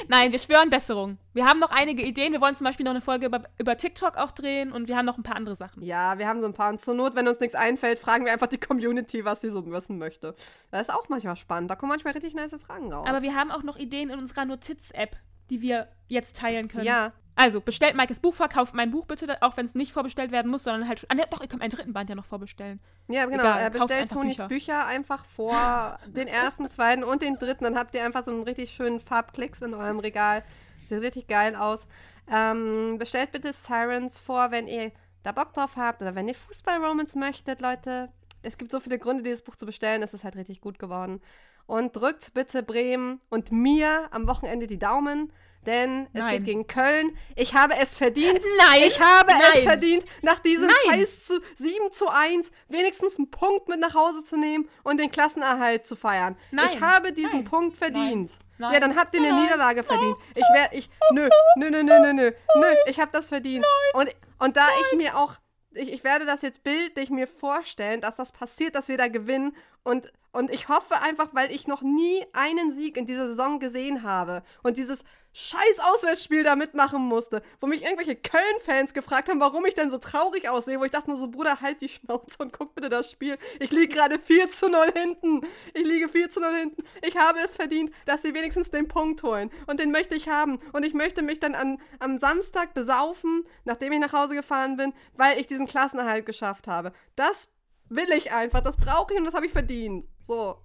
Nein, 0.07 0.31
wir 0.31 0.39
schwören 0.39 0.69
Besserung. 0.69 1.17
Wir 1.33 1.45
haben 1.45 1.59
noch 1.59 1.71
einige 1.71 2.03
Ideen. 2.03 2.33
Wir 2.33 2.41
wollen 2.41 2.55
zum 2.55 2.65
Beispiel 2.65 2.83
noch 2.83 2.91
eine 2.91 3.01
Folge 3.01 3.27
über, 3.27 3.43
über 3.59 3.77
TikTok 3.77 4.17
auch 4.17 4.31
drehen 4.31 4.71
und 4.71 4.87
wir 4.87 4.97
haben 4.97 5.05
noch 5.05 5.17
ein 5.17 5.23
paar 5.23 5.35
andere 5.35 5.55
Sachen. 5.55 5.83
Ja, 5.83 6.17
wir 6.17 6.27
haben 6.27 6.41
so 6.41 6.47
ein 6.47 6.53
paar. 6.53 6.69
Und 6.69 6.81
zur 6.81 6.95
Not, 6.95 7.15
wenn 7.15 7.27
uns 7.27 7.39
nichts 7.39 7.55
einfällt, 7.55 7.99
fragen 7.99 8.25
wir 8.25 8.33
einfach 8.33 8.47
die 8.47 8.57
Community, 8.59 9.23
was 9.23 9.39
sie 9.41 9.51
so 9.51 9.65
wissen 9.71 9.97
möchte. 9.97 10.35
Das 10.71 10.87
ist 10.87 10.93
auch 10.93 11.07
manchmal 11.09 11.37
spannend. 11.37 11.69
Da 11.71 11.75
kommen 11.75 11.91
manchmal 11.91 12.13
richtig 12.13 12.33
nice 12.33 12.55
Fragen 12.65 12.91
raus. 12.91 13.07
Aber 13.07 13.21
wir 13.21 13.35
haben 13.35 13.51
auch 13.51 13.63
noch 13.63 13.77
Ideen 13.77 14.09
in 14.09 14.19
unserer 14.19 14.45
Notiz-App, 14.45 15.15
die 15.49 15.61
wir 15.61 15.87
jetzt 16.07 16.35
teilen 16.35 16.67
können. 16.67 16.85
ja, 16.85 17.13
Also, 17.35 17.61
bestellt 17.61 17.95
Maikes 17.95 18.19
Buch 18.19 18.33
vor, 18.33 18.49
kauft 18.49 18.73
mein 18.73 18.91
Buch 18.91 19.05
bitte, 19.05 19.41
auch 19.41 19.55
wenn 19.57 19.65
es 19.65 19.73
nicht 19.73 19.93
vorbestellt 19.93 20.31
werden 20.31 20.51
muss, 20.51 20.63
sondern 20.63 20.87
halt 20.87 20.99
schon. 20.99 21.09
Ah, 21.09 21.15
ne, 21.15 21.25
doch, 21.29 21.41
ihr 21.41 21.47
könnt 21.47 21.61
einen 21.61 21.71
dritten 21.71 21.93
Band 21.93 22.09
ja 22.09 22.15
noch 22.15 22.25
vorbestellen. 22.25 22.79
ja, 23.07 23.25
genau. 23.25 23.43
Egal, 23.43 23.71
kauft 23.71 23.87
bestellt 23.87 24.11
Tonis 24.11 24.35
Bücher. 24.35 24.47
Bücher. 24.47 24.85
einfach 24.85 25.25
vor 25.25 25.97
den 26.07 26.27
ersten, 26.27 26.69
zweiten 26.69 27.03
und 27.03 27.21
den 27.21 27.37
dritten. 27.37 27.63
Dann 27.63 27.77
habt 27.77 27.93
ihr 27.95 28.03
einfach 28.03 28.23
so 28.23 28.31
einen 28.31 28.43
richtig 28.43 28.71
schönen 28.71 28.99
Farbklicks 28.99 29.61
in 29.61 29.73
eurem 29.73 29.99
Regal. 29.99 30.43
Sieht 30.87 31.01
richtig 31.01 31.27
geil 31.27 31.55
aus. 31.55 31.87
Ähm, 32.29 32.97
bestellt 32.97 33.31
bitte 33.31 33.53
Sirens 33.53 34.19
vor, 34.19 34.51
wenn 34.51 34.67
ihr 34.67 34.91
da 35.23 35.31
Bock 35.31 35.53
drauf 35.53 35.77
habt 35.77 36.01
oder 36.01 36.15
wenn 36.15 36.27
ihr 36.27 36.35
Fußball-Romance 36.35 37.17
möchtet, 37.17 37.61
Leute. 37.61 38.09
Es 38.43 38.57
gibt 38.57 38.71
so 38.71 38.79
viele 38.79 38.99
Gründe, 38.99 39.23
dieses 39.23 39.43
Buch 39.43 39.55
zu 39.55 39.65
bestellen. 39.65 40.03
Es 40.03 40.13
ist 40.13 40.23
halt 40.23 40.35
richtig 40.35 40.61
gut 40.61 40.79
geworden. 40.79 41.21
Und 41.67 41.95
drückt 41.95 42.33
bitte 42.33 42.63
Bremen 42.63 43.21
und 43.29 43.51
mir 43.51 44.09
am 44.11 44.27
Wochenende 44.27 44.67
die 44.67 44.79
Daumen, 44.79 45.31
denn 45.65 46.07
es 46.13 46.21
Nein. 46.21 46.31
geht 46.37 46.45
gegen 46.45 46.67
Köln. 46.67 47.17
Ich 47.35 47.53
habe 47.53 47.75
es 47.75 47.97
verdient. 47.97 48.41
Nein. 48.69 48.83
Ich 48.87 48.99
habe 48.99 49.31
es 49.31 49.55
Nein. 49.55 49.63
verdient, 49.63 50.05
nach 50.21 50.39
diesem 50.39 50.67
Nein. 50.67 50.99
Scheiß 50.99 51.25
zu 51.25 51.41
7 51.55 51.91
zu 51.91 52.07
1 52.07 52.49
wenigstens 52.69 53.17
einen 53.17 53.29
Punkt 53.29 53.67
mit 53.67 53.79
nach 53.79 53.93
Hause 53.93 54.23
zu 54.23 54.37
nehmen 54.37 54.69
und 54.83 54.99
den 54.99 55.11
Klassenerhalt 55.11 55.85
zu 55.85 55.95
feiern. 55.95 56.37
Nein. 56.51 56.69
Ich 56.73 56.81
habe 56.81 57.11
diesen. 57.11 57.41
Punkt 57.43 57.77
verdient. 57.77 58.31
Nein. 58.57 58.73
Ja, 58.73 58.79
dann 58.79 58.95
habt 58.95 59.15
ihr 59.15 59.21
eine. 59.21 59.41
Niederlage 59.41 59.83
verdient. 59.83 60.17
Ich 60.35 60.45
werde, 60.53 60.75
ich, 60.75 60.89
nö, 61.11 61.27
nö, 61.55 61.69
nö, 61.69 61.83
nö, 61.83 61.99
nö, 61.99 62.13
nö, 62.13 62.31
nö, 62.55 62.75
ich 62.85 62.99
habe 62.99 63.11
das 63.11 63.29
verdient. 63.29 63.65
Und, 63.93 64.09
und 64.39 64.55
da 64.55 64.67
ich 64.81 64.97
mir 64.97 65.17
auch, 65.17 65.33
ich, 65.71 65.91
ich 65.91 66.03
werde 66.03 66.25
das 66.25 66.41
jetzt 66.41 66.63
bildlich 66.63 67.09
mir 67.09 67.27
vorstellen, 67.27 68.01
dass 68.01 68.15
das 68.15 68.31
passiert, 68.31 68.75
dass 68.75 68.87
wir 68.87 68.97
da 68.97 69.07
gewinnen 69.07 69.55
und, 69.83 70.11
und 70.31 70.51
ich 70.51 70.69
hoffe 70.69 71.01
einfach, 71.01 71.29
weil 71.33 71.51
ich 71.51 71.67
noch 71.67 71.81
nie 71.81 72.25
einen 72.33 72.75
Sieg 72.75 72.97
in 72.97 73.05
dieser 73.05 73.29
Saison 73.29 73.59
gesehen 73.59 74.03
habe 74.03 74.43
und 74.63 74.77
dieses 74.77 75.03
scheiß 75.33 75.79
Auswärtsspiel 75.79 76.43
da 76.43 76.55
mitmachen 76.55 77.01
musste, 77.01 77.41
wo 77.59 77.67
mich 77.67 77.83
irgendwelche 77.83 78.15
Köln-Fans 78.15 78.93
gefragt 78.93 79.29
haben, 79.29 79.39
warum 79.39 79.65
ich 79.65 79.73
denn 79.73 79.89
so 79.89 79.97
traurig 79.97 80.49
aussehe, 80.49 80.79
wo 80.79 80.83
ich 80.83 80.91
dachte 80.91 81.09
nur 81.09 81.19
so, 81.19 81.27
Bruder, 81.27 81.61
halt 81.61 81.81
die 81.81 81.89
Schnauze 81.89 82.37
und 82.39 82.53
guck 82.53 82.75
bitte 82.75 82.89
das 82.89 83.11
Spiel. 83.11 83.37
Ich 83.59 83.71
liege 83.71 83.95
gerade 83.95 84.19
4 84.19 84.51
zu 84.51 84.69
0 84.69 84.91
hinten. 84.93 85.41
Ich 85.73 85.85
liege 85.85 86.09
4 86.09 86.29
zu 86.29 86.39
0 86.39 86.53
hinten. 86.53 86.83
Ich 87.01 87.17
habe 87.17 87.39
es 87.39 87.55
verdient, 87.55 87.93
dass 88.05 88.21
sie 88.21 88.33
wenigstens 88.33 88.69
den 88.69 88.87
Punkt 88.87 89.23
holen. 89.23 89.51
Und 89.67 89.79
den 89.79 89.91
möchte 89.91 90.15
ich 90.15 90.27
haben. 90.27 90.59
Und 90.73 90.83
ich 90.83 90.93
möchte 90.93 91.21
mich 91.21 91.39
dann 91.39 91.55
an, 91.55 91.79
am 91.99 92.17
Samstag 92.17 92.73
besaufen, 92.73 93.45
nachdem 93.63 93.93
ich 93.93 93.99
nach 93.99 94.13
Hause 94.13 94.35
gefahren 94.35 94.77
bin, 94.77 94.93
weil 95.15 95.39
ich 95.39 95.47
diesen 95.47 95.67
Klassenerhalt 95.67 96.25
geschafft 96.25 96.67
habe. 96.67 96.91
Das 97.15 97.47
will 97.89 98.11
ich 98.11 98.31
einfach. 98.33 98.61
Das 98.61 98.77
brauche 98.77 99.13
ich 99.13 99.19
und 99.19 99.25
das 99.25 99.33
habe 99.33 99.45
ich 99.45 99.51
verdient. 99.51 100.05
So. 100.25 100.57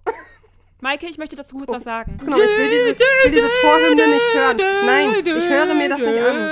Maike, 0.79 1.07
ich 1.07 1.17
möchte 1.17 1.35
dazu 1.35 1.57
kurz 1.57 1.71
was 1.71 1.83
sagen. 1.83 2.17
Genau, 2.19 2.37
ich 2.37 2.43
will 2.43 2.69
diese, 2.69 2.89
ich 2.91 2.99
will 3.25 3.31
diese 3.31 3.49
Torhymne 3.61 4.07
nicht 4.07 4.33
hören. 4.33 4.57
Nein, 4.85 5.09
ich 5.25 5.25
höre 5.49 5.73
mir 5.73 5.89
das 5.89 5.99
nicht 5.99 6.19
an. 6.19 6.49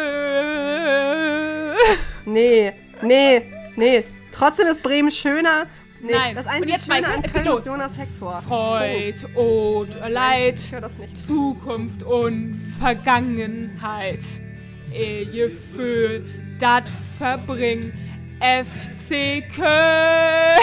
Nee, 2.25 2.73
nee, 3.03 3.41
nee. 3.75 4.03
Trotzdem 4.31 4.67
ist 4.67 4.81
Bremen 4.81 5.11
schöner. 5.11 5.67
Nee, 6.01 6.11
Nein. 6.11 6.35
Das 6.35 6.45
Und 6.45 6.51
einzige 6.51 6.71
jetzt, 6.73 6.85
Schöne 6.85 7.01
Maike, 7.01 7.13
an 7.17 7.23
es 7.23 7.33
geht 7.33 7.45
los. 7.45 7.59
ist 7.59 7.65
Jonas 7.67 7.97
Hector. 7.97 8.41
Freud 8.47 9.25
und 9.35 9.89
Leid, 10.11 10.55
Ich 10.59 10.71
höre 10.71 10.81
das 10.81 10.97
nicht. 10.97 11.17
Zukunft 11.19 12.01
und 12.03 12.59
Vergangenheit. 12.79 14.23
Ehe 14.91 15.49
für 15.49 16.21
dat 16.59 16.83
verbring 17.19 17.93
FC 18.39 19.43
Köln. 19.55 20.59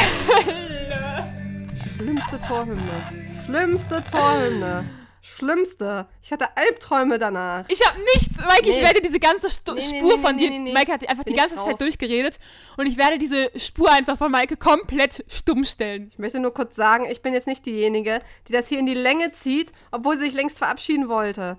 Schlimmste 1.96 2.40
Torhymne. 2.46 3.21
Schlimmste 3.52 4.02
Torhymne. 4.10 4.84
Schlimmste. 5.20 6.06
Ich 6.22 6.32
hatte 6.32 6.56
Albträume 6.56 7.18
danach. 7.18 7.66
Ich 7.68 7.86
habe 7.86 7.98
nichts, 8.14 8.38
Maike, 8.38 8.62
Nee. 8.64 8.70
ich 8.70 8.80
werde 8.80 9.02
diese 9.02 9.20
ganze 9.20 9.50
Stu 9.50 9.74
Nee, 9.74 9.80
nee, 9.90 9.98
Spur 9.98 10.18
von 10.18 10.38
dir. 10.38 10.50
Maike 10.72 10.90
hat 10.90 11.06
einfach 11.06 11.24
Bin 11.24 11.34
die 11.34 11.38
ganze 11.38 11.56
Zeit 11.56 11.78
durchgeredet 11.78 12.38
und 12.78 12.86
ich 12.86 12.96
werde 12.96 13.18
diese 13.18 13.50
Spur 13.56 13.92
einfach 13.92 14.16
von 14.16 14.32
Maike 14.32 14.56
komplett 14.56 15.22
stumm 15.28 15.66
stellen. 15.66 16.08
Ich 16.12 16.18
möchte 16.18 16.40
nur 16.40 16.54
kurz 16.54 16.74
sagen, 16.74 17.04
ich 17.04 17.20
bin 17.20 17.34
jetzt 17.34 17.46
nicht 17.46 17.66
diejenige, 17.66 18.20
die 18.48 18.52
das 18.52 18.68
hier 18.68 18.78
in 18.78 18.86
die 18.86 18.94
Länge 18.94 19.32
zieht, 19.32 19.70
obwohl 19.90 20.16
sie 20.18 20.24
sich 20.24 20.34
längst 20.34 20.56
verabschieden 20.56 21.10
wollte. 21.10 21.58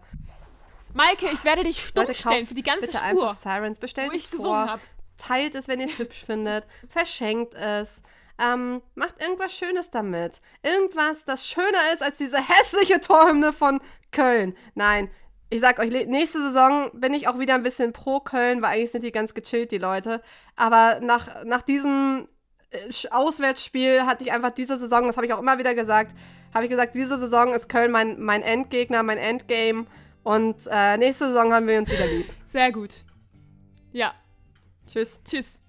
Maike, 0.95 1.27
ich 1.31 1.43
werde 1.43 1.63
dich 1.63 1.85
stumm 1.85 2.07
Leute, 2.07 2.15
stellen 2.15 2.47
für 2.47 2.55
die 2.55 2.63
ganze 2.63 2.87
bitte 2.87 2.97
Spur, 2.97 3.37
Sirens, 3.41 3.77
bestellt 3.79 4.09
wo 4.09 4.15
ich 4.15 4.25
es 4.25 4.31
gesungen 4.31 4.49
vor, 4.51 4.67
habe. 4.71 4.81
teilt 5.19 5.53
es, 5.55 5.67
wenn 5.67 5.79
ihr 5.79 5.85
es 5.85 5.97
hübsch 5.99 6.25
findet, 6.25 6.65
verschenkt 6.89 7.53
es, 7.53 8.01
ähm, 8.39 8.81
macht 8.95 9.21
irgendwas 9.21 9.53
Schönes 9.53 9.89
damit. 9.91 10.41
Irgendwas, 10.63 11.25
das 11.25 11.47
schöner 11.47 11.93
ist 11.93 12.01
als 12.01 12.17
diese 12.17 12.38
hässliche 12.38 12.99
Torhymne 13.01 13.53
von 13.53 13.79
Köln. 14.11 14.55
Nein, 14.75 15.09
ich 15.49 15.59
sag 15.61 15.79
euch, 15.79 15.89
nächste 15.89 16.41
Saison 16.41 16.89
bin 16.93 17.13
ich 17.13 17.27
auch 17.27 17.38
wieder 17.38 17.55
ein 17.55 17.63
bisschen 17.63 17.93
pro 17.93 18.19
Köln, 18.19 18.61
weil 18.61 18.71
eigentlich 18.75 18.91
sind 18.91 19.03
die 19.03 19.11
ganz 19.11 19.34
gechillt, 19.34 19.71
die 19.71 19.77
Leute. 19.77 20.21
Aber 20.55 20.99
nach, 21.01 21.43
nach 21.43 21.61
diesem 21.61 22.27
äh, 22.71 23.07
Auswärtsspiel 23.11 24.05
hatte 24.05 24.23
ich 24.23 24.31
einfach 24.31 24.51
diese 24.51 24.79
Saison, 24.79 25.05
das 25.05 25.15
habe 25.15 25.27
ich 25.27 25.34
auch 25.34 25.39
immer 25.39 25.59
wieder 25.59 25.75
gesagt, 25.75 26.15
habe 26.53 26.65
ich 26.65 26.71
gesagt, 26.71 26.95
diese 26.95 27.17
Saison 27.19 27.53
ist 27.53 27.69
Köln 27.69 27.91
mein, 27.91 28.19
mein 28.21 28.41
Endgegner, 28.41 29.03
mein 29.03 29.17
Endgame. 29.17 29.86
Und 30.23 30.55
äh, 30.71 30.97
nächste 30.97 31.27
Saison 31.27 31.53
haben 31.53 31.67
wir 31.67 31.77
uns 31.79 31.91
wieder 31.91 32.07
lieb. 32.07 32.25
Sehr 32.45 32.71
gut. 32.71 32.91
Ja, 33.91 34.13
Tschüss. 34.88 35.19
tschüss. 35.25 35.62